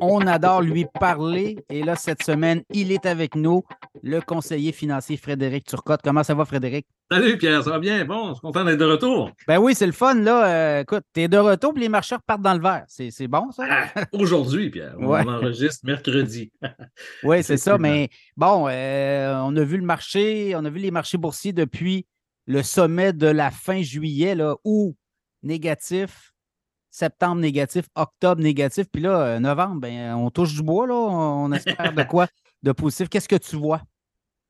On 0.00 0.26
adore 0.26 0.62
lui 0.62 0.86
parler. 0.98 1.56
Et 1.70 1.84
là, 1.84 1.94
cette 1.94 2.22
semaine, 2.24 2.62
il 2.70 2.90
est 2.90 3.06
avec 3.06 3.36
nous, 3.36 3.62
le 4.02 4.20
conseiller 4.20 4.72
financier 4.72 5.16
Frédéric 5.16 5.64
Turcotte. 5.66 6.00
Comment 6.02 6.24
ça 6.24 6.34
va, 6.34 6.44
Frédéric? 6.44 6.86
Salut, 7.10 7.38
Pierre, 7.38 7.64
ça 7.64 7.70
va 7.70 7.78
bien? 7.78 8.04
Bon, 8.04 8.28
je 8.28 8.34
suis 8.34 8.40
content 8.42 8.66
d'être 8.66 8.78
de 8.78 8.84
retour. 8.84 9.30
Ben 9.46 9.58
oui, 9.58 9.74
c'est 9.74 9.86
le 9.86 9.92
fun, 9.92 10.14
là. 10.14 10.46
Euh, 10.46 10.80
écoute, 10.82 11.04
t'es 11.14 11.26
de 11.26 11.38
retour, 11.38 11.72
puis 11.72 11.82
les 11.82 11.88
marcheurs 11.88 12.20
partent 12.20 12.42
dans 12.42 12.52
le 12.52 12.60
verre. 12.60 12.84
C'est 12.86 13.28
bon, 13.28 13.50
ça? 13.50 13.64
Ah, 13.66 14.04
aujourd'hui, 14.12 14.68
Pierre. 14.68 14.94
On 14.98 15.14
enregistre 15.14 15.86
mercredi. 15.86 16.52
oui, 17.22 17.42
c'est 17.42 17.56
ça. 17.56 17.78
Mais 17.78 18.10
bon, 18.36 18.68
euh, 18.68 19.40
on 19.42 19.56
a 19.56 19.64
vu 19.64 19.78
le 19.78 19.84
marché, 19.84 20.52
on 20.54 20.64
a 20.66 20.70
vu 20.70 20.80
les 20.80 20.90
marchés 20.90 21.16
boursiers 21.16 21.54
depuis 21.54 22.06
le 22.46 22.62
sommet 22.62 23.14
de 23.14 23.26
la 23.26 23.50
fin 23.50 23.80
juillet, 23.80 24.34
là, 24.34 24.56
où 24.64 24.94
négatif, 25.42 26.34
septembre 26.90 27.40
négatif, 27.40 27.86
octobre 27.94 28.42
négatif, 28.42 28.86
puis 28.92 29.00
là, 29.00 29.20
euh, 29.22 29.38
novembre, 29.38 29.80
ben, 29.80 30.14
on 30.14 30.28
touche 30.30 30.52
du 30.54 30.62
bois, 30.62 30.86
là, 30.86 30.94
on 30.94 31.52
espère 31.52 31.94
de 31.94 32.02
quoi 32.08 32.26
de 32.62 32.72
positif. 32.72 33.08
Qu'est-ce 33.08 33.28
que 33.28 33.36
tu 33.36 33.56
vois? 33.56 33.80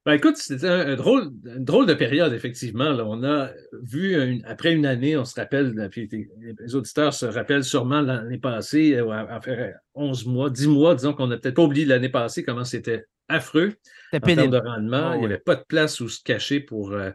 Ben 0.08 0.14
écoute, 0.14 0.38
c'était 0.38 0.66
un, 0.66 0.96
drôle, 0.96 1.32
une 1.44 1.66
drôle 1.66 1.84
de 1.84 1.92
période, 1.92 2.32
effectivement. 2.32 2.92
Là. 2.92 3.04
On 3.06 3.22
a 3.24 3.50
vu, 3.82 4.40
après 4.46 4.72
une 4.72 4.86
année, 4.86 5.18
on 5.18 5.26
se 5.26 5.38
rappelle, 5.38 5.74
les 5.94 6.74
auditeurs 6.74 7.12
se 7.12 7.26
rappellent 7.26 7.62
sûrement 7.62 8.00
l'année 8.00 8.38
passée, 8.38 8.94
euh, 8.94 9.40
faire 9.42 9.74
11 9.94 10.24
mois, 10.24 10.48
10 10.48 10.68
mois, 10.68 10.94
disons 10.94 11.12
qu'on 11.12 11.26
n'a 11.26 11.36
peut-être 11.36 11.56
pas 11.56 11.62
oublié 11.62 11.84
l'année 11.84 12.08
passée 12.08 12.42
comment 12.42 12.64
c'était 12.64 13.04
affreux 13.28 13.74
en 14.14 14.20
termes 14.20 14.48
de 14.48 14.56
rendement. 14.56 15.10
Ah 15.10 15.16
Il 15.16 15.18
n'y 15.18 15.26
avait 15.26 15.36
pas 15.36 15.56
de 15.56 15.64
place 15.68 16.00
où 16.00 16.08
se 16.08 16.22
cacher 16.22 16.60
pour 16.60 16.92
euh, 16.92 17.10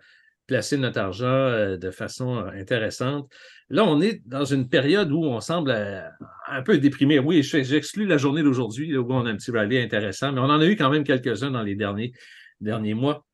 placer 0.46 0.78
notre 0.78 1.00
argent 1.00 1.76
de 1.76 1.90
façon 1.90 2.46
intéressante. 2.54 3.28
Là, 3.70 3.86
on 3.86 4.02
est 4.02 4.22
dans 4.28 4.46
une 4.46 4.70
période 4.70 5.12
où 5.12 5.24
on 5.24 5.40
semble 5.40 5.72
euh, 5.72 6.02
un 6.48 6.62
peu 6.62 6.78
déprimé. 6.78 7.18
Oui, 7.18 7.42
j'exclus 7.42 8.06
la 8.06 8.18
journée 8.18 8.44
d'aujourd'hui 8.44 8.96
où 8.96 9.12
on 9.12 9.26
a 9.26 9.32
un 9.32 9.36
petit 9.36 9.50
rallye 9.50 9.80
intéressant, 9.80 10.32
mais 10.32 10.42
on 10.42 10.44
en 10.44 10.62
a 10.62 10.66
eu 10.68 10.76
quand 10.76 10.92
même 10.92 11.04
quelques-uns 11.04 11.50
dans 11.50 11.64
les 11.64 11.74
derniers, 11.74 12.14
derniers 12.64 12.94
mois. 12.94 13.26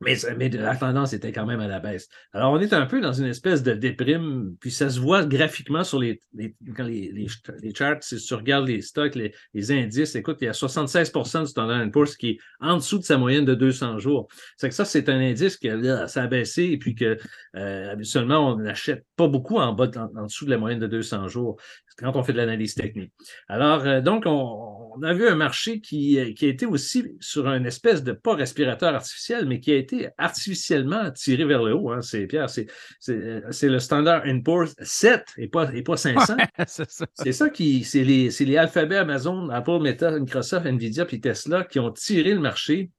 Mais, 0.00 0.50
la 0.50 0.76
tendance 0.76 1.12
était 1.12 1.32
quand 1.32 1.46
même 1.46 1.60
à 1.60 1.68
la 1.68 1.80
baisse. 1.80 2.08
Alors, 2.32 2.52
on 2.52 2.60
est 2.60 2.72
un 2.72 2.84
peu 2.84 3.00
dans 3.00 3.12
une 3.12 3.26
espèce 3.26 3.62
de 3.62 3.72
déprime, 3.72 4.54
puis 4.60 4.70
ça 4.70 4.90
se 4.90 5.00
voit 5.00 5.24
graphiquement 5.24 5.84
sur 5.84 5.98
les, 5.98 6.20
les, 6.34 6.54
les, 6.76 7.74
charts. 7.74 8.02
Si 8.02 8.16
tu 8.18 8.34
regardes 8.34 8.68
les 8.68 8.82
stocks, 8.82 9.14
les, 9.14 9.72
indices, 9.72 10.14
écoute, 10.14 10.38
il 10.40 10.46
y 10.46 10.48
a 10.48 10.52
76% 10.52 11.42
du 11.42 11.46
Standard 11.46 11.90
Poor's 11.90 12.16
qui 12.16 12.30
est 12.30 12.38
en 12.60 12.76
dessous 12.76 12.98
de 12.98 13.04
sa 13.04 13.16
moyenne 13.16 13.44
de 13.44 13.54
200 13.54 13.98
jours. 13.98 14.28
C'est 14.56 14.68
que 14.68 14.74
ça, 14.74 14.84
c'est 14.84 15.08
un 15.08 15.18
indice 15.18 15.56
que 15.56 16.06
ça 16.06 16.24
a 16.24 16.26
baissé 16.26 16.64
et 16.64 16.76
puis 16.76 16.94
que 16.94 17.16
euh, 17.56 17.92
habituellement, 17.92 18.52
on 18.52 18.56
n'achète 18.56 19.06
pas 19.16 19.28
beaucoup 19.28 19.56
en 19.56 19.72
bas, 19.72 19.90
en, 19.96 20.26
dessous 20.26 20.44
de 20.44 20.50
la 20.50 20.58
moyenne 20.58 20.80
de 20.80 20.86
200 20.86 21.28
jours 21.28 21.56
quand 21.96 22.16
on 22.16 22.22
fait 22.22 22.32
de 22.32 22.38
l'analyse 22.38 22.74
technique. 22.74 23.12
Alors, 23.48 23.86
euh, 23.86 24.00
donc, 24.00 24.24
on, 24.26 25.00
a 25.02 25.12
vu 25.12 25.26
un 25.28 25.34
marché 25.34 25.80
qui, 25.80 26.34
qui 26.34 26.46
a 26.46 26.48
été 26.48 26.66
aussi 26.66 27.16
sur 27.20 27.48
un 27.48 27.64
espèce 27.64 28.04
de, 28.04 28.12
pas 28.12 28.34
respirateur 28.34 28.94
artificiel, 28.94 29.46
mais 29.46 29.60
qui 29.60 29.72
a 29.72 29.76
été 29.76 30.08
artificiellement 30.18 31.10
tiré 31.10 31.44
vers 31.44 31.62
le 31.62 31.74
haut. 31.74 31.90
Hein. 31.90 32.00
C'est 32.00 32.26
Pierre, 32.26 32.48
c'est 32.48 32.68
le 33.00 33.78
Standard 33.78 34.22
Poor's 34.44 34.74
7 34.80 35.34
et 35.36 35.48
pas, 35.48 35.72
et 35.72 35.82
pas 35.82 35.96
500. 35.96 36.36
c'est 36.66 37.32
ça. 37.32 37.50
qui, 37.50 37.84
c'est 37.84 38.04
les, 38.04 38.28
les 38.28 38.56
alphabets 38.56 38.96
Amazon, 38.96 39.48
Apple, 39.50 39.80
Meta, 39.80 40.18
Microsoft, 40.18 40.66
Nvidia 40.66 41.04
puis 41.04 41.20
Tesla 41.20 41.64
qui 41.64 41.78
ont 41.80 41.90
tiré 41.90 42.34
le 42.34 42.40
marché. 42.40 42.90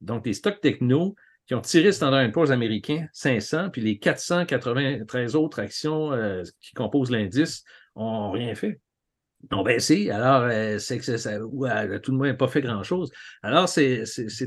Donc, 0.00 0.26
les 0.26 0.32
stocks 0.32 0.60
techno 0.60 1.14
qui 1.48 1.54
ont 1.54 1.60
tiré 1.62 1.86
le 1.86 1.92
Standard 1.92 2.30
Poor's 2.30 2.50
américain 2.50 3.06
500, 3.14 3.70
puis 3.70 3.80
les 3.80 3.98
493 3.98 5.34
autres 5.34 5.60
actions 5.60 6.12
euh, 6.12 6.42
qui 6.60 6.74
composent 6.74 7.10
l'indice 7.10 7.64
n'ont 7.98 8.30
rien 8.30 8.54
fait 8.54 8.80
ont 9.52 9.62
baissé. 9.62 10.10
Alors, 10.10 10.42
euh, 10.42 10.78
c'est 10.78 10.98
que 10.98 11.16
ça, 11.16 11.44
ou 11.44 11.64
à, 11.64 11.98
tout 11.98 12.12
le 12.12 12.18
moins, 12.18 12.34
pas 12.34 12.48
fait 12.48 12.60
grand-chose. 12.60 13.10
Alors, 13.42 13.68
c'est 13.68 14.04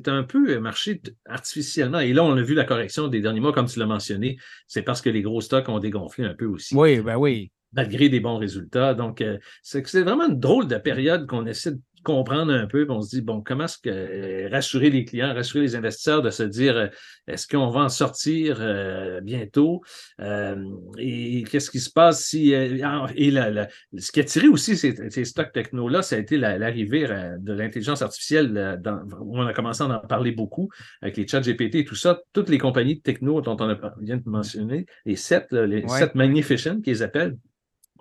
un 0.08 0.24
peu 0.24 0.60
marché 0.60 1.02
artificiellement. 1.26 2.00
Et 2.00 2.14
là, 2.14 2.24
on 2.24 2.36
a 2.36 2.42
vu 2.42 2.54
la 2.54 2.66
correction 2.66 3.08
des 3.08 3.22
derniers 3.22 3.40
mois, 3.40 3.54
comme 3.54 3.68
tu 3.68 3.80
l'as 3.80 3.86
mentionné. 3.86 4.38
C'est 4.68 4.84
parce 4.84 5.02
que 5.02 5.10
les 5.10 5.22
gros 5.22 5.42
stocks 5.42 5.70
ont 5.70 5.80
dégonflé 5.80 6.26
un 6.26 6.34
peu 6.34 6.46
aussi. 6.46 6.76
Oui, 6.76 7.00
ben 7.02 7.18
oui. 7.18 7.52
Malgré 7.74 8.10
des 8.10 8.20
bons 8.20 8.38
résultats. 8.38 8.94
Donc, 8.94 9.22
euh, 9.22 9.38
c'est 9.64 9.82
vraiment 10.02 10.28
une 10.28 10.40
drôle 10.40 10.68
de 10.68 10.78
période 10.78 11.26
qu'on 11.26 11.46
essaie 11.46 11.72
de 11.72 11.82
comprendre 12.04 12.54
un 12.54 12.68
peu, 12.68 12.86
on 12.90 13.02
se 13.02 13.10
dit, 13.10 13.22
bon, 13.22 13.42
comment 13.42 13.66
est-ce 13.66 13.78
que 13.78 13.90
euh, 13.90 14.50
rassurer 14.52 14.90
les 14.90 15.06
clients, 15.06 15.34
rassurer 15.34 15.62
les 15.62 15.76
investisseurs 15.76 16.22
de 16.22 16.30
se 16.30 16.44
dire, 16.44 16.76
euh, 16.76 16.88
est-ce 17.28 17.48
qu'on 17.48 17.70
va 17.70 17.82
en 17.82 17.90
sortir 17.90 18.58
euh, 18.60 19.22
bientôt? 19.22 19.82
et 20.98 21.44
qu'est-ce 21.50 21.72
qui 21.72 21.80
se 21.80 21.90
passe 21.90 22.26
si... 22.26 22.52
et 22.52 22.80
ce 22.80 24.12
qui 24.12 24.20
a 24.20 24.24
tiré 24.24 24.48
aussi 24.48 24.78
ces, 24.78 25.26
stocks 25.26 25.52
techno-là, 25.52 26.02
ça 26.02 26.16
a 26.16 26.20
été 26.20 26.38
l'arrivée 26.38 27.08
de 27.40 27.54
l'intelligence 27.54 28.02
artificielle, 28.02 28.80
où 29.20 29.40
on 29.40 29.46
a 29.46 29.54
commencé 29.54 29.84
à 29.84 29.88
en 29.88 30.00
parler 30.00 30.32
beaucoup, 30.32 30.70
avec 31.02 31.18
les 31.18 31.28
chats 31.28 31.42
GPT 31.42 31.76
et 31.76 31.86
tout 31.86 31.96
ça. 31.96 32.22
Toutes 32.34 32.50
les 32.50 32.58
compagnies 32.58 32.96
de 32.96 33.02
techno 33.02 33.42
dont 33.42 33.58
on 33.60 33.76
vient 34.02 34.18
de 34.18 34.30
mentionner, 34.30 34.86
les 35.06 35.16
sept, 35.16 35.52
les 35.52 35.88
sept 35.88 36.16
Magnificent 36.16 36.82
qu'ils 36.82 37.04
appellent, 37.04 37.38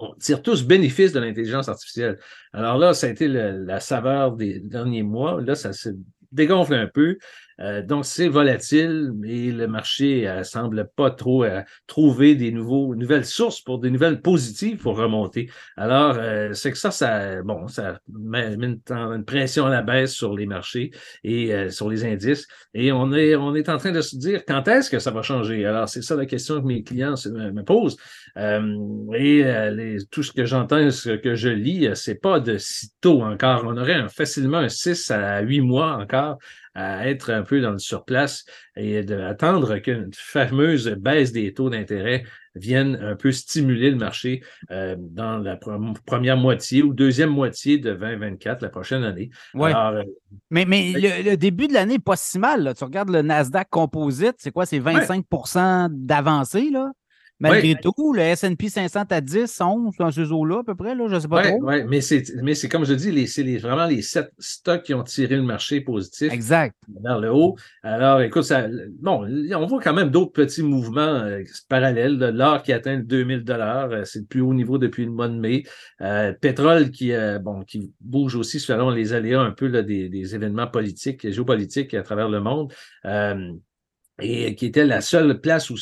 on 0.00 0.14
tire 0.14 0.42
tous 0.42 0.64
bénéfice 0.64 1.12
de 1.12 1.20
l'intelligence 1.20 1.68
artificielle. 1.68 2.18
Alors 2.52 2.78
là, 2.78 2.94
ça 2.94 3.06
a 3.06 3.10
été 3.10 3.28
la 3.28 3.80
saveur 3.80 4.32
des 4.32 4.60
derniers 4.60 5.02
mois. 5.02 5.40
Là, 5.40 5.54
ça 5.54 5.72
se 5.72 5.90
dégonfle 6.32 6.74
un 6.74 6.86
peu. 6.86 7.18
Euh, 7.60 7.82
donc, 7.82 8.04
c'est 8.04 8.28
volatile 8.28 9.12
et 9.24 9.52
le 9.52 9.66
marché 9.66 10.28
euh, 10.28 10.42
semble 10.44 10.88
pas 10.96 11.10
trop 11.10 11.44
euh, 11.44 11.62
trouver 11.86 12.34
des 12.34 12.52
nouveaux, 12.52 12.94
nouvelles 12.94 13.24
sources 13.24 13.60
pour 13.60 13.78
des 13.78 13.90
nouvelles 13.90 14.20
positives 14.20 14.78
pour 14.78 14.96
remonter. 14.96 15.50
Alors, 15.76 16.16
c'est 16.54 16.72
que 16.72 16.78
ça, 16.78 16.90
ça, 16.90 17.42
bon, 17.42 17.68
ça 17.68 17.98
met 18.08 18.54
une, 18.54 18.80
pression 19.24 19.66
à 19.66 19.70
la 19.70 19.82
baisse 19.82 20.12
sur 20.12 20.34
les 20.34 20.46
marchés 20.46 20.90
et 21.24 21.70
sur 21.70 21.88
les 21.88 22.04
indices. 22.04 22.46
Et 22.74 22.92
on 22.92 23.12
est, 23.12 23.34
on 23.36 23.54
est 23.54 23.68
en 23.68 23.76
train 23.76 23.92
de 23.92 24.00
se 24.00 24.16
dire 24.16 24.44
quand 24.46 24.66
est-ce 24.68 24.90
que 24.90 24.98
ça 24.98 25.10
va 25.10 25.22
changer? 25.22 25.64
Alors, 25.64 25.88
c'est 25.88 26.02
ça 26.02 26.16
la 26.16 26.26
question 26.26 26.60
que 26.60 26.66
mes 26.66 26.82
clients 26.82 27.14
me, 27.26 27.62
posent. 27.62 27.96
et 28.36 29.96
tout 30.10 30.22
ce 30.22 30.32
que 30.32 30.44
j'entends, 30.44 30.90
ce 30.90 31.10
que 31.10 31.34
je 31.34 31.48
lis, 31.48 31.88
c'est 31.94 32.20
pas 32.20 32.40
de 32.40 32.58
si 32.58 32.88
tôt 33.00 33.22
encore. 33.22 33.64
On 33.66 33.76
aurait 33.76 34.08
facilement 34.08 34.58
un 34.58 34.68
6 34.68 35.10
à 35.10 35.40
8 35.40 35.60
mois 35.60 35.96
encore 35.96 36.38
à 36.74 37.08
être 37.08 37.30
un 37.30 37.42
peu 37.42 37.60
dans 37.60 37.72
le 37.72 37.78
surplace 37.78 38.44
et 38.76 39.02
d'attendre 39.02 39.78
qu'une 39.78 40.10
fameuse 40.14 40.88
baisse 40.88 41.32
des 41.32 41.52
taux 41.52 41.70
d'intérêt 41.70 42.24
vienne 42.54 42.98
un 43.00 43.14
peu 43.14 43.32
stimuler 43.32 43.90
le 43.90 43.96
marché 43.96 44.42
euh, 44.70 44.96
dans 44.98 45.38
la 45.38 45.56
première 46.06 46.36
moitié 46.36 46.82
ou 46.82 46.92
deuxième 46.92 47.30
moitié 47.30 47.78
de 47.78 47.94
2024, 47.94 48.62
la 48.62 48.68
prochaine 48.68 49.04
année. 49.04 49.30
Ouais. 49.54 49.72
Euh, 49.74 50.02
mais, 50.50 50.64
mais 50.64 50.92
le, 50.92 51.36
début 51.36 51.68
de 51.68 51.74
l'année 51.74 51.94
n'est 51.94 51.98
pas 51.98 52.16
si 52.16 52.38
mal. 52.38 52.72
Tu 52.76 52.84
regardes 52.84 53.10
le 53.10 53.22
Nasdaq 53.22 53.68
Composite, 53.70 54.36
c'est 54.38 54.50
quoi? 54.50 54.66
C'est 54.66 54.80
25% 54.80 55.88
d'avancée, 55.90 56.70
là? 56.70 56.90
Malgré 57.40 57.74
tout, 57.76 58.12
le 58.12 58.20
S&P 58.20 58.68
500 58.68 59.04
à 59.10 59.20
10, 59.20 59.60
11, 59.60 59.96
dans 59.98 60.10
ce 60.10 60.20
eaux-là 60.20 60.58
à 60.60 60.62
peu 60.62 60.74
près, 60.74 60.94
là, 60.94 61.06
je 61.08 61.14
ne 61.14 61.20
sais 61.20 61.28
pas 61.28 61.42
trop. 61.42 61.58
Oui, 61.62 61.84
mais 61.88 62.00
c'est 62.00 62.68
comme 62.68 62.84
je 62.84 62.92
dis, 62.92 63.26
c'est 63.26 63.56
vraiment 63.58 63.86
les 63.86 64.02
sept 64.02 64.30
stocks 64.38 64.82
qui 64.82 64.94
ont 64.94 65.02
tiré 65.02 65.36
le 65.36 65.42
marché 65.42 65.80
positif 65.80 66.32
exact. 66.32 66.76
vers 67.02 67.18
le 67.18 67.32
haut. 67.32 67.56
Alors, 67.82 68.20
écoute, 68.20 68.44
ça, 68.44 68.66
bon, 69.00 69.26
on 69.54 69.66
voit 69.66 69.80
quand 69.80 69.94
même 69.94 70.10
d'autres 70.10 70.32
petits 70.32 70.62
mouvements 70.62 71.00
euh, 71.00 71.42
parallèles. 71.68 72.18
L'or 72.18 72.62
qui 72.62 72.72
atteint 72.72 72.98
2000 72.98 73.44
dollars, 73.44 73.90
euh, 73.90 74.04
c'est 74.04 74.20
le 74.20 74.26
plus 74.26 74.42
haut 74.42 74.54
niveau 74.54 74.76
depuis 74.76 75.04
le 75.04 75.10
mois 75.10 75.28
de 75.28 75.34
mai. 75.34 75.62
Euh, 76.02 76.32
pétrole 76.32 76.90
qui, 76.90 77.12
bon, 77.40 77.62
qui 77.62 77.92
bouge 78.00 78.36
aussi 78.36 78.60
selon 78.60 78.90
les 78.90 79.12
aléas 79.12 79.40
un 79.40 79.52
peu 79.52 79.66
là, 79.66 79.82
des, 79.82 80.08
des, 80.08 80.34
événements 80.34 80.66
politiques, 80.66 81.30
géopolitiques 81.30 81.94
à 81.94 82.02
travers 82.02 82.28
le 82.28 82.40
monde 82.40 82.72
et 84.20 84.54
qui 84.54 84.66
était 84.66 84.84
la 84.84 85.00
seule 85.00 85.40
place 85.40 85.70
où, 85.70 85.76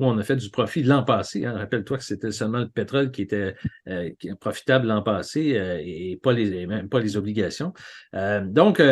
on 0.00 0.18
a 0.18 0.22
fait 0.22 0.36
du 0.36 0.50
profit 0.50 0.82
l'an 0.82 1.02
passé. 1.02 1.44
Hein. 1.44 1.54
Rappelle-toi 1.56 1.98
que 1.98 2.04
c'était 2.04 2.32
seulement 2.32 2.58
le 2.58 2.68
pétrole 2.68 3.10
qui 3.10 3.22
était 3.22 3.54
euh, 3.88 4.10
profitable 4.40 4.86
l'an 4.86 5.02
passé 5.02 5.56
euh, 5.56 5.80
et 5.82 6.18
pas 6.22 6.32
les, 6.32 6.66
même 6.66 6.88
pas 6.88 7.00
les 7.00 7.16
obligations. 7.16 7.72
Euh, 8.14 8.40
donc, 8.44 8.82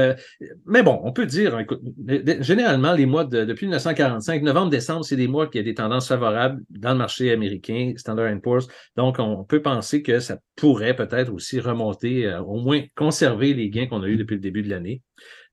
mais 0.66 0.82
bon, 0.82 1.00
on 1.04 1.12
peut 1.12 1.26
dire, 1.26 1.58
écoute, 1.58 1.80
généralement, 2.40 2.92
les 2.92 3.06
mois 3.06 3.24
de, 3.24 3.44
depuis 3.44 3.66
1945, 3.66 4.42
novembre-décembre, 4.42 5.04
c'est 5.04 5.16
des 5.16 5.28
mois 5.28 5.48
qui 5.48 5.60
ont 5.60 5.62
des 5.62 5.74
tendances 5.74 6.08
favorables 6.08 6.62
dans 6.70 6.92
le 6.92 6.98
marché 6.98 7.32
américain, 7.32 7.92
Standard 7.96 8.32
Poor's. 8.40 8.68
Donc, 8.96 9.18
on 9.18 9.44
peut 9.44 9.62
penser 9.62 10.02
que 10.02 10.20
ça 10.20 10.38
pourrait 10.56 10.94
peut-être 10.94 11.32
aussi 11.32 11.60
remonter, 11.60 12.32
au 12.46 12.56
moins 12.60 12.82
conserver 12.96 13.54
les 13.54 13.70
gains 13.70 13.86
qu'on 13.86 14.02
a 14.02 14.08
eus 14.08 14.16
depuis 14.16 14.34
le 14.34 14.40
début 14.40 14.62
de 14.62 14.70
l'année. 14.70 15.02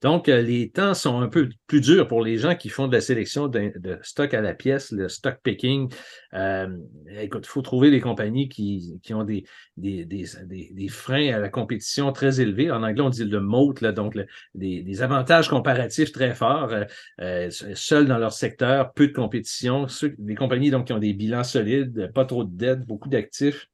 Donc, 0.05 0.29
euh, 0.29 0.39
les 0.39 0.69
temps 0.69 0.93
sont 0.93 1.19
un 1.19 1.27
peu 1.27 1.49
plus 1.65 1.81
durs 1.81 2.07
pour 2.07 2.23
les 2.23 2.37
gens 2.37 2.53
qui 2.53 2.69
font 2.69 2.87
de 2.87 2.93
la 2.93 3.01
sélection 3.01 3.47
de, 3.47 3.97
stock 4.03 4.35
à 4.35 4.41
la 4.41 4.53
pièce, 4.53 4.91
le 4.91 5.09
stock 5.09 5.39
picking. 5.41 5.91
Euh, 6.35 6.77
écoute, 7.19 7.45
il 7.47 7.49
faut 7.49 7.63
trouver 7.63 7.89
des 7.89 8.01
compagnies 8.01 8.47
qui, 8.47 9.01
ont 9.15 9.23
des, 9.23 9.45
des, 9.77 10.87
freins 10.89 11.33
à 11.33 11.39
la 11.39 11.49
compétition 11.49 12.11
très 12.11 12.39
élevés. 12.39 12.69
En 12.69 12.83
anglais, 12.83 13.01
on 13.01 13.09
dit 13.09 13.25
le 13.25 13.39
moat, 13.39 13.73
là, 13.81 13.93
donc 13.93 14.15
des, 14.53 15.01
avantages 15.01 15.49
comparatifs 15.49 16.11
très 16.11 16.35
forts, 16.35 16.71
euh, 17.19 17.49
seuls 17.49 18.05
dans 18.05 18.19
leur 18.19 18.33
secteur, 18.33 18.93
peu 18.93 19.07
de 19.07 19.11
compétition. 19.11 19.87
des 20.19 20.35
compagnies 20.35 20.69
donc, 20.69 20.85
qui 20.85 20.93
ont 20.93 20.99
des 20.99 21.13
bilans 21.13 21.43
solides, 21.43 22.11
pas 22.13 22.25
trop 22.25 22.43
de 22.43 22.55
dettes, 22.55 22.85
beaucoup 22.85 23.09
d'actifs. 23.09 23.67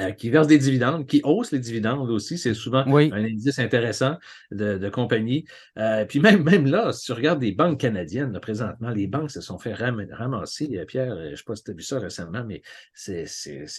Euh, 0.00 0.10
qui 0.12 0.30
verse 0.30 0.46
des 0.46 0.56
dividendes, 0.56 1.06
qui 1.06 1.20
hausse 1.22 1.52
les 1.52 1.58
dividendes 1.58 2.08
aussi. 2.08 2.38
C'est 2.38 2.54
souvent 2.54 2.82
un 2.86 3.12
indice 3.12 3.58
intéressant 3.58 4.16
de, 4.50 4.78
de 4.78 4.88
compagnie. 4.88 5.44
Euh, 5.78 6.06
puis 6.06 6.18
même, 6.18 6.42
même 6.44 6.64
là, 6.64 6.92
si 6.92 7.04
tu 7.04 7.12
regardes 7.12 7.40
des 7.40 7.52
banques 7.52 7.78
canadiennes, 7.78 8.38
présentement, 8.40 8.88
les 8.88 9.06
banques 9.06 9.30
se 9.30 9.42
sont 9.42 9.58
fait 9.58 9.74
ramasser. 9.74 10.70
Euh, 10.78 10.86
Pierre, 10.86 11.14
je 11.26 11.30
ne 11.32 11.36
sais 11.36 11.44
pas 11.44 11.56
si 11.56 11.64
tu 11.64 11.72
as 11.72 11.74
vu 11.74 11.82
ça 11.82 11.98
récemment, 11.98 12.42
mais 12.46 12.62
c'est 12.94 13.26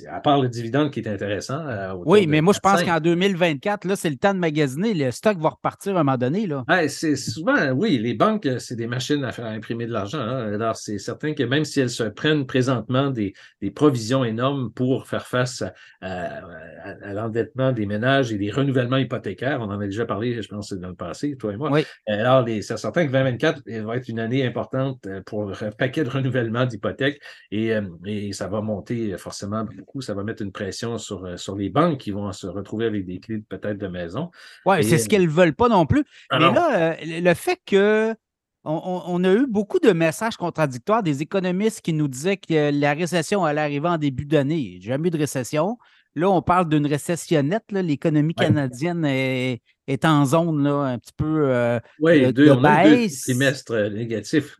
à 0.08 0.20
part 0.20 0.40
le 0.40 0.50
dividende 0.50 0.92
qui 0.92 1.00
est 1.00 1.08
intéressant. 1.08 1.66
oui, 2.06 2.28
mais 2.28 2.42
moi, 2.42 2.54
je 2.54 2.60
pense 2.60 2.84
qu'en 2.84 3.00
2024, 3.00 3.86
là, 3.86 3.96
c'est 3.96 4.12
le 4.12 4.18
temps 4.18 4.36
de 4.36 4.40
magasiner. 4.40 4.94
Le 4.94 5.10
stock 5.10 5.40
va 5.40 5.50
repartir 5.50 5.98
à 5.98 6.02
un 6.02 6.04
moment 6.04 6.18
donné. 6.18 6.46
Là. 6.46 6.64
c'est 6.90 7.16
souvent, 7.16 7.72
oui, 7.72 7.98
les 7.98 8.14
banques, 8.14 8.48
c'est 8.60 8.76
des 8.76 8.88
machines 8.88 9.24
à 9.24 9.32
faire 9.32 9.46
imprimer 9.46 9.88
de 9.88 9.92
l'argent. 9.92 10.22
Hein. 10.22 10.54
Alors, 10.54 10.76
c'est 10.76 11.00
certain 11.00 11.34
que 11.34 11.42
même 11.42 11.66
si 11.66 11.80
elles 11.80 11.90
se 11.90 12.04
prennent 12.04 12.46
présentement 12.46 13.10
des, 13.10 13.34
des 13.62 13.72
provisions 13.72 14.24
énormes 14.24 14.72
pour 14.72 15.08
faire 15.08 15.26
face 15.26 15.64
à 16.03 16.03
à, 16.04 17.14
l'endettement 17.14 17.72
des 17.72 17.86
ménages 17.86 18.32
et 18.32 18.38
des 18.38 18.52
renouvellements 18.52 18.98
hypothécaires. 18.98 19.62
On 19.62 19.66
en 19.66 19.80
a 19.80 19.86
déjà 19.86 20.06
parlé, 20.06 20.42
je 20.42 20.48
pense, 20.48 20.74
dans 20.74 20.90
le 20.90 20.96
passé, 20.96 21.38
toi 21.38 21.54
et 21.54 21.58
moi. 21.58 21.72
Oui. 21.72 21.86
Alors, 22.08 22.46
c'est 22.46 22.78
certain 22.78 23.06
que 23.06 23.12
2024 23.12 23.64
va 23.84 23.96
être 23.96 24.10
une 24.10 24.20
année 24.20 24.46
importante 24.46 25.06
euh, 25.08 25.22
pour 25.26 25.52
un 25.62 25.72
paquet 25.72 26.04
de 26.04 26.10
renouvellements 26.10 26.66
d'hypothèques 26.66 27.22
et, 27.52 27.74
euh, 27.74 27.82
et, 28.06 28.34
ça 28.34 28.48
va 28.48 28.62
monter 28.62 29.18
forcément 29.18 29.64
beaucoup. 29.64 30.02
Ça 30.02 30.14
va 30.14 30.24
mettre 30.24 30.42
une 30.42 30.52
pression 30.52 30.98
sur, 30.98 31.26
euh, 31.26 31.38
sur 31.38 31.56
les 31.56 31.70
banques 31.70 32.00
qui 32.00 32.12
vont 32.12 32.32
se 32.32 32.48
retrouver 32.48 32.86
avec 32.86 33.06
des 33.06 33.20
clés 33.20 33.42
peut-être 33.48 33.78
de 33.78 33.88
maison. 33.88 34.30
Oui, 34.66 34.84
c'est 34.84 34.98
ce 34.98 35.08
qu'elles 35.08 35.24
ne 35.24 35.30
veulent 35.30 35.56
pas 35.56 35.70
non 35.70 35.86
plus. 35.86 36.04
Mais 36.32 36.40
là, 36.40 36.98
le 37.02 37.34
fait 37.34 37.60
que 37.66 38.14
on, 38.66 39.24
a 39.24 39.34
eu 39.34 39.46
beaucoup 39.46 39.80
de 39.80 39.92
messages 39.92 40.38
contradictoires 40.38 41.04
des 41.04 41.22
économistes 41.22 41.82
qui 41.82 41.92
nous 41.92 42.08
disaient 42.08 42.38
que 42.38 42.72
la 42.72 42.94
récession 42.94 43.44
allait 43.44 43.62
arriver 43.62 43.90
en 43.90 43.98
début 43.98 44.26
d'année. 44.26 44.78
Jamais 44.82 45.10
eu 45.10 45.12
de 45.12 45.18
récession. 45.18 45.78
Là, 46.16 46.30
on 46.30 46.42
parle 46.44 46.70
d'une 46.70 46.86
récessionnette. 46.86 47.66
L'économie 47.72 48.36
canadienne 48.36 49.04
est, 49.04 49.62
en 50.06 50.26
zone 50.26 50.64
là, 50.64 50.76
un 50.76 51.00
petit 51.00 51.14
peu 51.18 51.50
euh, 51.50 51.80
oui, 52.00 52.32
deux, 52.32 52.52
on 52.52 52.64
A 52.64 52.88
deux 52.88 53.08
trimestres 53.10 53.74
négatifs. 53.92 54.56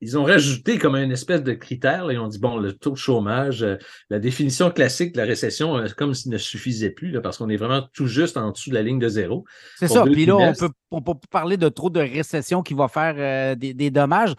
ils, 0.00 0.18
ont, 0.18 0.24
rajouté 0.24 0.78
comme 0.78 0.96
une 0.96 1.12
espèce 1.12 1.44
de 1.44 1.52
critère. 1.52 2.06
Là, 2.06 2.14
ils 2.14 2.18
ont 2.18 2.26
dit, 2.26 2.40
bon, 2.40 2.56
le 2.56 2.72
taux 2.72 2.90
de 2.90 2.96
chômage, 2.96 3.62
euh, 3.62 3.76
la 4.10 4.18
définition 4.18 4.72
classique 4.72 5.12
de 5.12 5.18
la 5.18 5.24
récession, 5.24 5.76
euh, 5.76 5.86
comme 5.96 6.14
s'il 6.14 6.32
ne 6.32 6.38
suffisait 6.38 6.90
plus, 6.90 7.12
là, 7.12 7.20
parce 7.20 7.38
qu'on 7.38 7.48
est 7.48 7.56
vraiment 7.56 7.82
tout 7.92 8.08
juste 8.08 8.36
en 8.36 8.50
dessous 8.50 8.70
de 8.70 8.74
la 8.74 8.82
ligne 8.82 8.98
de 8.98 9.08
zéro. 9.08 9.44
C'est 9.78 9.88
ça. 9.88 10.02
Puis 10.02 10.26
là, 10.26 10.36
on 10.36 10.52
peut, 10.52 10.70
on 10.90 11.00
peut 11.00 11.14
parler 11.30 11.56
de 11.56 11.68
trop 11.68 11.90
de 11.90 12.00
récession 12.00 12.62
qui 12.62 12.74
va 12.74 12.88
faire 12.88 13.56
des, 13.56 13.72
des 13.72 13.90
dommages. 13.92 14.34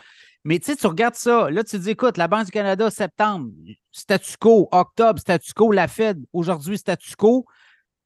Mais 0.45 0.59
tu 0.59 0.67
sais, 0.67 0.75
tu 0.75 0.85
regardes 0.85 1.15
ça. 1.15 1.49
Là, 1.49 1.63
tu 1.63 1.79
dis, 1.79 1.89
écoute, 1.89 2.17
la 2.17 2.27
Banque 2.27 2.45
du 2.45 2.51
Canada, 2.51 2.91
septembre, 2.91 3.49
statu 3.91 4.35
quo, 4.39 4.69
octobre, 4.71 5.19
statu 5.19 5.51
quo, 5.53 5.71
la 5.71 5.87
Fed, 5.87 6.23
aujourd'hui, 6.31 6.77
statu 6.77 7.15
quo. 7.17 7.47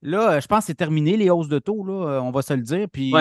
Là, 0.02 0.40
je 0.40 0.48
pense 0.48 0.60
que 0.60 0.66
c'est 0.68 0.76
terminé, 0.76 1.18
les 1.18 1.30
hausses 1.30 1.50
de 1.50 1.60
taux, 1.60 1.84
là, 1.84 2.08
euh, 2.08 2.22
on 2.22 2.32
va 2.32 2.42
se 2.42 2.54
le 2.54 2.62
dire. 2.62 2.88
Puis 2.90 3.12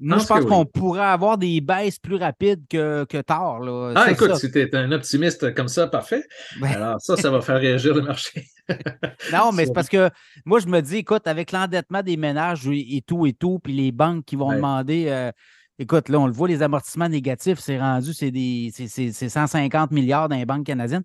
moi, 0.00 0.18
je 0.18 0.26
pense 0.26 0.44
qu'on 0.44 0.66
pourrait 0.66 1.02
avoir 1.02 1.38
des 1.38 1.60
baisses 1.60 2.00
plus 2.00 2.16
rapides 2.16 2.64
que, 2.68 3.04
que 3.04 3.18
tard. 3.18 3.60
Là. 3.60 3.92
Ah, 3.94 4.10
écoute, 4.10 4.34
si 4.34 4.50
tu 4.50 4.60
es 4.60 4.74
un 4.74 4.90
optimiste 4.90 5.54
comme 5.54 5.68
ça, 5.68 5.86
parfait. 5.86 6.24
Alors, 6.60 7.00
ça, 7.00 7.16
ça 7.16 7.30
va 7.30 7.40
faire 7.42 7.60
réagir 7.60 7.94
le 7.94 8.02
marché. 8.02 8.44
non, 9.32 9.52
mais 9.52 9.66
c'est 9.66 9.72
parce 9.72 9.88
que 9.88 10.10
moi, 10.44 10.58
je 10.58 10.66
me 10.66 10.80
dis, 10.80 10.96
écoute, 10.96 11.28
avec 11.28 11.52
l'endettement 11.52 12.02
des 12.02 12.16
ménages 12.16 12.66
et, 12.66 13.02
tout 13.06 13.24
et 13.24 13.34
tout, 13.34 13.60
puis 13.62 13.72
les 13.72 13.92
banques 13.92 14.24
qui 14.24 14.34
vont 14.34 14.52
demander. 14.52 15.06
Euh, 15.10 15.30
Écoute, 15.78 16.08
là, 16.08 16.20
on 16.20 16.26
le 16.26 16.32
voit, 16.32 16.46
les 16.46 16.62
amortissements 16.62 17.08
négatifs, 17.08 17.58
c'est 17.58 17.78
rendu, 17.78 18.12
c'est 18.12 18.30
des 18.30 18.70
150 18.70 19.90
milliards 19.90 20.28
dans 20.28 20.36
les 20.36 20.46
banques 20.46 20.66
canadiennes. 20.66 21.04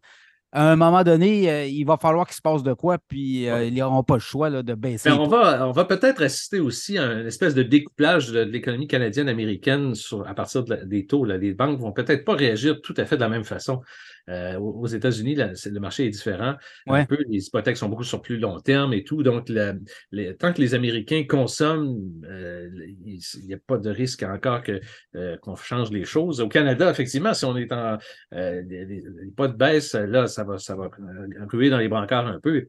À 0.52 0.72
un 0.72 0.76
moment 0.76 1.04
donné, 1.04 1.50
euh, 1.50 1.66
il 1.66 1.84
va 1.84 1.98
falloir 1.98 2.26
qu'il 2.26 2.36
se 2.36 2.42
passe 2.42 2.64
de 2.64 2.74
quoi, 2.74 2.98
puis 3.08 3.48
euh, 3.48 3.66
ils 3.66 3.74
n'auront 3.76 4.04
pas 4.04 4.16
le 4.16 4.20
choix 4.20 4.50
de 4.50 4.74
baisser. 4.74 5.12
on 5.12 5.28
va, 5.28 5.68
on 5.68 5.72
va 5.72 5.86
peut-être 5.86 6.24
assister 6.24 6.60
aussi 6.60 6.98
à 6.98 7.06
une 7.06 7.28
espèce 7.28 7.54
de 7.54 7.62
découplage 7.62 8.32
de, 8.32 8.40
l'économie 8.42 8.88
canadienne-américaine 8.88 9.94
à 10.26 10.34
partir 10.34 10.64
des 10.64 11.06
taux. 11.06 11.24
Les 11.26 11.54
banques 11.54 11.80
vont 11.80 11.92
peut-être 11.92 12.26
pas 12.26 12.34
réagir 12.34 12.82
tout 12.82 12.96
à 12.98 13.06
fait 13.06 13.16
de 13.16 13.22
la 13.22 13.30
même 13.30 13.44
façon. 13.44 13.82
Euh, 14.30 14.58
aux 14.60 14.88
États-Unis, 14.88 15.36
le 15.36 15.80
marché 15.80 16.06
est 16.06 16.10
différent. 16.10 16.56
Un 16.88 17.06
peu, 17.06 17.18
les 17.28 17.48
hypothèques 17.48 17.78
sont 17.78 17.90
beaucoup 17.90 18.04
sur 18.04 18.22
plus 18.22 18.38
long 18.38 18.60
terme 18.60 18.94
et 18.94 19.04
tout. 19.04 19.24
Donc, 19.24 19.48
tant 19.48 20.54
que 20.54 20.62
les 20.62 20.76
Américains 20.76 21.26
consomment, 21.28 21.98
euh, 22.26 22.70
il 23.06 23.20
n'y 23.46 23.54
a 23.54 23.58
pas 23.58 23.78
de 23.78 23.90
risque 23.90 24.24
encore 24.24 24.62
euh, 25.16 25.38
qu'on 25.38 25.56
change 25.56 25.92
les 25.92 26.06
choses. 26.06 26.42
Au 26.42 26.48
Canada, 26.48 26.90
effectivement, 26.90 27.34
si 27.34 27.46
on 27.46 27.58
est 27.58 27.72
en 27.72 27.98
pas 29.36 29.48
de 29.48 29.56
baisse, 29.56 29.94
là, 29.96 30.28
ça 30.28 30.44
va, 30.44 30.58
ça 30.58 30.76
va 30.76 30.90
ruer 31.52 31.70
dans 31.70 31.78
les 31.80 31.90
brancards 31.90 32.28
un 32.28 32.40
peu. 32.40 32.68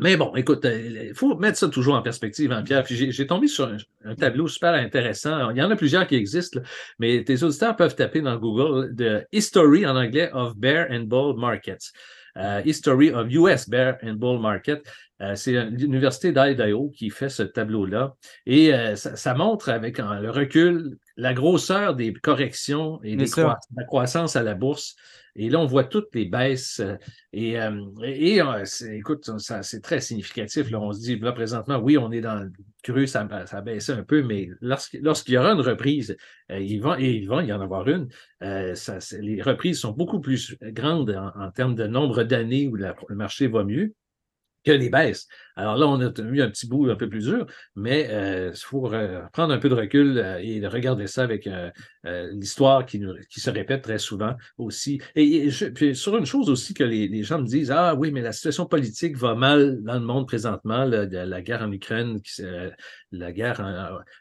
Mais 0.00 0.16
bon, 0.16 0.34
écoute, 0.34 0.64
il 0.64 1.12
faut 1.14 1.36
mettre 1.36 1.56
ça 1.56 1.68
toujours 1.68 1.94
en 1.94 2.02
perspective, 2.02 2.50
hein, 2.50 2.62
Pierre. 2.62 2.84
j'ai 2.86 3.26
tombé 3.26 3.46
sur 3.46 3.72
un, 4.04 4.14
tableau 4.16 4.48
super 4.48 4.74
intéressant. 4.74 5.50
Il 5.50 5.56
y 5.56 5.62
en 5.62 5.70
a 5.70 5.76
plusieurs 5.76 6.06
qui 6.06 6.16
existent, 6.16 6.60
mais 6.98 7.22
tes 7.22 7.42
auditeurs 7.44 7.76
peuvent 7.76 7.94
taper 7.94 8.20
dans 8.20 8.36
Google 8.36 8.94
de 8.94 9.24
History 9.30 9.86
en 9.86 9.96
anglais 9.96 10.30
of 10.32 10.56
Bear 10.56 10.88
and 10.90 11.04
Bull 11.04 11.38
Markets. 11.38 11.92
Euh, 12.36 12.62
History 12.64 13.12
of 13.12 13.30
US 13.30 13.68
Bear 13.68 13.98
and 14.02 14.14
Bull 14.14 14.40
Market. 14.40 14.82
Euh, 15.20 15.36
c'est 15.36 15.52
l'Université 15.66 16.32
d'Idaho 16.32 16.90
qui 16.90 17.10
fait 17.10 17.28
ce 17.28 17.44
tableau-là. 17.44 18.16
Et 18.46 18.74
euh, 18.74 18.96
ça, 18.96 19.34
montre 19.34 19.68
avec 19.68 19.98
le 19.98 20.30
recul 20.30 20.98
la 21.16 21.32
grosseur 21.32 21.94
des 21.94 22.12
corrections 22.12 23.00
et 23.04 23.14
des 23.14 23.26
la 23.36 23.84
croissance 23.84 24.34
à 24.34 24.42
la 24.42 24.54
bourse 24.54 24.96
et 25.36 25.48
là, 25.50 25.58
on 25.58 25.66
voit 25.66 25.84
toutes 25.84 26.14
les 26.14 26.26
baisses. 26.26 26.80
Euh, 26.80 26.96
et, 27.32 27.60
euh, 27.60 27.84
et 28.02 28.40
euh, 28.40 28.64
écoute, 28.92 29.28
c'est 29.38 29.82
très 29.82 30.00
significatif. 30.00 30.70
Là. 30.70 30.80
On 30.80 30.92
se 30.92 31.00
dit, 31.00 31.18
là, 31.18 31.32
présentement, 31.32 31.78
oui, 31.78 31.98
on 31.98 32.12
est 32.12 32.20
dans 32.20 32.36
le 32.36 32.52
cru, 32.82 33.06
ça, 33.06 33.26
ça 33.46 33.58
a 33.58 33.60
baissé 33.60 33.92
un 33.92 34.04
peu, 34.04 34.22
mais 34.22 34.48
lorsqu'il 34.60 35.34
y 35.34 35.38
aura 35.38 35.52
une 35.52 35.60
reprise, 35.60 36.16
il 36.50 36.80
va, 36.80 37.00
et 37.00 37.12
il 37.12 37.26
va 37.26 37.42
y 37.42 37.52
en 37.52 37.60
avoir 37.60 37.88
une, 37.88 38.08
ça, 38.74 38.98
les 39.18 39.40
reprises 39.40 39.80
sont 39.80 39.92
beaucoup 39.92 40.20
plus 40.20 40.56
grandes 40.60 41.10
en, 41.34 41.50
termes 41.50 41.74
de 41.74 41.86
nombre 41.86 42.24
d'années 42.24 42.68
où 42.68 42.76
le 42.76 42.94
marché 43.14 43.48
va 43.48 43.64
mieux 43.64 43.94
que 44.64 44.72
les 44.72 44.90
baisses. 44.90 45.26
Alors 45.56 45.76
là, 45.76 45.86
on 45.86 46.00
a 46.00 46.10
eu 46.20 46.42
un 46.42 46.48
petit 46.48 46.66
bout 46.66 46.90
un 46.90 46.96
peu 46.96 47.08
plus 47.08 47.26
dur, 47.26 47.46
mais 47.76 48.08
il 48.10 48.56
faut 48.56 48.90
prendre 49.32 49.52
un 49.52 49.58
peu 49.58 49.68
de 49.68 49.74
recul 49.74 50.18
et 50.40 50.66
regarder 50.66 51.06
ça 51.06 51.22
avec 51.22 51.48
l'histoire 52.32 52.84
qui, 52.86 53.00
qui, 53.30 53.40
se 53.40 53.50
répète 53.50 53.82
très 53.82 53.98
souvent 53.98 54.34
aussi. 54.58 55.00
Et, 55.14 55.48
puis 55.74 55.94
sur 55.94 56.16
une 56.16 56.26
chose 56.26 56.50
aussi 56.50 56.74
que 56.74 56.84
les, 56.84 57.22
gens 57.22 57.40
me 57.40 57.46
disent, 57.46 57.70
ah 57.70 57.94
oui, 57.94 58.10
mais 58.10 58.20
la 58.20 58.32
situation 58.32 58.66
politique 58.66 59.16
va 59.16 59.34
mal 59.34 59.82
dans 59.82 59.94
le 59.94 60.00
monde 60.00 60.26
présentement, 60.26 60.84
la, 60.84 61.06
la 61.06 61.42
guerre 61.42 61.62
en 61.62 61.72
Ukraine, 61.72 62.20
la 63.12 63.32
guerre 63.32 63.60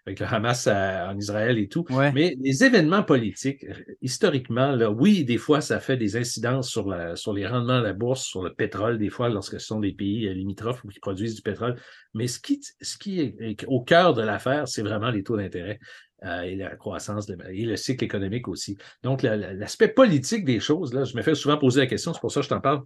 avec 0.05 0.19
le 0.19 0.25
Hamas 0.25 0.67
en 0.67 1.17
Israël 1.17 1.57
et 1.57 1.67
tout. 1.67 1.85
Mais 1.89 2.35
les 2.39 2.63
événements 2.63 3.03
politiques, 3.03 3.65
historiquement, 4.01 4.71
là, 4.71 4.91
oui, 4.91 5.23
des 5.25 5.37
fois, 5.37 5.61
ça 5.61 5.79
fait 5.79 5.97
des 5.97 6.15
incidences 6.15 6.69
sur, 6.69 6.87
la, 6.87 7.15
sur 7.15 7.33
les 7.33 7.47
rendements 7.47 7.79
de 7.79 7.85
la 7.85 7.93
bourse, 7.93 8.23
sur 8.23 8.43
le 8.43 8.53
pétrole, 8.53 8.97
des 8.97 9.09
fois, 9.09 9.29
lorsque 9.29 9.59
ce 9.59 9.67
sont 9.67 9.79
des 9.79 9.93
pays 9.93 10.27
euh, 10.27 10.33
limitrophes 10.33 10.83
qui 10.91 10.99
produisent 10.99 11.22
du 11.31 11.41
pétrole. 11.41 11.75
Mais 12.13 12.27
ce 12.27 12.39
qui, 12.39 12.61
ce 12.81 12.97
qui 12.97 13.19
est 13.21 13.65
au 13.67 13.81
cœur 13.81 14.13
de 14.13 14.21
l'affaire, 14.21 14.67
c'est 14.67 14.81
vraiment 14.81 15.09
les 15.09 15.23
taux 15.23 15.37
d'intérêt. 15.37 15.79
Euh, 16.25 16.41
et 16.43 16.55
la 16.55 16.75
croissance 16.77 17.29
et 17.29 17.65
le 17.65 17.75
cycle 17.75 18.05
économique 18.05 18.47
aussi. 18.47 18.77
Donc, 19.03 19.23
l'aspect 19.23 19.89
politique 19.89 20.45
des 20.45 20.61
choses, 20.61 20.93
là, 20.93 21.03
je 21.03 21.17
me 21.17 21.21
fais 21.21 21.35
souvent 21.35 21.57
poser 21.57 21.81
la 21.81 21.87
question, 21.87 22.13
c'est 22.13 22.21
pour 22.21 22.31
ça 22.31 22.39
que 22.39 22.45
je 22.45 22.49
t'en 22.49 22.61
parle. 22.61 22.81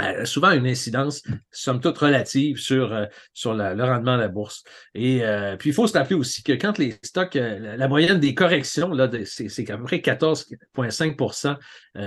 Euh, 0.00 0.24
souvent 0.24 0.52
une 0.52 0.66
incidence, 0.66 1.22
somme 1.50 1.82
toute 1.82 1.98
relative, 1.98 2.56
sur, 2.56 2.94
euh, 2.94 3.04
sur 3.34 3.52
le 3.52 3.84
rendement 3.84 4.16
de 4.16 4.22
la 4.22 4.28
bourse. 4.28 4.64
Et 4.94 5.22
puis, 5.58 5.68
il 5.68 5.72
faut 5.74 5.86
se 5.86 5.92
rappeler 5.92 6.16
aussi 6.16 6.42
que 6.42 6.52
quand 6.52 6.78
les 6.78 6.94
stocks, 7.02 7.34
la, 7.34 7.88
moyenne 7.88 8.18
des 8.18 8.34
corrections, 8.34 8.88
là, 8.88 9.10
c'est 9.26 9.70
à 9.70 9.76
peu 9.76 9.84
près 9.84 9.98
14,5% 9.98 11.56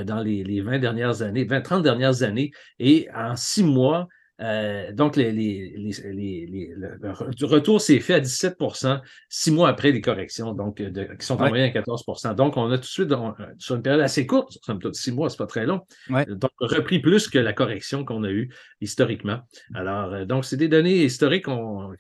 dans 0.04 0.20
les, 0.20 0.44
les 0.44 0.62
20 0.62 0.80
dernières 0.80 1.22
années, 1.22 1.46
20-30 1.46 1.84
dernières 1.84 2.24
années. 2.24 2.50
Et 2.80 3.08
en 3.14 3.36
six 3.36 3.64
mois, 3.64 4.08
euh, 4.42 4.92
donc, 4.92 5.16
les, 5.16 5.32
le, 5.32 7.46
retour 7.46 7.80
s'est 7.80 8.00
fait 8.00 8.16
à 8.16 8.20
17% 8.20 9.00
six 9.30 9.52
mois 9.52 9.70
après 9.70 9.92
les 9.92 10.02
corrections, 10.02 10.54
donc 10.54 10.78
qui 10.78 11.26
sont 11.26 11.42
en 11.42 11.48
moyenne 11.48 11.72
à 11.76 11.82
14% 11.82 12.36
Donc, 12.36 12.58
on 12.58 12.70
a 12.72 12.78
tout 12.78 12.82
de 12.82 12.86
suite, 12.86 13.14
sur 13.58 13.76
une 13.76 13.82
période 13.82 14.02
assez 14.02 14.26
courte, 14.26 14.58
six 14.94 15.12
mois, 15.12 15.30
c'est 15.30 15.38
pas 15.38 15.48
très 15.48 15.66
long, 15.66 15.82
donc 16.10 16.52
repris 16.60 17.00
plus 17.00 17.30
que 17.30 17.40
la 17.40 17.54
correction 17.54 18.04
qu'on 18.04 18.24
a 18.24 18.30
eue 18.30 18.52
historiquement. 18.82 19.40
Alors, 19.74 20.14
euh, 20.14 20.26
donc, 20.26 20.46
c'est 20.46 20.58
des 20.58 20.68
données 20.68 21.04
historiques 21.04 21.46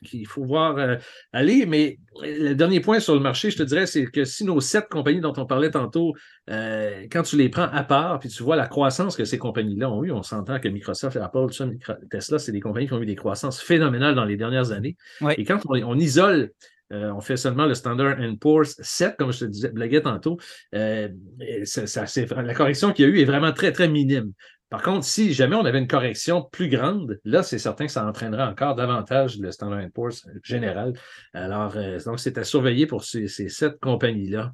qu'il 0.05 0.27
faut 0.27 0.43
voir 0.43 0.77
euh, 0.77 0.95
aller, 1.31 1.65
mais 1.65 1.99
le 2.21 2.53
dernier 2.53 2.79
point 2.79 2.99
sur 2.99 3.13
le 3.13 3.19
marché, 3.19 3.49
je 3.49 3.57
te 3.57 3.63
dirais, 3.63 3.85
c'est 3.85 4.05
que 4.05 4.25
si 4.25 4.43
nos 4.43 4.59
sept 4.59 4.87
compagnies 4.89 5.21
dont 5.21 5.33
on 5.37 5.45
parlait 5.45 5.71
tantôt, 5.71 6.13
quand 6.47 7.23
tu 7.23 7.37
les 7.37 7.49
prends 7.49 7.69
à 7.71 7.83
part, 7.83 8.19
puis 8.19 8.29
tu 8.29 8.43
vois 8.43 8.55
la 8.55 8.67
croissance 8.67 9.15
que 9.15 9.25
ces 9.25 9.37
compagnies-là 9.37 9.89
ont 9.89 10.03
eu, 10.03 10.11
on 10.11 10.23
s'entend 10.23 10.59
que 10.59 10.67
Microsoft, 10.67 11.17
Apple, 11.17 11.47
Tesla, 11.49 11.97
Tesla, 12.09 12.39
c'est 12.39 12.51
des 12.51 12.59
compagnies 12.59 12.87
qui 12.87 12.93
ont 12.93 13.01
eu 13.01 13.05
des 13.05 13.15
croissances 13.15 13.61
phénoménales 13.61 14.15
dans 14.15 14.25
les 14.25 14.37
dernières 14.37 14.71
années. 14.71 14.95
Et 15.37 15.43
quand 15.43 15.59
on, 15.67 15.97
isole 15.97 16.51
euh, 16.93 17.11
on 17.11 17.21
fait 17.21 17.37
seulement 17.37 17.65
le 17.65 17.73
Standard 17.73 18.17
Poor's 18.39 18.75
7, 18.79 19.15
comme 19.17 19.31
je 19.31 19.39
te 19.39 19.45
disais, 19.45 19.69
blaguais 19.69 20.01
tantôt. 20.01 20.37
Euh, 20.75 21.09
la 21.87 22.53
correction 22.53 22.93
qu'il 22.93 23.05
y 23.05 23.07
a 23.07 23.11
eu 23.11 23.19
est 23.19 23.25
vraiment 23.25 23.51
très, 23.51 23.71
très 23.71 23.87
minime. 23.87 24.33
Par 24.69 24.81
contre, 24.81 25.05
si 25.05 25.33
jamais 25.33 25.55
on 25.55 25.63
avait 25.65 25.79
une 25.79 25.87
correction 25.87 26.41
plus 26.51 26.69
grande, 26.69 27.19
là, 27.23 27.43
c'est 27.43 27.59
certain 27.59 27.85
que 27.85 27.91
ça 27.91 28.05
entraînerait 28.05 28.43
encore 28.43 28.75
davantage 28.75 29.37
le 29.39 29.51
Standard 29.51 29.85
Poor's 29.93 30.27
général. 30.43 30.93
Alors, 31.33 31.77
euh, 31.77 31.99
donc, 32.05 32.19
c'est 32.19 32.37
à 32.37 32.43
surveiller 32.43 32.87
pour 32.87 33.03
ces, 33.03 33.27
sept 33.27 33.79
compagnies-là 33.79 34.53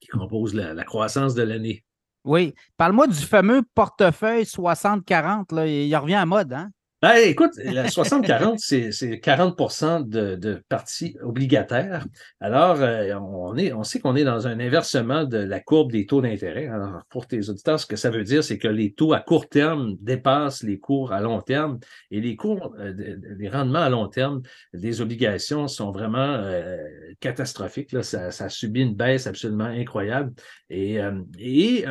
qui 0.00 0.08
composent 0.08 0.54
la 0.54 0.84
croissance 0.84 1.34
de 1.34 1.42
l'année. 1.42 1.84
Oui. 2.24 2.54
Parle-moi 2.76 3.06
du 3.06 3.14
fameux 3.14 3.62
portefeuille 3.74 4.44
60-40. 4.44 5.66
Il 5.68 5.96
revient 5.96 6.14
à 6.14 6.26
mode, 6.26 6.52
hein? 6.52 6.70
Ben, 7.02 7.16
écoute, 7.26 7.50
la 7.62 7.88
60-40, 7.88 8.56
c'est 8.90 9.20
40 9.20 10.08
de, 10.08 10.34
de 10.34 10.62
parties 10.70 11.14
obligataires. 11.22 12.06
Alors, 12.40 12.80
euh, 12.80 13.12
on, 13.20 13.54
est, 13.58 13.70
on 13.74 13.82
sait 13.82 14.00
qu'on 14.00 14.16
est 14.16 14.24
dans 14.24 14.46
un 14.46 14.58
inversement 14.60 15.24
de 15.24 15.36
la 15.36 15.60
courbe 15.60 15.92
des 15.92 16.06
taux 16.06 16.22
d'intérêt. 16.22 16.68
Alors, 16.68 17.02
pour 17.10 17.26
tes 17.26 17.50
auditeurs, 17.50 17.78
ce 17.78 17.84
que 17.84 17.96
ça 17.96 18.08
veut 18.08 18.24
dire, 18.24 18.42
c'est 18.42 18.56
que 18.56 18.66
les 18.66 18.94
taux 18.94 19.12
à 19.12 19.20
court 19.20 19.46
terme 19.46 19.96
dépassent 20.00 20.62
les 20.62 20.78
cours 20.78 21.12
à 21.12 21.20
long 21.20 21.42
terme 21.42 21.78
et 22.10 22.22
les 22.22 22.34
cours, 22.34 22.74
euh, 22.78 22.94
les 23.38 23.48
rendements 23.50 23.82
à 23.82 23.90
long 23.90 24.08
terme 24.08 24.40
des 24.72 25.02
obligations 25.02 25.68
sont 25.68 25.92
vraiment 25.92 26.18
euh, 26.18 26.78
catastrophiques. 27.20 27.92
Là. 27.92 28.02
Ça, 28.02 28.30
ça, 28.30 28.46
a 28.46 28.48
subi 28.48 28.80
une 28.80 28.94
baisse 28.94 29.26
absolument 29.26 29.64
incroyable. 29.64 30.32
Et, 30.70 30.98
et 31.38 31.84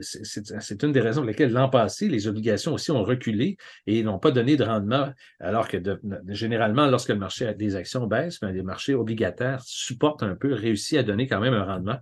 c'est 0.00 0.82
une 0.82 0.90
des 0.90 1.00
raisons 1.00 1.20
pour 1.20 1.28
lesquelles 1.28 1.52
l'an 1.52 1.68
passé, 1.68 2.08
les 2.08 2.26
obligations 2.26 2.74
aussi 2.74 2.90
ont 2.90 3.04
reculé 3.04 3.56
et 3.86 4.02
n'ont 4.02 4.18
pas 4.22 4.30
donné 4.30 4.56
de 4.56 4.64
rendement, 4.64 5.12
alors 5.40 5.68
que 5.68 5.76
généralement, 6.28 6.86
lorsque 6.86 7.10
le 7.10 7.16
marché 7.16 7.52
des 7.54 7.76
actions 7.76 8.06
baisse, 8.06 8.40
ben, 8.40 8.52
les 8.52 8.62
marchés 8.62 8.94
obligataires 8.94 9.60
supportent 9.66 10.22
un 10.22 10.36
peu, 10.36 10.54
réussissent 10.54 10.98
à 10.98 11.02
donner 11.02 11.26
quand 11.26 11.40
même 11.40 11.52
un 11.52 11.64
rendement. 11.64 11.98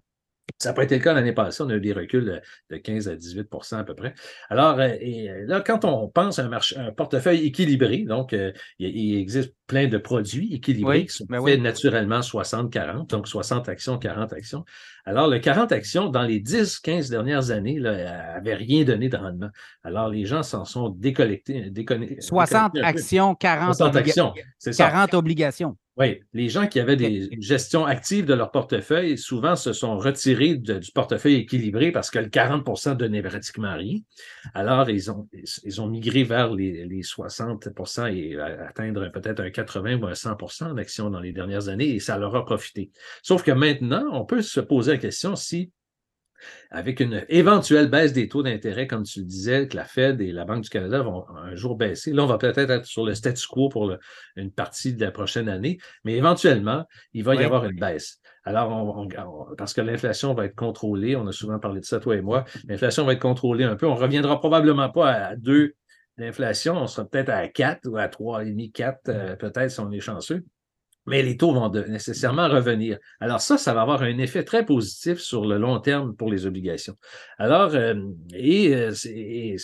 Ça 0.59 0.71
n'a 0.71 0.75
pas 0.75 0.85
été 0.85 0.97
le 0.97 1.03
cas 1.03 1.13
l'année 1.13 1.33
passée. 1.33 1.63
On 1.63 1.69
a 1.71 1.75
eu 1.75 1.81
des 1.81 1.93
reculs 1.93 2.41
de, 2.71 2.77
15 2.77 3.09
à 3.09 3.15
18% 3.15 3.77
à 3.77 3.85
peu 3.85 3.95
près. 3.95 4.15
Alors, 4.49 4.79
euh, 4.79 4.89
et 5.01 5.31
euh, 5.31 5.45
là, 5.47 5.61
quand 5.61 5.85
on 5.85 6.09
pense 6.09 6.39
à 6.39 6.45
un, 6.45 6.49
marché, 6.49 6.77
un 6.77 6.93
portefeuille 6.93 7.47
équilibré, 7.47 7.99
donc 7.99 8.33
euh, 8.33 8.53
il, 8.79 9.19
existe 9.19 9.55
plein 9.67 9.87
de 9.87 9.99
produits 9.99 10.53
équilibrés 10.55 11.07
qui 11.07 11.15
sont 11.15 11.27
ben 11.29 11.45
faits 11.45 11.61
naturellement 11.61 12.21
60-40, 12.21 13.09
donc 13.09 13.29
60 13.29 13.69
actions, 13.69 13.99
40 13.99 14.33
actions. 14.33 14.65
Alors, 15.05 15.29
le 15.29 15.39
40 15.39 15.73
actions, 15.73 16.09
dans 16.09 16.23
les 16.23 16.41
10-15 16.41 17.11
dernières 17.11 17.51
années, 17.51 17.79
n'avait 17.81 18.55
rien 18.55 18.85
donné 18.85 19.09
de 19.09 19.17
rendement. 19.17 19.51
Alors, 19.85 20.09
les 20.09 20.25
gens 20.25 20.43
s'en 20.43 20.65
sont 20.65 20.89
décollectés. 20.91 21.73
60 22.19 22.77
actions, 22.83 23.35
40, 23.35 23.75
60 23.75 23.97
actions, 23.97 24.35
40 24.77 25.15
obligations. 25.15 25.77
Oui, 26.01 26.23
les 26.33 26.49
gens 26.49 26.67
qui 26.67 26.81
avaient 26.81 26.97
des 26.97 27.29
gestions 27.43 27.85
actives 27.85 28.25
de 28.25 28.33
leur 28.33 28.51
portefeuille, 28.51 29.19
souvent 29.19 29.55
se 29.55 29.75
sont 29.75 29.99
retirés 29.99 30.55
du 30.55 30.93
portefeuille 30.95 31.35
équilibré 31.35 31.93
parce 31.93 32.11
que 32.11 32.19
le 32.19 32.29
40% 32.29 32.97
donnait 32.97 33.21
pratiquement 33.21 33.77
rien. 33.77 33.99
Alors, 34.55 34.89
ils 34.89 35.11
ont, 35.11 35.29
ils 35.63 35.81
ont 35.83 35.89
migré 35.89 36.25
vers 36.25 36.55
les, 36.55 36.87
les 36.87 37.03
60% 37.03 38.17
et 38.17 38.41
atteindre 38.41 39.13
peut-être 39.13 39.41
un 39.41 39.51
80 39.51 39.97
ou 39.97 40.07
un 40.07 40.13
100% 40.13 40.75
d'actions 40.75 41.11
dans 41.11 41.21
les 41.21 41.33
dernières 41.33 41.69
années 41.69 41.91
et 41.91 42.01
ça 42.01 42.17
leur 42.17 42.35
a 42.35 42.47
profité. 42.47 42.91
Sauf 43.23 43.43
que 43.43 43.53
maintenant, 43.53 44.09
on 44.13 44.25
peut 44.25 44.41
se 44.41 44.61
poser 44.61 44.93
la 44.93 44.99
question 44.99 45.37
si 45.37 45.71
avec 46.71 47.01
une 47.01 47.25
éventuelle 47.29 47.89
baisse 47.89 48.13
des 48.13 48.29
taux 48.29 48.43
d'intérêt, 48.43 48.87
comme 48.87 49.03
tu 49.03 49.21
le 49.21 49.25
disais, 49.27 49.69
que 49.69 49.77
la 49.77 49.85
Fed 49.85 50.21
et 50.21 50.33
la 50.33 50.45
Banque 50.45 50.63
du 50.63 50.71
Canada 50.71 51.03
vont 51.03 51.25
un 51.37 51.55
jour 51.55 51.77
baisser. 51.77 52.13
Là, 52.13 52.25
on 52.25 52.27
va 52.27 52.39
peut-être 52.39 52.71
être 52.71 52.87
sur 52.87 53.05
le 53.05 53.15
statu 53.15 53.47
quo 53.49 53.69
pour 53.69 53.93
une 54.37 54.51
partie 54.51 54.95
de 54.95 55.05
la 55.05 55.11
prochaine 55.11 55.49
année, 55.49 55.79
mais 56.05 56.15
éventuellement, 56.15 56.87
il 57.13 57.25
va 57.25 57.35
y 57.35 57.45
avoir 57.45 57.65
une 57.65 57.79
baisse. 57.79 58.21
Alors, 58.45 59.07
parce 59.59 59.75
que 59.75 59.81
l'inflation 59.81 60.35
va 60.35 60.47
être 60.47 60.55
contrôlée, 60.55 61.17
on 61.17 61.27
a 61.27 61.33
souvent 61.33 61.59
parlé 61.59 61.81
de 61.81 61.85
ça, 61.85 62.01
toi 62.01 62.17
et 62.17 62.23
moi, 62.23 62.45
l'inflation 62.67 63.05
va 63.05 63.13
être 63.13 63.21
contrôlée 63.21 63.65
un 63.65 63.77
peu. 63.77 63.87
On 63.87 63.95
ne 63.95 64.01
reviendra 64.01 64.39
probablement 64.39 64.89
pas 64.89 65.13
à 65.13 65.37
2 65.37 65.75
d'inflation, 66.19 66.77
on 66.77 66.87
sera 66.87 67.07
peut-être 67.07 67.31
à 67.31 67.49
4 67.49 67.89
ou 67.89 67.97
à 67.97 68.07
3,5, 68.09 68.73
4, 68.73 69.09
euh, 69.09 69.37
peut-être 69.37 69.71
si 69.71 69.81
on 69.81 69.91
est 69.91 70.01
chanceux 70.01 70.45
mais 71.11 71.25
les 71.25 71.37
taux 71.37 71.53
vont 71.53 71.69
nécessairement 71.89 72.49
revenir. 72.49 72.97
Alors 73.19 73.41
ça, 73.41 73.59
ça 73.59 73.75
va 73.75 73.83
avoir 73.83 74.03
un 74.03 74.17
effet 74.19 74.45
très 74.45 74.65
positif 74.65 75.19
sur 75.19 75.45
le 75.45 75.59
long 75.59 75.81
terme 75.81 76.15
pour 76.15 76.31
les 76.31 76.47
obligations. 76.47 76.95
Alors, 77.37 77.75
euh, 77.75 77.97
et, 78.33 78.73
euh, 78.77 78.93
c'est 78.95 79.57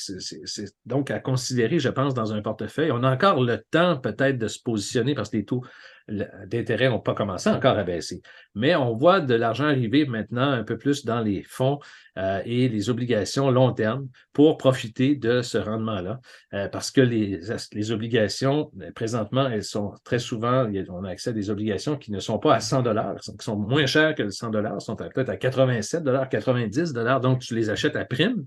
donc 0.84 1.12
à 1.12 1.20
considérer, 1.20 1.78
je 1.78 1.88
pense, 1.88 2.14
dans 2.14 2.32
un 2.32 2.42
portefeuille. 2.42 2.90
On 2.90 3.04
a 3.04 3.12
encore 3.12 3.44
le 3.44 3.62
temps 3.70 3.96
peut-être 3.96 4.38
de 4.38 4.48
se 4.48 4.60
positionner 4.60 5.14
parce 5.14 5.30
que 5.30 5.36
les 5.36 5.44
taux 5.44 5.62
d'intérêt 6.08 6.88
n'ont 6.88 7.00
pas 7.00 7.14
commencé 7.14 7.48
encore 7.50 7.76
à 7.76 7.84
baisser. 7.84 8.22
Mais 8.54 8.76
on 8.76 8.94
voit 8.94 9.20
de 9.20 9.34
l'argent 9.34 9.66
arriver 9.66 10.06
maintenant 10.06 10.50
un 10.50 10.62
peu 10.62 10.78
plus 10.78 11.04
dans 11.04 11.20
les 11.20 11.42
fonds 11.42 11.78
euh, 12.16 12.40
et 12.44 12.68
les 12.68 12.90
obligations 12.90 13.50
long 13.50 13.72
terme 13.72 14.08
pour 14.32 14.56
profiter 14.56 15.16
de 15.16 15.42
ce 15.42 15.58
rendement-là. 15.58 16.20
Euh, 16.54 16.68
parce 16.68 16.90
que 16.90 17.00
les, 17.00 17.90
obligations, 17.90 18.70
ben, 18.74 18.92
présentement, 18.92 19.48
elles 19.48 19.64
sont 19.64 19.94
très 20.04 20.18
souvent, 20.18 20.70
on 20.90 21.04
a 21.04 21.10
accès 21.10 21.30
à 21.30 21.32
des 21.32 21.50
obligations 21.50 21.96
qui 21.96 22.12
ne 22.12 22.20
sont 22.20 22.38
pas 22.38 22.54
à 22.54 22.60
100 22.60 22.82
dollars, 22.82 23.16
qui 23.20 23.32
sont 23.40 23.56
moins 23.56 23.86
chères 23.86 24.14
que 24.14 24.22
le 24.22 24.30
100 24.30 24.50
dollars, 24.50 24.80
sont 24.80 24.96
peut-être 24.96 25.28
à 25.28 25.36
87 25.36 26.02
dollars, 26.02 26.28
90 26.28 26.92
dollars. 26.92 27.20
Donc, 27.20 27.40
tu 27.40 27.54
les 27.54 27.70
achètes 27.70 27.96
à 27.96 28.04
prime. 28.04 28.46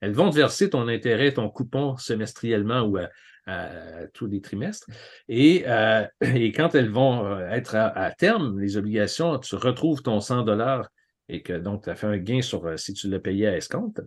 Elles 0.00 0.12
vont 0.12 0.30
te 0.30 0.36
verser 0.36 0.70
ton 0.70 0.88
intérêt, 0.88 1.32
ton 1.32 1.48
coupon 1.48 1.96
semestriellement 1.96 2.82
ou 2.82 2.98
à, 3.46 4.06
tous 4.12 4.26
les 4.26 4.40
trimestres. 4.40 4.88
Et, 5.28 5.64
euh, 5.66 6.04
quand 6.54 6.74
elles 6.74 6.90
vont 6.90 7.24
euh, 7.26 7.48
être 7.48 7.74
à, 7.76 8.10
terme, 8.12 8.58
les 8.60 8.76
obligations, 8.76 9.38
tu 9.38 9.54
retrouves 9.56 10.02
ton 10.02 10.20
100 10.20 10.42
dollars 10.42 10.88
et 11.28 11.42
que 11.42 11.52
donc 11.52 11.84
tu 11.84 11.90
as 11.90 11.94
fait 11.94 12.06
un 12.06 12.18
gain 12.18 12.42
sur 12.42 12.66
euh, 12.66 12.76
si 12.76 12.92
tu 12.92 13.08
l'as 13.08 13.20
payé 13.20 13.46
à 13.48 13.56
escompte. 13.56 14.00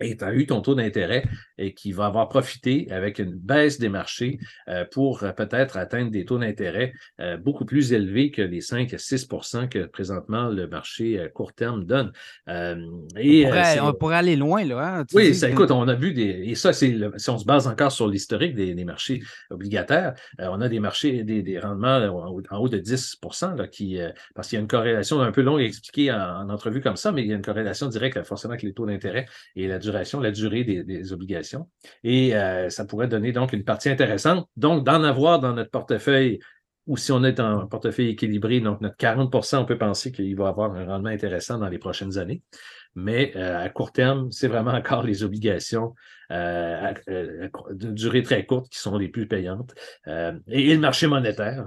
Et 0.00 0.16
tu 0.16 0.24
as 0.24 0.34
eu 0.34 0.46
ton 0.46 0.60
taux 0.60 0.74
d'intérêt 0.74 1.24
et 1.56 1.72
qui 1.72 1.92
va 1.92 2.06
avoir 2.06 2.28
profité 2.28 2.88
avec 2.90 3.18
une 3.20 3.32
baisse 3.32 3.78
des 3.78 3.88
marchés 3.88 4.38
euh, 4.68 4.84
pour 4.90 5.22
euh, 5.22 5.30
peut-être 5.32 5.76
atteindre 5.76 6.10
des 6.10 6.24
taux 6.24 6.38
d'intérêt 6.38 6.92
euh, 7.20 7.36
beaucoup 7.36 7.64
plus 7.64 7.92
élevés 7.92 8.30
que 8.30 8.42
les 8.42 8.60
5 8.60 8.92
à 8.92 8.96
6% 8.96 9.68
que 9.68 9.86
présentement 9.86 10.48
le 10.48 10.66
marché 10.66 11.28
court 11.32 11.52
terme 11.52 11.84
donne. 11.84 12.12
et, 13.16 13.46
on, 13.80 13.92
pourrait, 13.92 14.16
aller 14.16 14.36
loin, 14.36 14.64
là. 14.64 14.98
Hein, 14.98 15.04
oui, 15.12 15.34
ça, 15.34 15.48
écoute, 15.48 15.70
on 15.70 15.86
a 15.86 15.94
vu 15.94 16.12
des. 16.12 16.22
Et 16.22 16.54
ça, 16.54 16.72
c'est 16.72 16.96
si 17.16 17.30
on 17.30 17.38
se 17.38 17.44
base 17.44 17.66
encore 17.66 17.92
sur 17.92 18.08
l'historique 18.08 18.54
des, 18.54 18.84
marchés 18.84 19.22
obligataires, 19.50 20.14
on 20.38 20.60
a 20.60 20.68
des 20.68 20.80
marchés, 20.80 21.22
des, 21.24 21.58
rendements 21.58 21.98
en, 22.50 22.58
haut 22.58 22.68
de 22.68 22.78
10 22.78 23.18
là, 23.56 23.68
qui, 23.68 23.98
parce 24.34 24.48
qu'il 24.48 24.56
y 24.56 24.58
a 24.58 24.62
une 24.62 24.68
corrélation 24.68 25.20
un 25.20 25.32
peu 25.32 25.42
longue 25.42 25.60
à 25.60 25.64
expliquer 25.64 26.12
en, 26.12 26.18
en, 26.18 26.50
entrevue 26.50 26.80
comme 26.80 26.96
ça, 26.96 27.12
mais 27.12 27.22
il 27.22 27.28
y 27.28 27.32
a 27.32 27.36
une 27.36 27.42
corrélation 27.42 27.88
directe 27.88 28.22
forcément 28.24 28.52
avec 28.52 28.62
les 28.62 28.72
taux 28.72 28.86
d'intérêt 28.86 29.26
et 29.56 29.66
la 29.68 29.78
duration, 29.84 30.20
la 30.20 30.30
durée 30.30 30.64
des, 30.64 31.12
obligations. 31.12 31.68
Et 32.02 32.34
euh, 32.34 32.68
ça 32.70 32.84
pourrait 32.84 33.08
donner 33.08 33.32
donc 33.32 33.52
une 33.52 33.64
partie 33.64 33.88
intéressante. 33.88 34.48
Donc, 34.56 34.84
d'en 34.84 35.02
avoir 35.04 35.40
dans 35.40 35.52
notre 35.52 35.70
portefeuille, 35.70 36.40
ou 36.86 36.96
si 36.96 37.12
on 37.12 37.24
est 37.24 37.40
en 37.40 37.66
portefeuille 37.66 38.08
équilibré, 38.08 38.60
donc 38.60 38.80
notre 38.80 38.96
40% 38.96 39.58
on 39.58 39.64
peut 39.64 39.78
penser 39.78 40.12
qu'il 40.12 40.36
va 40.36 40.48
avoir 40.48 40.74
un 40.74 40.84
rendement 40.84 41.10
intéressant 41.10 41.58
dans 41.58 41.68
les 41.68 41.78
prochaines 41.78 42.18
années. 42.18 42.42
Mais 42.94 43.32
euh, 43.36 43.58
à 43.58 43.68
court 43.70 43.92
terme, 43.92 44.30
c'est 44.30 44.48
vraiment 44.48 44.72
encore 44.72 45.02
les 45.02 45.24
obligations 45.24 45.94
euh, 46.30 46.92
de 47.08 47.90
durée 47.90 48.22
très 48.22 48.46
courte 48.46 48.68
qui 48.70 48.78
sont 48.78 48.96
les 48.96 49.08
plus 49.08 49.26
payantes. 49.26 49.74
et, 50.06 50.74
le 50.74 50.78
marché 50.78 51.06
monétaire, 51.06 51.66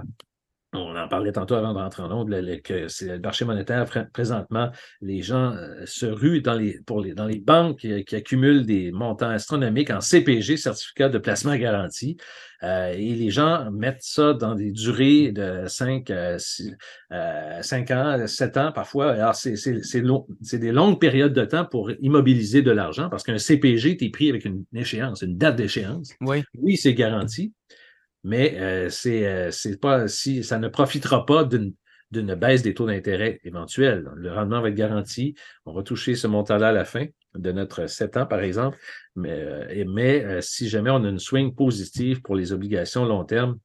on 0.72 0.96
en 0.96 1.08
parlait 1.08 1.32
tantôt 1.32 1.54
avant 1.54 1.72
de 1.72 1.78
rentrer 1.78 2.02
en 2.02 2.12
onde, 2.12 2.30
que 2.62 2.88
c'est 2.88 3.06
le 3.06 3.18
marché 3.18 3.44
monétaire 3.44 3.86
présentement, 4.12 4.70
les 5.00 5.22
gens 5.22 5.54
euh, 5.54 5.84
se 5.86 6.06
ruent 6.06 6.42
dans 6.42 6.54
les, 6.54 6.80
pour 6.86 7.00
les, 7.00 7.14
dans 7.14 7.26
les 7.26 7.38
banques 7.38 7.78
qui, 7.78 8.14
accumulent 8.14 8.66
des 8.66 8.92
montants 8.92 9.30
astronomiques 9.30 9.90
en 9.90 10.00
CPG, 10.00 10.56
certificat 10.56 11.08
de 11.08 11.18
placement 11.18 11.56
garanti, 11.56 12.18
euh, 12.64 12.92
et 12.92 13.14
les 13.14 13.30
gens 13.30 13.70
mettent 13.70 14.02
ça 14.02 14.34
dans 14.34 14.54
des 14.54 14.72
durées 14.72 15.30
de 15.30 15.64
5, 15.66 16.10
euh, 16.10 16.38
euh, 17.12 17.62
5 17.62 17.90
ans, 17.92 18.26
7 18.26 18.56
ans 18.56 18.72
parfois. 18.72 19.12
Alors, 19.12 19.34
c'est 19.36 19.54
des 20.58 20.72
longues 20.72 21.00
périodes 21.00 21.32
de 21.32 21.44
temps 21.44 21.64
pour 21.64 21.90
immobiliser 22.00 22.62
de 22.62 22.72
l'argent 22.72 23.08
parce 23.08 23.22
qu'un 23.22 23.38
CPG, 23.38 23.96
tu 23.96 24.06
es 24.06 24.10
pris 24.10 24.28
avec 24.28 24.44
une 24.44 24.64
échéance, 24.74 25.22
une 25.22 25.36
date 25.38 25.56
d'échéance. 25.56 26.12
Oui, 26.20 26.42
oui 26.58 26.76
c'est 26.76 26.94
garanti, 26.94 27.52
mais 28.24 28.56
euh, 28.58 28.88
euh, 29.06 29.50
c'est 29.50 29.80
pas 29.80 30.08
si 30.08 30.44
ça 30.44 30.58
ne 30.58 30.68
profitera 30.68 31.26
pas 31.26 31.44
d'une 31.44 31.74
d'une 32.10 32.34
baisse 32.34 32.62
des 32.62 32.72
taux 32.72 32.86
d'intérêt 32.86 33.38
éventuels. 33.44 34.08
Le 34.16 34.32
rendement 34.32 34.62
va 34.62 34.70
être 34.70 34.74
garanti. 34.74 35.34
On 35.66 35.74
va 35.74 35.82
toucher 35.82 36.14
ce 36.14 36.26
montant-là 36.26 36.68
à 36.68 36.72
la 36.72 36.86
fin 36.86 37.04
de 37.34 37.52
notre 37.52 37.86
7 37.86 38.16
ans, 38.16 38.24
par 38.24 38.40
exemple. 38.40 38.78
Mais, 39.14 39.38
euh, 39.38 39.84
mais 39.86 40.40
si 40.40 40.70
jamais 40.70 40.88
on 40.88 41.04
a 41.04 41.08
une 41.10 41.18
swing 41.18 41.54
positive 41.54 42.22
pour 42.22 42.34
les 42.34 42.54
obligations 42.54 43.04
long 43.04 43.24
terme, 43.24 43.58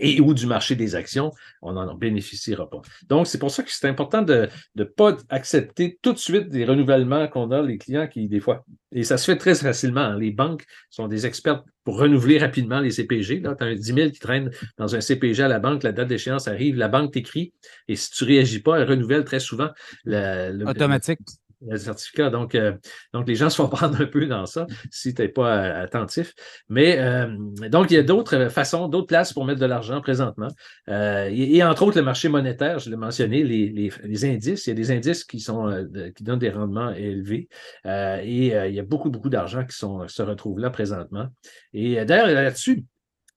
et 0.00 0.20
ou 0.20 0.34
du 0.34 0.46
marché 0.46 0.74
des 0.74 0.94
actions, 0.94 1.30
on 1.62 1.72
n'en 1.72 1.94
bénéficiera 1.94 2.68
pas. 2.68 2.80
Donc, 3.08 3.26
c'est 3.26 3.38
pour 3.38 3.50
ça 3.50 3.62
que 3.62 3.70
c'est 3.70 3.88
important 3.88 4.22
de 4.22 4.48
ne 4.74 4.84
pas 4.84 5.16
accepter 5.28 5.98
tout 6.02 6.12
de 6.12 6.18
suite 6.18 6.48
des 6.48 6.64
renouvellements 6.64 7.28
qu'on 7.28 7.50
a, 7.50 7.62
les 7.62 7.78
clients 7.78 8.08
qui, 8.08 8.28
des 8.28 8.40
fois, 8.40 8.64
et 8.92 9.04
ça 9.04 9.18
se 9.18 9.30
fait 9.30 9.36
très 9.36 9.54
facilement. 9.54 10.00
Hein. 10.00 10.18
Les 10.18 10.30
banques 10.32 10.64
sont 10.90 11.06
des 11.06 11.26
experts 11.26 11.62
pour 11.84 11.98
renouveler 11.98 12.38
rapidement 12.38 12.80
les 12.80 12.90
CPG. 12.90 13.42
Tu 13.42 13.46
as 13.46 13.56
un 13.60 13.74
10 13.74 13.82
000 13.82 14.10
qui 14.10 14.18
traîne 14.18 14.50
dans 14.78 14.94
un 14.96 15.00
CPG 15.00 15.42
à 15.42 15.48
la 15.48 15.58
banque, 15.58 15.82
la 15.82 15.92
date 15.92 16.08
d'échéance 16.08 16.48
arrive, 16.48 16.76
la 16.76 16.88
banque 16.88 17.12
t'écrit, 17.12 17.52
et 17.88 17.96
si 17.96 18.10
tu 18.10 18.24
ne 18.24 18.28
réagis 18.30 18.60
pas, 18.60 18.78
elle 18.78 18.88
renouvelle 18.88 19.24
très 19.24 19.40
souvent. 19.40 19.68
Le, 20.04 20.64
Automatique 20.68 21.20
le 21.66 21.76
certificat. 21.76 22.30
Donc, 22.30 22.54
euh, 22.54 22.72
donc, 23.12 23.28
les 23.28 23.34
gens 23.34 23.50
se 23.50 23.56
font 23.56 23.68
prendre 23.68 24.00
un 24.00 24.06
peu 24.06 24.26
dans 24.26 24.46
ça 24.46 24.66
si 24.90 25.14
tu 25.14 25.22
n'es 25.22 25.28
pas 25.28 25.56
euh, 25.56 25.84
attentif. 25.84 26.34
Mais 26.68 26.98
euh, 26.98 27.28
donc, 27.68 27.90
il 27.90 27.94
y 27.94 27.96
a 27.98 28.02
d'autres 28.02 28.48
façons, 28.48 28.88
d'autres 28.88 29.06
places 29.06 29.32
pour 29.32 29.44
mettre 29.44 29.60
de 29.60 29.66
l'argent 29.66 30.00
présentement. 30.00 30.48
Et, 30.88 31.62
entre 31.62 31.82
autres, 31.82 31.98
le 31.98 32.04
marché 32.04 32.28
monétaire, 32.28 32.78
je 32.78 32.90
l'ai 32.90 32.96
mentionné, 32.96 33.44
les, 33.44 33.68
les, 34.02 34.24
indices. 34.24 34.66
Il 34.66 34.70
y 34.70 34.72
a 34.72 34.74
des 34.74 34.90
indices 34.90 35.24
qui, 35.24 35.40
sont, 35.40 35.86
qui 36.14 36.24
donnent 36.24 36.38
des 36.38 36.50
rendements 36.50 36.90
élevés. 36.90 37.48
et 37.84 38.46
il 38.68 38.74
y 38.74 38.80
a 38.80 38.82
beaucoup, 38.82 39.10
beaucoup 39.10 39.28
d'argent 39.28 39.64
qui 39.64 39.76
sont, 39.76 40.06
se 40.08 40.22
retrouve 40.22 40.58
là 40.58 40.70
présentement. 40.70 41.28
Et 41.72 42.04
d'ailleurs, 42.04 42.26
là-dessus, 42.26 42.84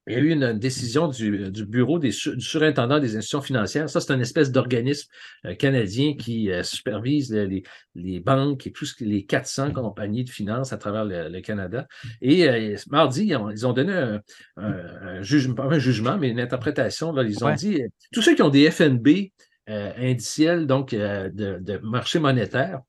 il 0.07 0.13
y 0.13 0.15
a 0.17 0.19
eu 0.19 0.31
une 0.31 0.53
décision 0.53 1.07
du, 1.07 1.49
bureau 1.65 1.97
des, 1.97 2.09
du 2.09 2.41
surintendant 2.41 2.99
des 2.99 3.15
institutions 3.15 3.41
financières. 3.41 3.89
Ça, 3.89 4.01
c'est 4.01 4.13
une 4.13 4.21
espèce 4.21 4.51
d'organisme 4.51 5.09
euh, 5.45 5.55
canadien 5.55 6.15
qui 6.15 6.51
euh, 6.51 6.61
supervise 6.61 7.33
les, 7.33 8.19
banques 8.19 8.67
et 8.67 8.71
tous 8.71 8.95
les 8.99 9.25
400 9.25 9.71
compagnies 9.71 10.25
de 10.25 10.29
finances 10.29 10.73
à 10.73 10.77
travers 10.77 11.05
le, 11.05 11.39
Canada. 11.39 11.87
Et 12.21 12.49
euh, 12.49 12.75
mardi, 12.89 13.27
ils 13.27 13.65
ont, 13.65 13.73
donné 13.73 14.17
un, 14.57 15.21
jugement, 15.21 15.55
pas 15.55 15.65
un 15.65 15.79
jugement, 15.79 16.17
mais 16.17 16.29
une 16.29 16.39
interprétation. 16.39 17.13
Là, 17.13 17.23
ils 17.23 17.43
ont 17.43 17.53
dit 17.53 17.81
tous 18.11 18.21
ceux 18.21 18.35
qui 18.35 18.41
ont 18.41 18.49
des 18.49 18.69
FNB 18.69 19.31
indiciels, 19.67 20.67
donc 20.67 20.93
de, 20.93 21.59
de 21.59 21.77
marché 21.77 22.19
monétaire, 22.19 22.81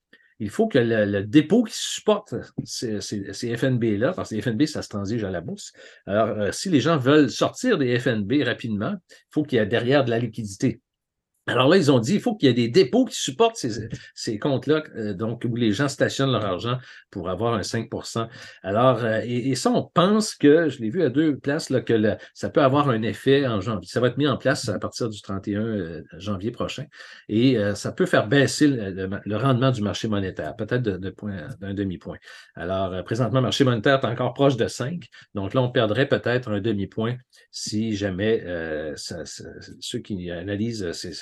il 0.44 0.50
faut 0.50 0.68
que 0.68 0.78
le, 0.78 1.22
dépôt 1.22 1.64
qui 1.64 1.74
supporte 1.74 2.34
ces, 2.64 3.00
FNB-là, 3.56 4.12
parce 4.12 4.28
que 4.28 4.34
les 4.34 4.42
FNB, 4.42 4.66
ça 4.66 4.82
se 4.82 4.90
transige 4.90 5.24
à 5.24 5.30
la 5.30 5.40
bourse. 5.40 5.72
Alors, 6.06 6.28
euh, 6.28 6.52
si 6.52 6.68
les 6.68 6.80
gens 6.80 6.98
veulent 6.98 7.30
sortir 7.30 7.78
des 7.78 7.98
FNB 7.98 8.42
rapidement, 8.44 8.94
il 9.10 9.30
faut 9.30 9.42
qu'il 9.42 9.58
y 9.58 9.62
ait 9.62 9.66
derrière 9.66 10.04
de 10.04 10.10
la 10.10 10.18
liquidité. 10.18 10.82
Alors 11.46 11.68
là, 11.68 11.76
ils 11.76 11.92
ont 11.92 11.98
dit, 11.98 12.14
il 12.14 12.20
faut 12.20 12.34
qu'il 12.34 12.48
y 12.48 12.50
ait 12.50 12.54
des 12.54 12.68
dépôts 12.68 13.04
qui 13.04 13.16
supportent 13.16 13.62
ces, 14.14 14.38
comptes-là, 14.38 14.82
euh, 14.96 15.12
donc 15.12 15.44
où 15.46 15.54
les 15.56 15.72
gens 15.72 15.88
stationnent 15.88 16.32
leur 16.32 16.44
argent 16.44 16.78
pour 17.10 17.28
avoir 17.28 17.52
un 17.52 17.60
5% 17.60 18.28
Alors, 18.62 19.04
euh, 19.04 19.20
et, 19.24 19.54
ça, 19.54 19.70
on 19.70 19.82
pense 19.82 20.34
que, 20.34 20.70
je 20.70 20.80
l'ai 20.80 20.88
vu 20.88 21.02
à 21.02 21.10
deux 21.10 21.36
places, 21.36 21.68
là, 21.68 21.82
que 21.82 22.16
ça 22.32 22.48
peut 22.48 22.62
avoir 22.62 22.88
un 22.88 23.02
effet 23.02 23.46
en 23.46 23.60
janvier. 23.60 23.86
Ça 23.86 24.00
va 24.00 24.08
être 24.08 24.16
mis 24.16 24.26
en 24.26 24.38
place 24.38 24.70
à 24.70 24.78
partir 24.78 25.10
du 25.10 25.20
31 25.20 25.60
euh, 25.60 26.02
janvier 26.16 26.50
prochain. 26.50 26.86
Et 27.28 27.58
ça 27.74 27.92
peut 27.92 28.06
faire 28.06 28.26
baisser 28.26 28.66
le, 28.66 29.36
rendement 29.36 29.70
du 29.70 29.82
marché 29.82 30.08
monétaire, 30.08 30.56
peut-être 30.56 30.82
d'un 30.82 31.74
demi-point. 31.74 32.16
Alors, 32.54 33.04
présentement, 33.04 33.40
le 33.40 33.44
marché 33.44 33.64
monétaire 33.64 34.00
est 34.02 34.06
encore 34.06 34.32
proche 34.32 34.56
de 34.56 34.66
5. 34.66 35.04
Donc 35.34 35.54
là, 35.54 35.62
on 35.62 35.70
perdrait 35.70 36.06
peut-être 36.06 36.50
un 36.50 36.60
demi-point 36.60 37.16
si 37.50 37.96
jamais 37.96 38.44
ceux 38.96 39.98
qui 39.98 40.30
analysent 40.30 40.92
ces 40.92 41.12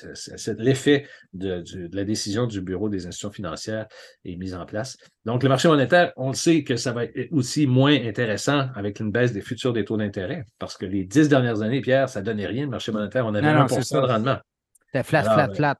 l'effet 0.58 1.06
de, 1.32 1.64
la 1.92 2.04
décision 2.04 2.46
du 2.46 2.60
Bureau 2.60 2.88
des 2.88 3.06
institutions 3.06 3.30
financières 3.30 3.86
est 4.24 4.36
mis 4.36 4.54
en 4.54 4.66
place. 4.66 4.96
Donc, 5.24 5.42
le 5.42 5.48
marché 5.48 5.68
monétaire, 5.68 6.12
on 6.16 6.28
le 6.28 6.34
sait 6.34 6.64
que 6.64 6.76
ça 6.76 6.92
va 6.92 7.04
être 7.04 7.32
aussi 7.32 7.66
moins 7.66 7.94
intéressant 7.94 8.68
avec 8.74 9.00
une 9.00 9.10
baisse 9.10 9.32
des 9.32 9.40
futurs 9.40 9.72
des 9.72 9.84
taux 9.84 9.96
d'intérêt, 9.96 10.44
parce 10.58 10.76
que 10.76 10.86
les 10.86 11.04
dix 11.04 11.28
dernières 11.28 11.62
années, 11.62 11.80
Pierre, 11.80 12.08
ça 12.08 12.20
ne 12.20 12.26
donnait 12.26 12.46
rien, 12.46 12.64
le 12.64 12.70
marché 12.70 12.92
monétaire. 12.92 13.26
On 13.26 13.34
avait 13.34 13.46
un 13.46 13.62
1 13.62 13.66
de 13.66 14.06
rendement. 14.06 14.38
C'était 14.86 15.04
flat, 15.04 15.22
flat, 15.22 15.54
flat. 15.54 15.76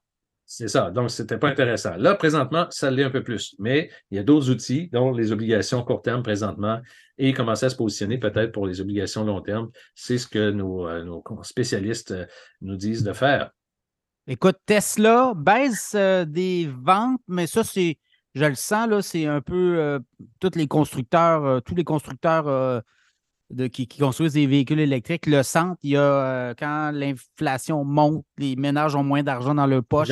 C'est 0.55 0.69
ça. 0.69 0.91
Donc, 0.91 1.11
ce 1.11 1.23
n'était 1.23 1.39
pas 1.39 1.49
intéressant. 1.49 1.97
Là, 1.97 2.15
présentement, 2.15 2.67
ça 2.69 2.91
l'est 2.91 3.05
un 3.05 3.11
peu 3.11 3.23
plus. 3.23 3.55
Mais 3.59 3.89
il 4.11 4.19
y 4.19 4.21
a 4.21 4.23
d'autres 4.23 4.51
outils, 4.51 4.91
dont 4.93 5.13
les 5.13 5.33
obligations 5.33 5.83
court 5.83 6.03
terme 6.03 6.23
présentement, 6.23 6.81
et 7.17 7.33
commencer 7.33 7.67
à 7.67 7.71
se 7.71 7.77
positionner 7.77 8.19
peut-être 8.19 8.53
pour 8.53 8.67
les 8.67 8.81
obligations 8.81 9.25
long 9.25 9.41
terme. 9.41 9.71
C'est 9.95 10.19
ce 10.19 10.27
que 10.27 10.51
nos, 10.51 10.87
euh, 10.87 11.05
nos 11.05 11.23
spécialistes 11.43 12.11
euh, 12.11 12.27
nous 12.61 12.77
disent 12.77 13.03
de 13.03 13.13
faire. 13.15 13.51
Écoute, 14.29 14.57
Tesla 14.67 15.33
baisse 15.35 15.95
euh, 15.97 16.25
des 16.25 16.71
ventes, 16.81 17.21
mais 17.27 17.49
ça, 17.49 17.65
c'est, 17.65 17.99
je 18.37 18.45
le 18.45 18.55
sens, 18.55 18.89
là, 18.89 19.03
c'est 19.03 19.27
un 19.27 19.41
peu 19.41 19.79
euh, 19.79 19.99
tous 20.39 20.53
les 20.55 20.69
constructeurs, 20.69 21.45
euh, 21.45 21.61
tous 21.61 21.75
les 21.75 21.83
constructeurs 21.83 22.83
de, 23.51 23.67
qui, 23.67 23.89
construisent 23.89 24.35
des 24.35 24.47
véhicules 24.47 24.79
électriques 24.79 25.27
le 25.27 25.43
sentent. 25.43 25.79
Il 25.83 25.91
y 25.91 25.97
a 25.97 26.55
quand 26.55 26.93
l'inflation 26.93 27.85
monte, 27.85 28.25
les 28.39 28.55
ménages 28.55 28.95
ont 28.95 29.03
moins 29.03 29.25
d'argent 29.25 29.57
dans 29.57 29.67
leur 29.67 29.83
poche. 29.83 30.09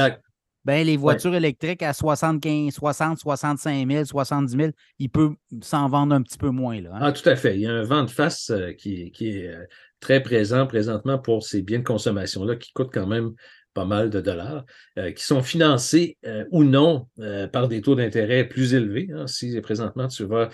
Ben, 0.67 0.85
les 0.85 0.99
voitures 0.99 1.35
électriques 1.35 1.83
à 1.83 1.95
75, 1.95 2.75
60, 2.75 3.19
65 3.19 3.91
000, 3.91 4.05
70 4.05 4.57
000, 4.57 4.71
ils 4.99 5.09
peuvent 5.09 5.33
s'en 5.63 5.89
vendre 5.89 6.15
un 6.15 6.21
petit 6.21 6.37
peu 6.37 6.51
moins. 6.51 6.79
Là, 6.83 6.91
hein. 6.93 6.99
Ah, 7.01 7.13
tout 7.13 7.27
à 7.27 7.35
fait. 7.35 7.55
Il 7.55 7.63
y 7.63 7.67
a 7.67 7.73
un 7.73 7.85
vent 7.85 8.05
de 8.05 8.11
face 8.11 8.53
qui, 8.77 9.11
qui, 9.13 9.29
est 9.29 9.55
très 10.01 10.23
présent 10.23 10.67
présentement 10.67 11.19
pour 11.19 11.45
ces 11.45 11.63
biens 11.63 11.79
de 11.79 11.85
consommation-là 11.85 12.57
qui 12.57 12.73
coûtent 12.73 12.93
quand 12.93 13.07
même 13.07 13.33
pas 13.75 13.85
mal 13.85 14.11
de 14.11 14.21
dollars, 14.21 14.65
euh, 14.99 15.13
qui 15.13 15.25
sont 15.25 15.43
financés 15.43 16.17
euh, 16.27 16.45
ou 16.51 16.65
non 16.65 17.07
euh, 17.21 17.47
par 17.47 17.69
des 17.69 17.81
taux 17.81 17.95
d'intérêt 17.95 18.45
plus 18.45 18.75
élevés. 18.75 19.09
Hein. 19.15 19.27
Si 19.27 19.61
présentement 19.61 20.09
tu 20.09 20.25
vas 20.25 20.49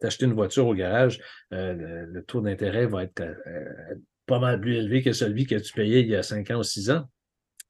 t'acheter 0.00 0.26
une 0.26 0.34
voiture 0.34 0.66
au 0.66 0.74
garage, 0.74 1.20
le, 1.50 2.20
taux 2.22 2.40
d'intérêt 2.40 2.86
va 2.86 3.04
être 3.04 3.22
pas 4.26 4.38
mal 4.38 4.60
plus 4.60 4.76
élevé 4.76 5.02
que 5.02 5.12
celui 5.12 5.46
que 5.46 5.54
tu 5.56 5.72
payais 5.72 6.00
il 6.00 6.08
y 6.08 6.16
a 6.16 6.22
cinq 6.22 6.50
ans 6.50 6.58
ou 6.58 6.62
six 6.62 6.90
ans. 6.90 7.08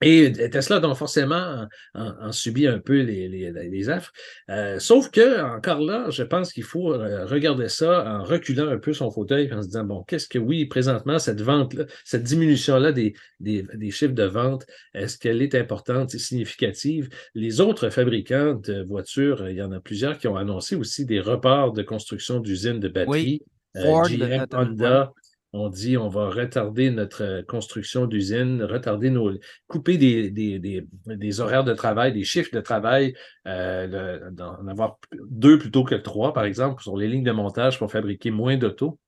Et 0.01 0.33
Tesla, 0.51 0.79
donc 0.79 0.97
forcément, 0.97 1.67
en, 1.95 2.31
subit 2.31 2.69
un 2.69 2.79
peu 2.79 3.01
les, 3.01 3.29
les, 3.29 3.51
les 3.51 3.91
affres. 3.91 4.13
Euh, 4.49 4.79
sauf 4.79 5.11
que, 5.11 5.43
encore 5.43 5.81
là, 5.81 6.09
je 6.11 6.23
pense 6.23 6.53
qu'il 6.53 6.63
faut 6.63 6.93
euh, 6.93 7.27
regarder 7.27 7.69
ça 7.69 8.05
en 8.07 8.23
reculant 8.23 8.69
un 8.69 8.79
peu 8.79 8.93
son 8.93 9.11
fauteuil, 9.11 9.53
en 9.53 9.61
se 9.61 9.67
disant, 9.67 9.85
bon, 9.85 10.05
qu'est-ce 10.05 10.29
que, 10.29 10.39
oui, 10.39 10.67
présentement, 10.67 11.19
cette 11.19 11.41
vente-là, 11.41 11.87
cette 12.05 12.23
diminution-là 12.23 12.93
des, 12.93 13.15
des, 13.41 13.65
des, 13.75 13.91
chiffres 13.91 14.15
de 14.15 14.25
vente, 14.25 14.67
est-ce 14.95 15.19
qu'elle 15.19 15.43
est 15.43 15.57
importante 15.57 16.15
et 16.15 16.19
significative? 16.19 17.09
Les 17.35 17.61
autres 17.61 17.91
fabricants 17.91 18.55
de 18.55 18.85
voitures, 18.85 19.49
il 19.49 19.57
y 19.57 19.63
en 19.63 19.73
a 19.73 19.81
plusieurs 19.81 20.19
qui 20.19 20.29
ont 20.29 20.37
annoncé 20.37 20.77
aussi 20.77 21.07
des 21.07 21.21
reports 21.21 21.73
de 21.73 21.83
construction 21.83 22.39
d'usines 22.39 22.79
de 22.79 22.89
batteries. 22.89 23.43
Oui. 23.43 23.83
Ford, 23.83 24.09
GM, 24.09 24.47
Honda, 24.53 25.13
on 25.53 25.69
dit 25.69 25.97
on 25.97 26.09
va 26.09 26.29
retarder 26.29 26.91
notre 26.91 27.23
euh, 27.23 27.43
construction 27.43 28.07
d'usine, 28.07 28.63
retarder 28.63 29.11
nos. 29.11 29.33
couper 29.67 29.97
des, 29.97 30.31
des, 30.31 30.59
des, 31.07 31.41
horaires 31.41 31.65
de 31.65 31.75
travail, 31.75 32.13
des 32.13 32.25
chiffres 32.25 32.51
de 32.53 32.61
travail, 32.61 33.15
euh, 33.47 34.31
d'en 34.31 34.67
avoir 34.67 34.99
deux 35.31 35.59
plutôt 35.59 35.85
que 35.85 35.95
trois, 35.95 36.33
par 36.33 36.45
exemple, 36.45 36.83
sur 36.83 36.97
les 36.97 37.09
lignes 37.09 37.25
de 37.25 37.33
montage 37.33 37.79
pour 37.79 37.91
fabriquer 37.91 38.31
moins 38.31 38.57
d'autos. 38.57 38.99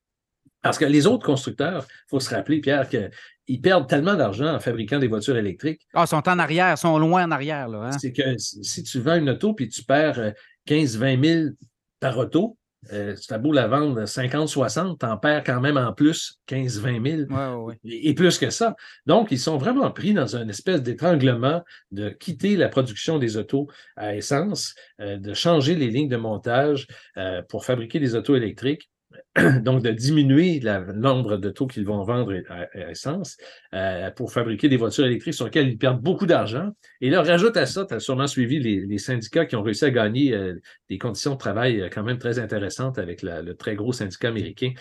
Parce 0.63 0.79
que 0.79 0.85
les 0.85 1.07
autres 1.07 1.25
constructeurs, 1.25 1.87
il 1.89 2.11
faut 2.11 2.21
se 2.21 2.35
rappeler, 2.35 2.61
Pierre, 2.61 2.87
qu'ils 2.89 3.61
perdent 3.63 3.89
tellement 3.89 4.15
d'argent 4.15 4.55
en 4.55 4.61
fabriquant 4.61 4.99
des 4.99 5.09
voitures 5.09 5.37
électriques. 5.37 5.87
Ah, 5.95 6.05
ils 6.05 6.09
sont 6.09 6.29
en 6.29 6.39
arrière, 6.39 6.75
ils 6.75 6.77
sont 6.77 6.99
loin 6.99 7.25
en 7.25 7.31
arrière. 7.31 7.69
Hein. 7.71 7.93
C'est 7.93 8.13
que 8.13 8.37
si 8.37 8.83
tu 8.83 9.01
vends 9.01 9.17
une 9.17 9.31
auto 9.31 9.55
puis 9.55 9.69
tu 9.69 9.83
perds 9.83 10.35
15-20 10.69 11.25
euh, 11.25 11.45
000 11.45 11.55
par 11.99 12.19
auto, 12.19 12.59
euh, 12.93 13.15
tu 13.15 13.33
as 13.33 13.39
beau 13.39 13.53
la 13.53 13.69
vendre 13.69 14.03
50-60, 14.03 14.99
tu 14.99 15.07
en 15.07 15.17
perds 15.17 15.45
quand 15.45 15.61
même 15.61 15.77
en 15.77 15.93
plus 15.93 16.41
15-20 16.49 17.27
000 17.29 17.79
Et, 17.85 18.15
plus 18.15 18.39
que 18.39 18.51
ça. 18.51 18.75
Donc, 19.07 19.29
ils 19.31 19.39
sont 19.39 19.59
vraiment 19.59 19.91
pris 19.91 20.15
dans 20.15 20.37
une 20.37 20.51
espèce 20.51 20.83
d'étranglement 20.83 21.63
de 21.91 22.09
quitter 22.09 22.57
la 22.57 22.69
production 22.69 23.19
des 23.19 23.37
autos 23.37 23.69
à 23.97 24.17
essence, 24.17 24.75
euh, 25.01 25.19
de 25.19 25.35
changer 25.35 25.75
les 25.75 25.89
lignes 25.89 26.09
de 26.09 26.17
montage 26.17 26.87
euh, 27.17 27.43
pour 27.49 27.65
fabriquer 27.65 28.01
des 28.01 28.15
autos 28.15 28.35
électriques 28.35 28.90
donc 29.63 29.83
de 29.83 29.91
diminuer 29.91 30.61
le 30.61 30.93
nombre 30.93 31.37
de 31.37 31.51
taux 31.51 31.67
qu'ils 31.67 31.85
vont 31.85 32.03
vendre 32.05 32.35
à, 32.49 32.91
essence 32.91 33.37
euh, 33.75 34.11
pour 34.11 34.33
fabriquer 34.33 34.69
des 34.69 34.77
voitures 34.77 35.05
électriques 35.05 35.35
sur 35.35 35.45
lesquelles 35.45 35.69
ils 35.69 35.79
perdent 35.79 36.01
beaucoup 36.01 36.27
d'argent. 36.27 36.71
Et 37.01 37.11
là, 37.11 37.23
rajoute 37.23 37.57
à 37.57 37.67
ça, 37.67 37.85
tu 37.85 37.95
as 37.95 38.01
sûrement 38.01 38.27
suivi 38.27 38.59
les, 38.59 38.99
syndicats 38.99 39.47
qui 39.47 39.57
ont 39.57 39.63
réussi 39.63 39.85
à 39.85 39.91
gagner 39.91 40.35
euh, 40.35 40.55
des 40.89 40.99
conditions 40.99 41.33
de 41.33 41.39
travail 41.39 41.81
euh, 41.81 41.89
quand 41.91 42.03
même 42.03 42.19
très 42.19 42.39
intéressantes 42.39 42.99
avec 42.99 43.23
le 43.23 43.53
très 43.55 43.75
gros 43.75 43.93
syndicat 43.93 44.29
américain 44.29 44.73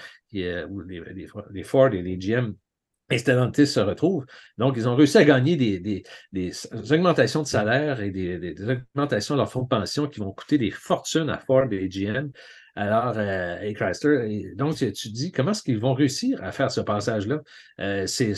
où 0.70 0.82
les, 0.82 1.64
Ford 1.64 1.94
et 1.94 2.02
les 2.02 2.18
GM 2.18 2.54
et 3.10 3.18
Stellantis 3.18 3.68
se 3.68 3.80
retrouvent. 3.80 4.26
Donc, 4.58 4.76
ils 4.78 4.88
ont 4.88 4.96
réussi 4.96 5.18
à 5.18 5.26
gagner 5.26 5.56
des, 5.56 6.04
augmentations 6.92 7.42
de 7.42 7.48
salaire 7.48 8.02
et 8.02 8.12
des, 8.12 8.56
augmentations 8.62 9.36
de 9.36 9.40
leur 9.40 9.52
fonds 9.52 9.64
de 9.64 9.68
pension 9.68 10.08
qui 10.08 10.20
vont 10.20 10.32
coûter 10.32 10.58
des 10.58 10.72
fortunes 10.72 11.30
à 11.30 11.40
Ford 11.40 11.66
et 11.72 11.88
GM. 11.88 12.30
Alors, 12.80 13.16
euh, 13.18 13.60
et 13.60 13.74
Chrysler, 13.74 14.54
donc 14.56 14.78
tu, 14.78 15.10
dis 15.10 15.34
comment 15.34 15.52
est-ce 15.52 15.64
qu'ils 15.64 15.80
vont 15.80 15.94
réussir 15.94 16.42
à 16.42 16.54
faire 16.54 16.72
ce 16.72 16.80
passage-là? 16.80 17.42
Euh, 17.82 18.08
c'est 18.08 18.34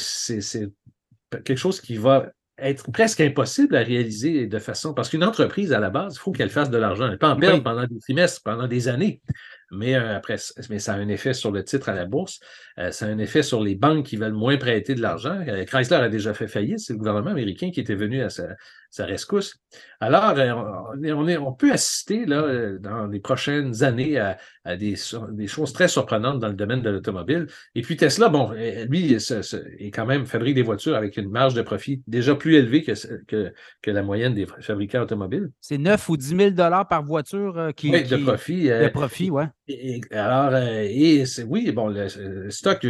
quelque 1.30 1.58
chose 1.58 1.80
qui 1.80 1.96
va 1.96 2.32
être 2.58 2.92
presque 2.92 3.22
impossible 3.22 3.76
à 3.76 3.84
réaliser 3.84 4.48
de 4.48 4.58
façon. 4.58 4.96
Parce 4.96 5.10
qu'une 5.10 5.24
entreprise, 5.24 5.74
à 5.74 5.80
la 5.80 5.92
base, 5.92 6.16
il 6.16 6.20
faut 6.20 6.32
qu'elle 6.32 6.50
fasse 6.50 6.72
de 6.72 6.78
l'argent. 6.80 7.08
Elle 7.08 7.20
peut 7.20 7.28
en 7.28 7.36
perdre 7.36 7.62
pendant 7.62 7.86
des 7.86 8.00
trimestres, 8.00 8.42
pendant 8.44 8.68
des 8.68 8.88
années. 8.88 9.22
Mais 9.70 9.94
euh, 9.94 10.16
après, 10.16 10.38
mais 10.72 10.80
ça 10.80 10.94
a 10.94 10.98
un 10.98 11.08
effet 11.08 11.36
sur 11.36 11.52
le 11.52 11.64
titre 11.64 11.90
à 11.90 11.94
la 11.94 12.06
bourse. 12.06 12.40
Euh, 12.80 12.90
ça 12.90 13.06
a 13.06 13.10
un 13.10 13.20
effet 13.20 13.44
sur 13.44 13.62
les 13.62 13.76
banques 13.76 14.08
qui 14.08 14.18
veulent 14.18 14.34
moins 14.34 14.58
prêter 14.58 14.96
de 14.96 15.02
l'argent. 15.04 15.40
Chrysler 15.68 15.98
a 15.98 16.10
déjà 16.10 16.34
fait 16.34 16.48
faillite. 16.48 16.80
C'est 16.80 16.94
le 16.94 17.00
gouvernement 17.00 17.30
américain 17.30 17.70
qui 17.70 17.80
était 17.80 17.94
venu 17.94 18.24
à 18.24 18.30
sa, 18.30 18.48
sa 18.92 19.06
rescousse. 19.06 19.56
Alors, 20.02 20.38
euh, 20.38 21.14
on, 21.14 21.28
est, 21.28 21.38
on, 21.38 21.54
peut 21.54 21.72
assister 21.72 22.26
là, 22.26 22.44
euh, 22.44 22.78
dans 22.78 23.08
les 23.08 23.22
prochaines 23.22 23.84
années 23.84 24.20
à, 24.20 24.38
des, 24.76 24.96
des, 25.32 25.48
choses 25.48 25.72
très 25.72 25.88
surprenantes 25.88 26.40
dans 26.40 26.50
le 26.50 26.56
domaine 26.56 26.82
de 26.82 26.90
l'automobile. 26.90 27.48
Et 27.74 27.82
puis 27.82 27.96
Tesla, 27.96 28.28
bon, 28.28 28.52
euh, 28.52 28.86
lui, 28.86 29.14
est 29.14 29.92
quand 29.92 30.06
même 30.06 30.26
fabrique 30.26 30.56
des 30.56 30.62
voitures 30.62 30.96
avec 30.96 31.16
une 31.16 31.30
marge 31.30 31.54
de 31.54 31.62
profit 31.62 32.04
déjà 32.06 32.36
plus 32.36 32.56
élevée 32.56 32.84
que, 32.84 32.92
que, 33.26 33.54
que 33.82 33.92
la 33.92 34.04
moyenne 34.04 34.34
des 34.34 34.46
fabricants 34.60 35.02
automobiles. 35.02 35.50
C'est 35.62 35.78
9 35.78 36.10
ou 36.10 36.18
10 36.18 36.28
000 36.28 36.52
par 36.90 37.04
voiture 37.06 37.72
qui, 37.76 37.92
oui, 37.92 38.04
de 38.04 38.18
profit. 38.18 38.68
De 38.68 38.90
profit, 38.90 39.32
oui. 39.32 39.44
Et, 39.72 40.02
alors, 40.12 40.56
et 40.56 41.24
oui, 41.48 41.72
bon, 41.72 41.88
le, 41.88 42.50
stock 42.50 42.86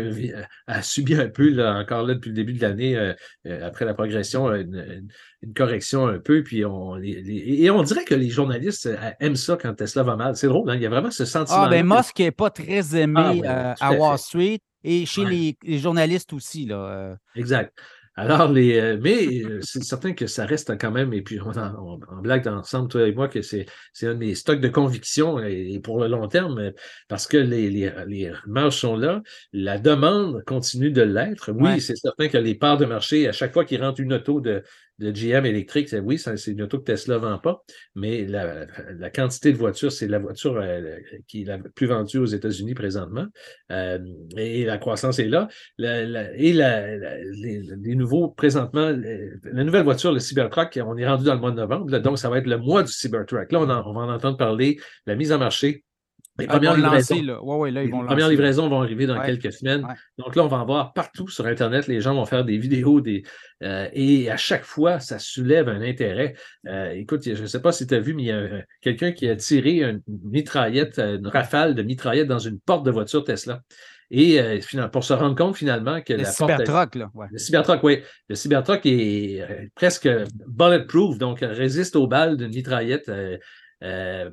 a 0.68 0.82
subi 0.82 1.16
un 1.16 1.30
peu, 1.30 1.50
là, 1.50 1.78
encore 1.78 2.04
là, 2.04 2.14
depuis 2.16 2.30
le 2.30 2.36
début 2.36 2.54
de 2.54 2.62
l'année, 2.62 3.14
après 3.62 3.86
la 3.86 3.94
progression, 3.94 4.54
une, 4.54 5.08
une 5.44 5.54
correction 5.54 6.08
un 6.08 6.20
peu, 6.20 6.44
puis 6.44 6.64
on 6.66 6.98
et 7.02 7.70
on 7.72 7.84
dirait 7.84 8.06
que 8.06 8.14
les 8.14 8.30
journalistes 8.30 8.86
euh, 8.86 9.12
aiment 9.20 9.36
ça 9.36 9.58
quand 9.60 9.74
Tesla 9.74 10.04
va 10.04 10.16
mal. 10.16 10.36
C'est 10.36 10.48
drôle, 10.48 10.70
hein? 10.70 10.76
il 10.76 10.82
y 10.82 10.86
a 10.86 10.90
vraiment 10.90 11.12
ce 11.12 11.26
sentiment. 11.26 11.64
Ah, 11.64 11.70
ben 11.70 11.86
Musk 11.86 12.20
n'est 12.20 12.32
pas 12.32 12.50
très 12.50 12.96
aimé 12.96 13.42
ah, 13.46 13.72
euh, 13.72 13.74
à, 13.80 13.94
Wall 13.94 14.18
Street 14.20 14.60
et 14.84 15.06
chez 15.06 15.26
les, 15.26 15.80
journalistes 15.80 16.34
aussi. 16.34 16.66
Là. 16.66 16.76
Euh. 16.76 17.16
Exact. 17.36 17.74
Alors, 18.16 18.52
les, 18.52 18.78
euh, 18.78 18.98
mais 19.02 19.42
euh, 19.44 19.60
c'est 19.62 19.84
certain 19.84 20.14
que 20.14 20.28
ça 20.28 20.46
reste 20.46 20.78
quand 20.78 20.92
même, 20.92 21.14
et 21.14 21.22
puis 21.22 21.40
on, 21.40 21.58
en, 21.58 21.98
blague 22.22 22.46
ensemble, 22.48 22.90
toi 22.90 23.08
et 23.08 23.14
moi, 23.14 23.30
que 23.30 23.42
c'est 23.42 23.66
un 24.02 24.14
de 24.14 24.20
mes 24.20 24.36
stocks 24.36 24.60
de 24.60 24.68
conviction 24.68 25.40
et, 25.40 25.80
pour 25.82 26.00
le 26.02 26.08
long 26.08 26.28
terme, 26.28 26.74
parce 27.08 27.26
que 27.26 27.38
les, 27.38 27.70
les, 27.70 27.92
les 28.08 28.32
marges 28.48 28.78
sont 28.78 28.98
là, 28.98 29.22
la 29.54 29.78
demande 29.78 30.44
continue 30.46 30.92
de 30.92 31.02
l'être. 31.02 31.52
Oui, 31.54 31.80
c'est 31.80 31.96
certain 31.96 32.28
que 32.28 32.38
les 32.38 32.56
parts 32.56 32.78
de 32.78 32.86
marché, 32.86 33.30
à 33.30 33.32
chaque 33.32 33.54
fois 33.54 33.64
qu'il 33.64 33.82
rentre 33.82 34.02
une 34.02 34.14
auto 34.14 34.42
de, 34.42 34.62
de 35.00 35.12
GM 35.12 35.46
électrique, 35.46 35.90
oui, 36.04 36.18
c'est 36.18 36.48
une 36.48 36.62
auto 36.62 36.80
que 36.80 36.84
Tesla 36.84 37.16
ne 37.16 37.22
vend 37.22 37.38
pas, 37.40 37.64
mais 37.96 38.26
la, 38.26 38.68
la 38.98 39.10
quantité 39.10 39.52
de 39.52 39.58
voitures, 39.58 39.92
c'est 39.92 40.08
la 40.08 40.20
voiture 40.20 40.58
euh, 40.58 40.98
qui 41.28 41.42
est 41.42 41.46
la 41.46 41.58
plus 41.58 41.88
vendue 41.88 42.20
aux 42.20 42.26
États-Unis 42.26 42.74
présentement, 42.74 43.26
et 43.70 44.66
la 44.66 44.78
croissance 44.78 45.20
est 45.20 45.28
là. 45.28 45.48
et 45.80 46.54
les, 46.54 47.96
nouveau 47.96 48.30
présentement, 48.30 48.92
la 48.92 49.64
nouvelle 49.64 49.84
voiture, 49.84 50.12
le 50.12 50.20
Cybertruck, 50.20 50.80
on 50.86 50.98
est 50.98 51.08
rendu 51.08 51.26
dans 51.26 51.34
le 51.34 51.40
mois 51.40 51.52
de 51.52 51.58
novembre, 51.58 52.00
donc 52.00 52.18
ça 52.18 52.30
va 52.30 52.38
être 52.38 52.48
le 52.48 52.58
mois 52.58 52.84
du 52.84 52.92
Cybertruck. 52.92 53.52
Là, 53.52 53.60
on, 53.62 53.66
va 53.66 53.82
en 53.84 54.10
entendre 54.10 54.38
parler, 54.38 54.80
la 55.06 55.16
mise 55.16 55.32
en 55.32 55.40
marché. 55.40 55.84
Les 56.42 56.48
premières, 56.48 56.76
livraisons, 56.76 57.16
premières 58.06 58.30
livraisons 58.30 58.70
vont 58.70 58.82
arriver 58.82 59.06
dans 59.06 59.22
quelques 59.22 59.52
semaines. 59.54 59.86
Donc 60.18 60.36
là, 60.36 60.44
on 60.44 60.48
va 60.48 60.58
en 60.58 60.66
voir 60.66 60.94
partout 60.94 61.28
sur 61.28 61.46
Internet. 61.46 61.88
Les 61.88 62.02
gens 62.02 62.14
vont 62.14 62.26
faire 62.26 62.44
des 62.46 62.58
vidéos 62.58 63.02
des, 63.02 63.24
euh, 63.64 63.88
et 63.94 64.30
à 64.30 64.38
chaque 64.38 64.64
fois, 64.64 65.00
ça 65.00 65.20
soulève 65.20 65.70
un 65.70 65.82
intérêt. 65.82 66.36
Euh, 66.68 66.92
écoute, 66.92 67.22
je 67.24 67.42
ne 67.42 67.48
sais 67.48 67.62
pas 67.62 67.72
si 67.72 67.88
tu 67.88 67.94
as 67.94 68.00
vu, 68.00 68.14
mais 68.14 68.24
il 68.24 68.28
y 68.28 68.32
a 68.32 68.64
quelqu'un 68.82 69.12
qui 69.12 69.28
a 69.30 69.36
tiré 69.36 69.84
une 69.84 70.02
mitraillette, 70.08 71.00
une 71.00 71.28
rafale 71.28 71.76
de 71.76 71.84
mitraillette 71.84 72.28
dans 72.28 72.40
une 72.40 72.60
porte 72.60 72.86
de 72.86 72.92
voiture 72.92 73.24
Tesla. 73.24 73.62
Et 74.14 74.42
euh, 74.42 74.60
pour 74.92 75.06
se 75.06 75.14
rendre 75.14 75.36
compte 75.36 75.56
finalement 75.56 76.02
que 76.02 76.12
le 76.12 76.26
Cybertruck, 76.26 76.96
là. 76.96 77.10
Le 77.32 77.38
Cybertruck, 77.38 77.82
oui. 77.82 78.02
Le 78.28 78.36
Cybertruck 78.36 78.86
est 78.86 79.42
euh, 79.42 79.68
presque 79.74 80.10
bulletproof, 80.48 81.18
donc 81.18 81.40
résiste 81.42 81.96
aux 81.96 82.08
balles 82.08 82.36
d'une 82.36 82.54
mitraillette. 82.54 83.10
Euh, 83.84 84.30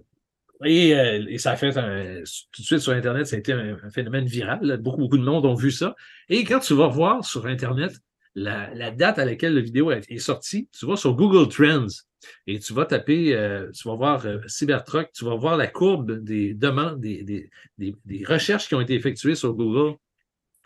et, 0.64 1.38
ça 1.38 1.52
a 1.52 1.56
fait 1.56 1.72
tout 1.72 2.62
de 2.62 2.66
suite 2.66 2.80
sur 2.80 2.92
Internet, 2.92 3.26
ça 3.26 3.36
a 3.36 3.38
été 3.38 3.52
un, 3.52 3.76
phénomène 3.90 4.26
viral. 4.26 4.78
Beaucoup, 4.78 4.98
beaucoup 4.98 5.18
de 5.18 5.24
monde 5.24 5.46
ont 5.46 5.54
vu 5.54 5.70
ça. 5.70 5.94
Et 6.28 6.44
quand 6.44 6.60
tu 6.60 6.74
vas 6.74 6.88
voir 6.88 7.24
sur 7.24 7.46
Internet 7.46 7.92
la, 8.34 8.90
date 8.90 9.18
à 9.18 9.24
laquelle 9.24 9.54
la 9.54 9.60
vidéo 9.60 9.90
est 9.90 10.18
sortie, 10.18 10.68
tu 10.76 10.86
vas 10.86 10.96
sur 10.96 11.14
Google 11.14 11.48
Trends 11.48 11.86
et 12.46 12.58
tu 12.58 12.72
vas 12.72 12.84
taper, 12.84 13.34
euh, 13.34 13.70
tu 13.72 13.88
vas 13.88 13.94
voir 13.94 14.26
euh, 14.26 14.38
Cybertruck, 14.46 15.10
tu 15.12 15.24
vas 15.24 15.36
voir 15.36 15.56
la 15.56 15.66
courbe 15.66 16.22
des 16.22 16.54
demandes, 16.54 17.00
des, 17.00 17.48
des, 17.78 18.24
recherches 18.26 18.68
qui 18.68 18.74
ont 18.74 18.80
été 18.80 18.94
effectuées 18.94 19.34
sur 19.34 19.54
Google 19.54 19.96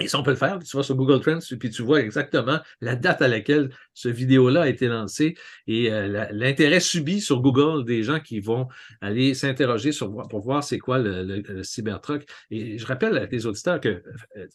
et 0.02 0.08
ça, 0.08 0.18
on 0.18 0.22
peut 0.22 0.30
le 0.30 0.36
faire. 0.36 0.58
Tu 0.58 0.76
vas 0.76 0.82
sur 0.82 0.96
Google 0.96 1.20
Trends, 1.20 1.38
puis 1.58 1.70
tu 1.70 1.82
vois 1.82 2.00
exactement 2.00 2.58
la 2.80 2.96
date 2.96 3.22
à 3.22 3.28
laquelle 3.28 3.70
ce 3.94 4.08
vidéo-là 4.08 4.62
a 4.62 4.68
été 4.68 4.88
lancé 4.88 5.36
et 5.66 5.92
euh, 5.92 6.26
l'intérêt 6.32 6.80
subi 6.80 7.20
sur 7.20 7.40
Google 7.40 7.84
des 7.84 8.02
gens 8.02 8.20
qui 8.20 8.40
vont 8.40 8.68
aller 9.00 9.34
s'interroger 9.34 9.90
pour 10.30 10.40
voir 10.40 10.64
c'est 10.64 10.78
quoi 10.78 10.98
le, 10.98 11.62
Cybertruck. 11.62 12.24
Et 12.50 12.78
je 12.78 12.86
rappelle 12.86 13.16
à 13.16 13.26
tes 13.26 13.46
auditeurs 13.46 13.80
que, 13.80 14.02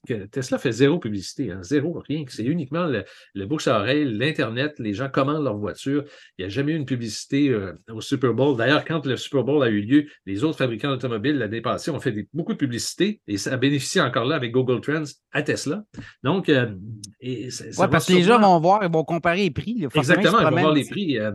que 0.07 0.25
Tesla 0.25 0.57
fait 0.57 0.71
zéro 0.71 0.99
publicité, 0.99 1.51
hein, 1.51 1.63
zéro, 1.63 2.01
rien. 2.07 2.25
C'est 2.27 2.43
uniquement 2.43 2.85
le, 2.85 3.45
bouche 3.45 3.67
à 3.67 3.79
oreille, 3.79 4.05
l'Internet, 4.05 4.75
les 4.79 4.93
gens 4.93 5.09
commandent 5.09 5.43
leur 5.43 5.57
voiture. 5.57 6.03
Il 6.37 6.41
n'y 6.41 6.45
a 6.45 6.49
jamais 6.49 6.73
eu 6.73 6.75
une 6.75 6.85
publicité 6.85 7.49
euh, 7.49 7.73
au 7.89 8.01
Super 8.01 8.33
Bowl. 8.33 8.57
D'ailleurs, 8.57 8.83
quand 8.83 9.05
le 9.05 9.15
Super 9.15 9.43
Bowl 9.43 9.63
a 9.63 9.69
eu 9.69 9.81
lieu, 9.81 10.07
les 10.25 10.43
autres 10.43 10.57
fabricants 10.57 10.89
d'automobiles 10.89 11.37
l'année 11.37 11.61
passée 11.61 11.91
ont 11.91 11.99
fait 11.99 12.27
beaucoup 12.33 12.53
de 12.53 12.57
publicité 12.57 13.21
et 13.27 13.37
ça 13.37 13.53
a 13.53 13.57
bénéficié 13.57 14.01
encore 14.01 14.25
là 14.25 14.35
avec 14.35 14.51
Google 14.51 14.81
Trends 14.81 15.03
à 15.37 15.43
Tesla. 15.43 15.83
Donc, 16.23 16.49
euh, 16.49 16.75
et 17.19 17.49
parce 17.77 18.07
que 18.07 18.13
les 18.13 18.23
gens 18.23 18.39
vont 18.39 18.59
voir, 18.59 18.83
ils 18.83 18.91
vont 18.91 19.03
comparer 19.03 19.43
les 19.43 19.51
prix. 19.51 19.85
Exactement, 19.93 20.39
ils 20.39 20.49
vont 20.49 20.61
voir 20.61 20.73
les 20.73 20.85
prix. 20.85 21.17
Euh, 21.19 21.31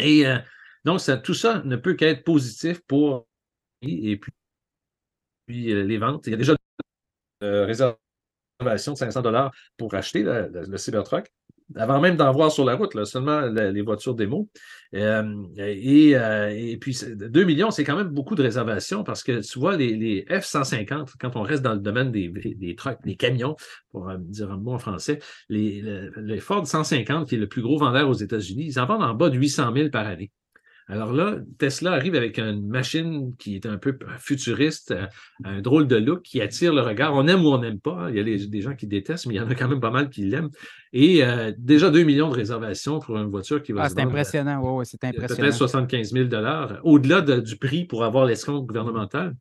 et 0.00 0.26
euh, 0.26 0.38
donc, 0.84 1.00
ça, 1.00 1.18
tout 1.18 1.34
ça 1.34 1.62
ne 1.64 1.76
peut 1.76 1.94
qu'être 1.94 2.24
positif 2.24 2.80
pour 2.86 3.26
et 3.82 4.16
puis, 4.16 4.32
puis 5.46 5.84
les 5.84 5.98
ventes. 5.98 6.26
Il 6.26 6.30
y 6.30 6.34
a 6.34 6.36
déjà 6.36 6.54
une 7.42 7.48
réservation 7.48 8.92
de 8.92 8.98
500 8.98 9.22
dollars 9.22 9.54
pour 9.76 9.94
acheter 9.94 10.22
le, 10.22 10.76
Cybertruck. 10.76 11.30
Avant 11.76 12.00
même 12.00 12.16
d'en 12.16 12.32
voir 12.32 12.50
sur 12.50 12.64
la 12.64 12.74
route, 12.74 12.94
là, 12.94 13.04
seulement 13.04 13.40
les 13.42 13.82
voitures 13.82 14.14
démo. 14.14 14.48
Euh, 14.94 15.44
et, 15.56 16.16
euh, 16.16 16.50
et, 16.50 16.76
puis, 16.78 16.98
2 17.14 17.44
millions, 17.44 17.70
c'est 17.70 17.84
quand 17.84 17.96
même 17.96 18.08
beaucoup 18.08 18.34
de 18.34 18.42
réservations 18.42 19.04
parce 19.04 19.22
que 19.22 19.40
tu 19.40 19.58
vois, 19.58 19.76
les, 19.76 20.24
F-150, 20.30 21.12
quand 21.20 21.36
on 21.36 21.42
reste 21.42 21.62
dans 21.62 21.74
le 21.74 21.80
domaine 21.80 22.10
des, 22.10 22.28
des 22.28 22.74
trucks, 22.74 22.98
des 23.04 23.16
camions, 23.16 23.56
pour 23.90 24.10
dire 24.18 24.50
un 24.50 24.56
mot 24.56 24.72
en 24.72 24.78
français, 24.78 25.18
les, 25.48 25.82
les 26.16 26.40
Ford 26.40 26.66
150, 26.66 27.28
qui 27.28 27.34
est 27.34 27.38
le 27.38 27.48
plus 27.48 27.62
gros 27.62 27.78
vendeur 27.78 28.08
aux 28.08 28.14
États-Unis, 28.14 28.66
ils 28.66 28.80
en 28.80 28.86
vendent 28.86 29.02
en 29.02 29.14
bas 29.14 29.28
de 29.28 29.36
800 29.36 29.72
000 29.74 29.90
par 29.90 30.06
année. 30.06 30.30
Alors 30.90 31.12
là, 31.12 31.36
Tesla 31.58 31.92
arrive 31.92 32.14
avec 32.14 32.38
une 32.38 32.66
machine 32.66 33.36
qui 33.36 33.56
est 33.56 33.66
un 33.66 33.76
peu 33.76 33.98
futuriste, 34.18 34.92
euh, 34.92 35.06
un 35.44 35.60
drôle 35.60 35.86
de 35.86 35.96
look 35.96 36.22
qui 36.22 36.40
attire 36.40 36.72
le 36.72 36.80
regard. 36.80 37.14
On 37.14 37.28
aime 37.28 37.44
ou 37.44 37.48
on 37.48 37.58
n'aime 37.58 37.78
pas. 37.78 38.04
Hein. 38.04 38.10
Il 38.10 38.16
y 38.16 38.20
a 38.20 38.46
des 38.46 38.60
gens 38.62 38.74
qui 38.74 38.86
détestent, 38.86 39.26
mais 39.26 39.34
il 39.34 39.36
y 39.36 39.40
en 39.40 39.50
a 39.50 39.54
quand 39.54 39.68
même 39.68 39.80
pas 39.80 39.90
mal 39.90 40.08
qui 40.08 40.24
l'aiment. 40.24 40.50
Et 40.94 41.22
euh, 41.22 41.52
déjà 41.58 41.90
2 41.90 42.04
millions 42.04 42.30
de 42.30 42.34
réservations 42.34 43.00
pour 43.00 43.18
une 43.18 43.28
voiture 43.28 43.62
qui 43.62 43.72
va 43.72 43.82
ah, 43.82 43.88
C'est 43.90 44.00
impressionnant, 44.00 44.62
oui, 44.62 44.86
c'est 44.86 45.04
impressionnant. 45.04 45.42
Peut-être 45.42 45.54
75 45.54 46.12
000 46.12 46.28
au-delà 46.84 47.20
du 47.20 47.56
prix 47.56 47.84
pour 47.84 48.04
avoir 48.04 48.24
l'escompte 48.24 48.66
gouvernemental. 48.66 49.34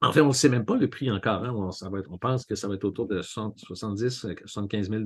En 0.00 0.12
fait, 0.12 0.20
on 0.20 0.28
ne 0.28 0.32
sait 0.32 0.48
même 0.48 0.64
pas 0.64 0.76
le 0.76 0.88
prix 0.88 1.10
encore. 1.10 1.44
Hein. 1.44 1.52
On, 1.56 1.70
on, 2.10 2.18
pense 2.18 2.46
que 2.46 2.54
ça 2.54 2.68
va 2.68 2.74
être 2.74 2.84
autour 2.84 3.08
de 3.08 3.20
70 3.20 4.26
75 4.44 4.90
000 4.90 5.04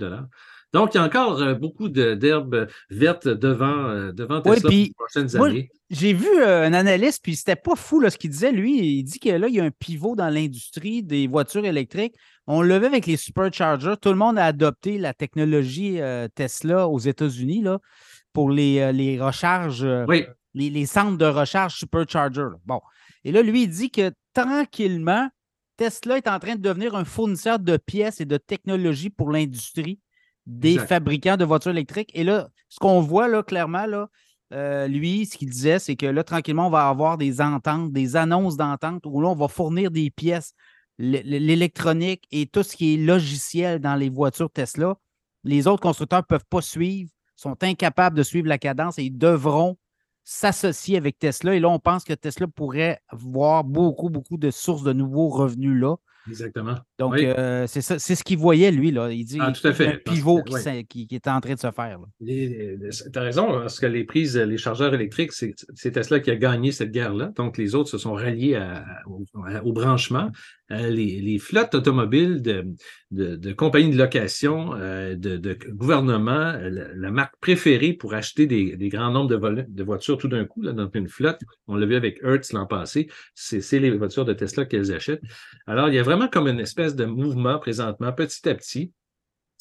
donc, 0.73 0.95
il 0.95 0.97
y 0.97 1.01
a 1.01 1.05
encore 1.05 1.43
euh, 1.43 1.55
beaucoup 1.55 1.89
d'herbes 1.91 2.67
vertes 2.89 3.29
devant, 3.29 3.89
euh, 3.89 4.13
devant 4.13 4.41
Tesla 4.41 4.61
pour 4.61 4.71
les 4.71 4.93
prochaines 4.97 5.37
années. 5.37 5.71
J'ai 5.91 6.15
vu 6.15 6.29
euh, 6.39 6.67
un 6.67 6.73
analyste, 6.73 7.21
puis 7.23 7.37
c'était 7.37 7.57
pas 7.57 7.77
fou 7.77 8.01
là, 8.01 8.09
ce 8.09 8.17
qu'il 8.17 8.31
disait. 8.31 8.53
Lui, 8.53 8.79
il 8.79 9.03
dit 9.03 9.19
que 9.19 9.29
là, 9.29 9.49
il 9.49 9.55
y 9.55 9.61
a 9.61 9.65
un 9.65 9.71
pivot 9.71 10.17
dans 10.17 10.31
l'industrie 10.31 11.03
des 11.03 11.27
voitures 11.27 11.67
électriques. 11.67 12.15
On 12.47 12.63
le 12.63 12.79
vu 12.79 12.87
avec 12.87 13.05
les 13.05 13.19
superchargers. 13.19 13.97
Tout 14.01 14.09
le 14.09 14.17
monde 14.17 14.39
a 14.39 14.47
adopté 14.47 14.97
la 14.97 15.13
technologie 15.13 16.01
Tesla 16.35 16.89
aux 16.89 16.99
États-Unis 16.99 17.65
pour 18.33 18.51
les, 18.51 18.93
les 18.93 19.21
recharges, 19.21 19.87
les, 20.55 20.87
centres 20.87 21.19
de 21.19 21.27
recharge 21.27 21.75
supercharger. 21.75 22.49
Bon. 22.65 22.81
Et 23.23 23.31
là, 23.31 23.43
lui, 23.43 23.65
il 23.65 23.69
dit 23.69 23.91
que 23.91 24.11
tranquillement, 24.33 25.29
Tesla 25.77 26.19
est 26.19 26.29
en 26.29 26.39
train 26.39 26.57
de 26.57 26.61
devenir 26.61 26.95
un 26.95 27.05
fournisseur 27.05 27.59
de 27.59 27.77
pièces 27.77 28.21
et 28.21 28.25
de 28.25 28.37
technologies 28.37 29.11
pour 29.11 29.31
l'industrie 29.31 29.99
des 30.47 30.79
fabricants 30.79 31.37
de 31.37 31.45
voitures 31.45 31.71
électriques. 31.71 32.11
Et 32.15 32.25
là, 32.25 32.49
ce 32.69 32.79
qu'on 32.79 33.01
voit 33.01 33.29
là, 33.29 33.43
clairement, 33.43 33.87
là, 33.87 34.09
euh, 34.53 34.87
lui, 34.87 35.27
ce 35.27 35.39
qu'il 35.39 35.49
disait, 35.49 35.79
c'est 35.79 35.97
que 35.97 36.07
là, 36.07 36.25
tranquillement, 36.25 36.67
on 36.67 36.71
va 36.71 36.89
avoir 36.89 37.17
des 37.17 37.41
ententes, 37.41 37.93
des 37.93 38.17
annonces 38.17 38.57
d'entente 38.57 39.03
où 39.07 39.21
là, 39.21 39.29
on 39.29 39.35
va 39.35 39.49
fournir 39.49 39.91
des 39.91 40.11
pièces, 40.11 40.55
l'électronique 40.99 42.25
et 42.31 42.47
tout 42.47 42.63
ce 42.63 42.77
qui 42.77 42.95
est 42.95 42.97
logiciel 42.99 43.81
dans 43.81 43.95
les 43.95 44.11
voitures 44.11 44.51
Tesla. 44.51 44.97
Les 45.43 45.67
autres 45.67 45.83
constructeurs 45.83 46.21
ne 46.21 46.25
peuvent 46.25 46.47
pas 46.49 46.61
suivre, 46.61 47.11
sont 47.35 47.57
incapables 47.63 48.17
de 48.17 48.23
suivre 48.23 48.47
la 48.47 48.59
cadence 48.59 48.99
et 48.99 49.05
ils 49.05 49.17
devront 49.17 49.77
s'associer 50.25 50.97
avec 50.97 51.19
Tesla. 51.19 51.55
Et 51.55 51.61
là, 51.61 51.69
on 51.69 51.79
pense 51.79 52.05
que 52.05 52.13
Tesla 52.13 52.47
pourrait 52.47 53.01
voir 53.13 53.65
beaucoup, 53.65 54.09
beaucoup 54.09 54.37
de 54.37 54.51
sources 54.51 54.83
de 54.83 54.93
nouveaux 54.93 55.29
revenus 55.29 55.81
là. 55.81 55.97
Exactement. 56.29 56.77
Donc, 57.03 57.19
euh, 57.19 57.67
c'est 57.67 57.81
ce 57.81 58.23
qu'il 58.23 58.39
voyait, 58.39 58.71
lui. 58.71 58.93
Là. 58.93 59.11
Il 59.11 59.25
dit 59.25 59.39
ah, 59.41 59.51
tout 59.51 59.67
à 59.67 59.73
fait. 59.73 59.87
un 59.89 59.97
pivot 59.97 60.41
qui, 60.89 61.07
qui, 61.09 61.15
est 61.15 61.27
en 61.27 61.41
train 61.41 61.55
de 61.55 61.59
se 61.59 61.71
faire. 61.73 61.99
Tu 62.25 63.19
as 63.19 63.21
raison, 63.21 63.47
parce 63.61 63.81
que 63.81 63.87
les 63.87 64.05
prises, 64.05 64.37
les 64.37 64.57
chargeurs 64.57 64.95
électriques, 64.95 65.33
c'est 65.33 65.91
Tesla 65.91 66.21
qui 66.21 66.31
a 66.31 66.37
gagné 66.37 66.71
cette 66.71 66.93
guerre-là. 66.93 67.33
Donc, 67.37 67.59
les 67.59 67.75
autres 67.75 67.91
se 67.91 67.99
sont 67.99 68.13
ralliés 68.13 68.61
au, 69.65 69.73
branchement. 69.73 70.31
Euh, 70.71 70.89
les, 70.89 71.39
flottes 71.39 71.75
automobiles 71.75 72.41
de, 72.41 72.65
de, 73.11 73.53
compagnies 73.53 73.91
de 73.91 73.99
location, 73.99 74.75
euh, 74.75 75.17
de, 75.17 75.37
de 75.37 75.59
gouvernement, 75.71 76.55
la, 76.63 77.11
marque 77.11 77.35
préférée 77.41 77.93
pour 77.93 78.15
acheter 78.15 78.47
des, 78.47 78.89
grands 78.89 79.11
nombres 79.11 79.37
de, 79.37 79.67
de 79.69 79.85
voitures 79.85 80.17
tout 80.17 80.29
d'un 80.29 80.45
coup, 80.45 80.63
là, 80.63 80.73
dans 80.73 80.89
une 80.95 81.09
flotte, 81.09 81.41
on 81.67 81.77
l'a 81.77 81.85
vu 81.85 81.95
avec 81.95 82.21
Hertz 82.23 82.53
l'an 82.53 82.67
passé, 82.67 83.09
c'est 83.35 83.79
les 83.81 83.91
voitures 83.91 84.25
de 84.25 84.33
Tesla 84.33 84.65
qu'elles 84.65 84.93
achètent. 84.93 85.23
Alors, 85.67 85.89
il 85.89 85.95
y 85.95 85.99
a 85.99 86.03
vraiment 86.03 86.29
comme 86.29 86.49
une 86.49 86.61
espèce 86.61 86.92
de 86.97 87.05
mouvement 87.05 87.59
présentement, 87.59 88.13
petit 88.13 88.49
à 88.49 88.55
petit, 88.55 88.93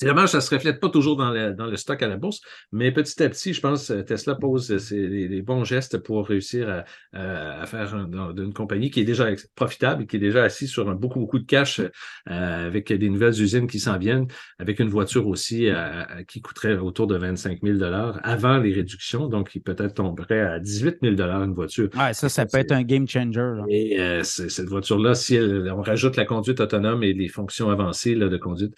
c'est 0.01 0.07
dommage, 0.07 0.29
ça 0.29 0.39
ne 0.39 0.41
se 0.41 0.55
reflète 0.55 0.79
pas 0.79 0.89
toujours 0.89 1.15
dans 1.15 1.29
le, 1.29 1.53
dans 1.53 1.67
le, 1.67 1.75
stock 1.75 2.01
à 2.01 2.07
la 2.07 2.17
bourse, 2.17 2.41
mais 2.71 2.91
petit 2.91 3.21
à 3.21 3.29
petit, 3.29 3.53
je 3.53 3.61
pense 3.61 3.89
que 3.89 4.01
Tesla 4.01 4.33
pose 4.33 4.71
les, 4.91 5.43
bons 5.43 5.63
gestes 5.63 5.99
pour 5.99 6.27
réussir 6.27 6.83
à, 7.13 7.65
faire 7.67 7.95
une 7.95 8.51
compagnie 8.51 8.89
qui 8.89 9.01
est 9.01 9.03
déjà 9.03 9.27
profitable, 9.53 10.07
qui 10.07 10.15
est 10.15 10.19
déjà 10.19 10.43
assise 10.43 10.71
sur 10.71 10.89
un, 10.89 10.95
beaucoup, 10.95 11.19
beaucoup 11.19 11.37
de 11.37 11.45
cash 11.45 11.81
euh, 11.81 11.91
avec 12.27 12.91
des 12.91 13.09
nouvelles 13.11 13.39
usines 13.39 13.67
qui 13.67 13.79
s'en 13.79 13.99
viennent, 13.99 14.25
avec 14.57 14.79
une 14.79 14.89
voiture 14.89 15.27
aussi 15.27 15.69
euh, 15.69 16.03
qui 16.27 16.41
coûterait 16.41 16.77
autour 16.77 17.05
de 17.05 17.15
25 17.15 17.59
000 17.61 17.77
avant 18.23 18.57
les 18.57 18.73
réductions, 18.73 19.27
donc 19.27 19.51
qui 19.51 19.59
peut-être 19.59 19.93
tomberait 19.93 20.41
à 20.41 20.59
18 20.59 20.97
000 21.03 21.13
une 21.43 21.53
voiture. 21.53 21.89
Ouais, 21.95 22.15
ça, 22.15 22.27
ça 22.27 22.47
peut 22.47 22.57
être 22.57 22.71
un 22.71 22.81
game 22.81 23.07
changer. 23.07 23.51
Et 23.69 23.99
euh, 23.99 24.23
cette 24.23 24.67
voiture-là, 24.67 25.13
si 25.13 25.37
on 25.37 25.83
rajoute 25.83 26.15
la 26.15 26.25
conduite 26.25 26.59
autonome 26.59 27.03
et 27.03 27.13
les 27.13 27.27
fonctions 27.27 27.69
avancées 27.69 28.15
là, 28.15 28.29
de 28.29 28.37
conduite, 28.37 28.73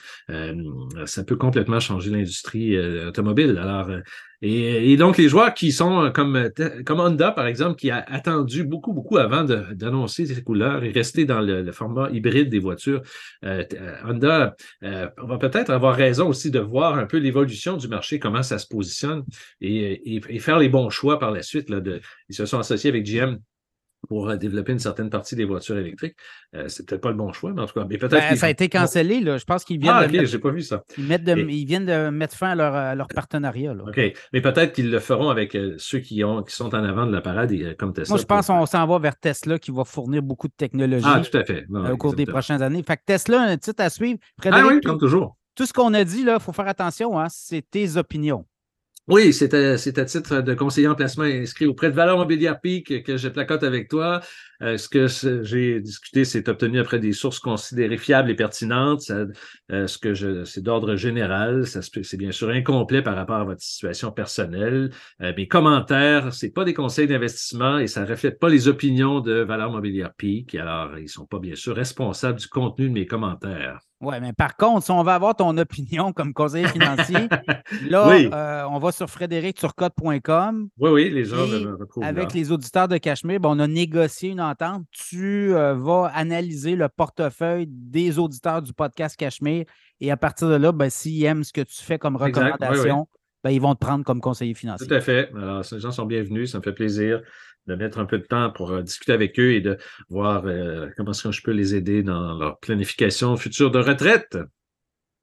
ça 1.13 1.23
peut 1.23 1.35
complètement 1.35 1.79
changer 1.79 2.09
l'industrie 2.09 2.75
euh, 2.75 3.09
automobile. 3.09 3.59
Alors, 3.61 3.89
euh, 3.89 3.99
et, 4.41 4.97
donc, 4.97 5.17
les 5.17 5.29
joueurs 5.29 5.53
qui 5.53 5.71
sont 5.71 6.11
comme, 6.13 6.49
comme 6.85 6.99
Honda, 6.99 7.31
par 7.31 7.47
exemple, 7.47 7.77
qui 7.77 7.91
a 7.91 8.03
attendu 8.09 8.65
beaucoup, 8.65 8.91
beaucoup 8.91 9.17
avant 9.17 9.45
d'annoncer 9.45 10.25
ses 10.25 10.43
couleurs 10.43 10.83
et 10.83 10.91
rester 10.91 11.23
dans 11.23 11.39
le, 11.39 11.71
format 11.71 12.09
hybride 12.11 12.49
des 12.49 12.59
voitures, 12.59 13.01
euh, 13.45 13.63
Honda 14.05 14.53
va 14.81 15.37
peut-être 15.37 15.69
avoir 15.69 15.95
raison 15.95 16.27
aussi 16.27 16.51
de 16.51 16.59
voir 16.59 16.97
un 16.97 17.05
peu 17.05 17.19
l'évolution 17.19 17.77
du 17.77 17.87
marché, 17.87 18.19
comment 18.19 18.43
ça 18.43 18.57
se 18.59 18.67
positionne 18.67 19.23
et, 19.61 20.19
faire 20.39 20.59
les 20.59 20.67
bons 20.67 20.89
choix 20.89 21.19
par 21.19 21.31
la 21.31 21.41
suite. 21.41 21.69
Ils 22.27 22.35
se 22.35 22.45
sont 22.45 22.59
associés 22.59 22.89
avec 22.89 23.05
GM 23.05 23.37
pour 24.07 24.29
euh, 24.29 24.35
développer 24.35 24.73
une 24.73 24.79
certaine 24.79 25.09
partie 25.09 25.35
des 25.35 25.45
voitures 25.45 25.77
électriques. 25.77 26.15
Euh, 26.55 26.67
c'est 26.67 26.87
peut-être 26.87 27.01
pas 27.01 27.09
le 27.09 27.15
bon 27.15 27.31
choix, 27.31 27.53
mais 27.53 27.61
en 27.61 27.65
tout 27.65 27.73
cas. 27.73 27.85
Mais 27.89 27.97
peut-être 27.97 28.29
ben, 28.29 28.35
ça 28.35 28.47
a 28.47 28.49
été 28.49 28.69
cancellé, 28.69 29.19
là. 29.19 29.37
Je 29.37 29.45
pense 29.45 29.63
qu'ils 29.63 29.79
viennent. 29.79 29.93
Ah, 29.95 30.05
ok, 30.05 30.25
j'ai 30.25 30.39
pas 30.39 30.51
vu 30.51 30.61
ça. 30.61 30.83
Ils, 30.97 31.11
ils, 31.49 31.65
viennent 31.65 31.85
de 31.85 32.09
mettre 32.09 32.35
fin 32.35 32.57
à 32.57 32.95
leur, 32.95 33.07
partenariat. 33.07 33.73
Là. 33.73 33.83
OK. 33.87 34.13
Mais 34.33 34.41
peut-être 34.41 34.73
qu'ils 34.73 34.91
le 34.91 34.99
feront 34.99 35.29
avec 35.29 35.55
euh, 35.55 35.75
ceux 35.77 35.99
qui, 35.99 36.23
ont, 36.23 36.43
qui 36.43 36.55
sont 36.55 36.73
en 36.75 36.83
avant 36.83 37.05
de 37.05 37.11
la 37.11 37.21
parade, 37.21 37.53
comme 37.77 37.93
Tesla. 37.93 38.13
Moi, 38.13 38.21
je 38.21 38.25
pense 38.25 38.47
qu'on 38.47 38.65
s'en 38.65 38.85
va 38.85 38.99
vers 38.99 39.17
Tesla 39.17 39.59
qui 39.59 39.71
va 39.71 39.83
fournir 39.83 40.21
beaucoup 40.21 40.47
de 40.47 40.53
technologies. 40.55 41.05
Ah, 41.07 41.21
tout 41.21 41.37
à 41.37 41.43
fait. 41.43 41.65
au 41.69 41.97
cours 41.97 42.15
des 42.15 42.25
prochaines 42.25 42.61
années. 42.61 42.83
Fait 42.85 42.97
que 42.97 43.03
Tesla, 43.05 43.41
un 43.41 43.57
titre 43.57 43.83
à 43.83 43.89
suivre. 43.89 44.19
ah 44.45 44.63
oui, 44.67 44.81
comme 44.81 44.99
toujours. 44.99 45.37
Tout 45.55 45.67
ce 45.67 45.73
qu'on 45.73 45.93
a 45.93 46.03
dit, 46.03 46.25
il 46.27 46.37
faut 46.39 46.51
faire 46.51 46.67
attention, 46.67 47.19
hein, 47.19 47.27
c'est 47.29 47.61
tes 47.61 47.97
opinions. 47.97 48.45
Oui, 49.09 49.33
c'est 49.33 49.53
à, 49.53 49.77
titre 50.05 50.39
de 50.39 50.53
conseiller 50.53 50.87
en 50.87 50.95
placement 50.95 51.25
inscrit 51.25 51.65
auprès 51.65 51.89
de 51.89 51.95
Valeur 51.95 52.17
Mobilière 52.17 52.61
Peak 52.61 53.03
que 53.03 53.17
je 53.17 53.27
placote 53.27 53.63
avec 53.63 53.89
toi. 53.89 54.21
Euh, 54.63 54.77
ce 54.77 54.87
que 54.87 55.07
j'ai 55.43 55.81
discuté, 55.81 56.23
c'est 56.23 56.47
obtenu 56.47 56.79
après 56.79 56.99
des 56.99 57.11
sources 57.11 57.39
considérées 57.39 57.97
fiables 57.97 58.31
et 58.31 58.35
pertinentes. 58.35 59.11
Euh, 59.71 59.87
ce 59.87 59.97
que 59.97 60.13
je, 60.13 60.45
c'est 60.45 60.61
d'ordre 60.61 60.95
général. 60.95 61.67
Ça, 61.67 61.81
c'est 61.81 62.17
bien 62.17 62.31
sûr 62.31 62.49
incomplet 62.49 63.01
par 63.01 63.15
rapport 63.15 63.35
à 63.35 63.43
votre 63.43 63.61
situation 63.61 64.11
personnelle. 64.11 64.91
Euh, 65.21 65.33
mes 65.35 65.47
commentaires, 65.47 66.33
c'est 66.33 66.51
pas 66.51 66.63
des 66.63 66.73
conseils 66.73 67.07
d'investissement 67.07 67.77
et 67.77 67.87
ça 67.87 68.05
reflète 68.05 68.39
pas 68.39 68.49
les 68.49 68.67
opinions 68.67 69.19
de 69.19 69.33
Valeur 69.33 69.71
Mobilière 69.71 70.13
Peak. 70.17 70.55
Alors, 70.55 70.97
ils 70.97 71.09
sont 71.09 71.25
pas 71.25 71.39
bien 71.39 71.55
sûr 71.55 71.75
responsables 71.75 72.39
du 72.39 72.47
contenu 72.47 72.87
de 72.87 72.93
mes 72.93 73.05
commentaires. 73.05 73.79
Oui, 74.01 74.15
mais 74.19 74.33
par 74.33 74.57
contre, 74.57 74.83
si 74.83 74.91
on 74.91 75.01
veut 75.01 75.11
avoir 75.11 75.33
ton 75.33 75.57
opinion 75.57 76.11
comme 76.11 76.33
conseiller 76.33 76.67
financier, 76.67 77.29
là, 77.89 78.67
on 78.69 78.77
va 78.77 78.91
sur 78.91 79.09
frédéricturcotte.com. 79.09 80.67
Oui, 80.77 80.89
oui, 80.89 81.09
les 81.09 81.23
gens 81.23 81.45
retrouvent. 81.79 82.03
Avec 82.03 82.33
les 82.33 82.51
auditeurs 82.51 82.89
de 82.89 82.97
Cachemire, 82.97 83.39
ben, 83.39 83.49
on 83.49 83.59
a 83.59 83.67
négocié 83.67 84.31
une 84.31 84.41
tu 84.91 85.53
euh, 85.53 85.73
vas 85.75 86.11
analyser 86.13 86.75
le 86.75 86.89
portefeuille 86.89 87.67
des 87.67 88.19
auditeurs 88.19 88.61
du 88.61 88.73
podcast 88.73 89.15
Cachemire 89.17 89.65
et 89.99 90.11
à 90.11 90.17
partir 90.17 90.49
de 90.49 90.55
là, 90.55 90.71
ben, 90.71 90.89
s'ils 90.89 91.23
aiment 91.23 91.43
ce 91.43 91.53
que 91.53 91.61
tu 91.61 91.83
fais 91.83 91.97
comme 91.97 92.15
recommandation, 92.15 93.07
ben, 93.43 93.51
ils 93.51 93.61
vont 93.61 93.75
te 93.75 93.79
prendre 93.79 94.03
comme 94.03 94.21
conseiller 94.21 94.53
financier. 94.53 94.87
Tout 94.87 94.93
à 94.93 95.01
fait. 95.01 95.31
Alors, 95.35 95.65
ces 95.65 95.79
gens 95.79 95.91
sont 95.91 96.05
bienvenus. 96.05 96.51
Ça 96.51 96.59
me 96.59 96.63
fait 96.63 96.73
plaisir 96.73 97.21
de 97.67 97.75
mettre 97.75 97.99
un 97.99 98.05
peu 98.05 98.17
de 98.17 98.25
temps 98.25 98.51
pour 98.51 98.71
euh, 98.71 98.81
discuter 98.81 99.13
avec 99.13 99.39
eux 99.39 99.53
et 99.53 99.61
de 99.61 99.77
voir 100.09 100.43
euh, 100.45 100.89
comment 100.97 101.11
est-ce 101.11 101.23
que 101.23 101.31
je 101.31 101.41
peux 101.41 101.51
les 101.51 101.75
aider 101.75 102.03
dans 102.03 102.37
leur 102.37 102.59
planification 102.59 103.37
future 103.37 103.71
de 103.71 103.79
retraite. 103.79 104.37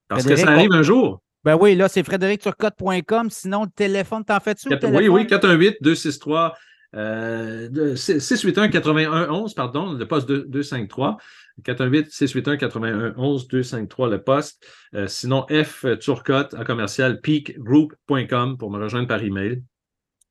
Parce 0.09 0.27
que 0.27 0.37
ça 0.37 0.51
arrive 0.51 0.73
un 0.73 0.83
jour. 0.83 1.23
Ben 1.45 1.57
oui, 1.59 1.75
là, 1.75 1.89
c'est 1.89 2.03
frédéricturcotte.com. 2.03 3.31
Sinon, 3.31 3.65
le 3.65 3.71
téléphone, 3.71 4.25
t'en 4.25 4.41
fais-tu? 4.41 4.69
Oui, 4.69 5.09
oui, 5.09 5.25
418-263 5.25 6.53
euh, 6.95 7.95
681 7.97 8.69
81 8.69 9.31
11, 9.31 9.55
pardon, 9.55 9.93
le 9.93 10.07
poste 10.07 10.29
253. 10.29 11.19
418 11.63 12.11
681 12.11 12.57
81 12.57 13.15
11 13.17 13.49
253 13.49 14.09
le 14.09 14.23
poste. 14.23 14.67
Euh, 14.95 15.07
sinon, 15.07 15.47
F 15.51 15.85
Turcotte 16.01 16.55
à 16.55 16.65
commercial 16.65 17.21
peakgroup.com 17.21 18.57
pour 18.59 18.71
me 18.71 18.83
rejoindre 18.83 19.09
par 19.09 19.23
email. 19.23 19.63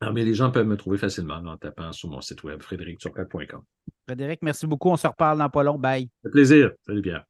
Alors, 0.01 0.13
mais 0.13 0.23
les 0.23 0.33
gens 0.33 0.49
peuvent 0.49 0.67
me 0.67 0.77
trouver 0.77 0.97
facilement 0.97 1.35
en 1.35 1.57
tapant 1.57 1.91
sur 1.91 2.09
mon 2.09 2.21
site 2.21 2.43
web 2.43 2.61
frédéricturcotte.com. 2.61 3.61
Frédéric, 4.07 4.39
merci 4.41 4.65
beaucoup. 4.65 4.89
On 4.89 4.97
se 4.97 5.07
reparle 5.07 5.37
dans 5.37 5.49
pas 5.49 5.63
long. 5.63 5.77
Bye. 5.77 6.09
Un 6.25 6.29
plaisir. 6.29 6.71
Salut 6.85 7.01
Pierre. 7.01 7.25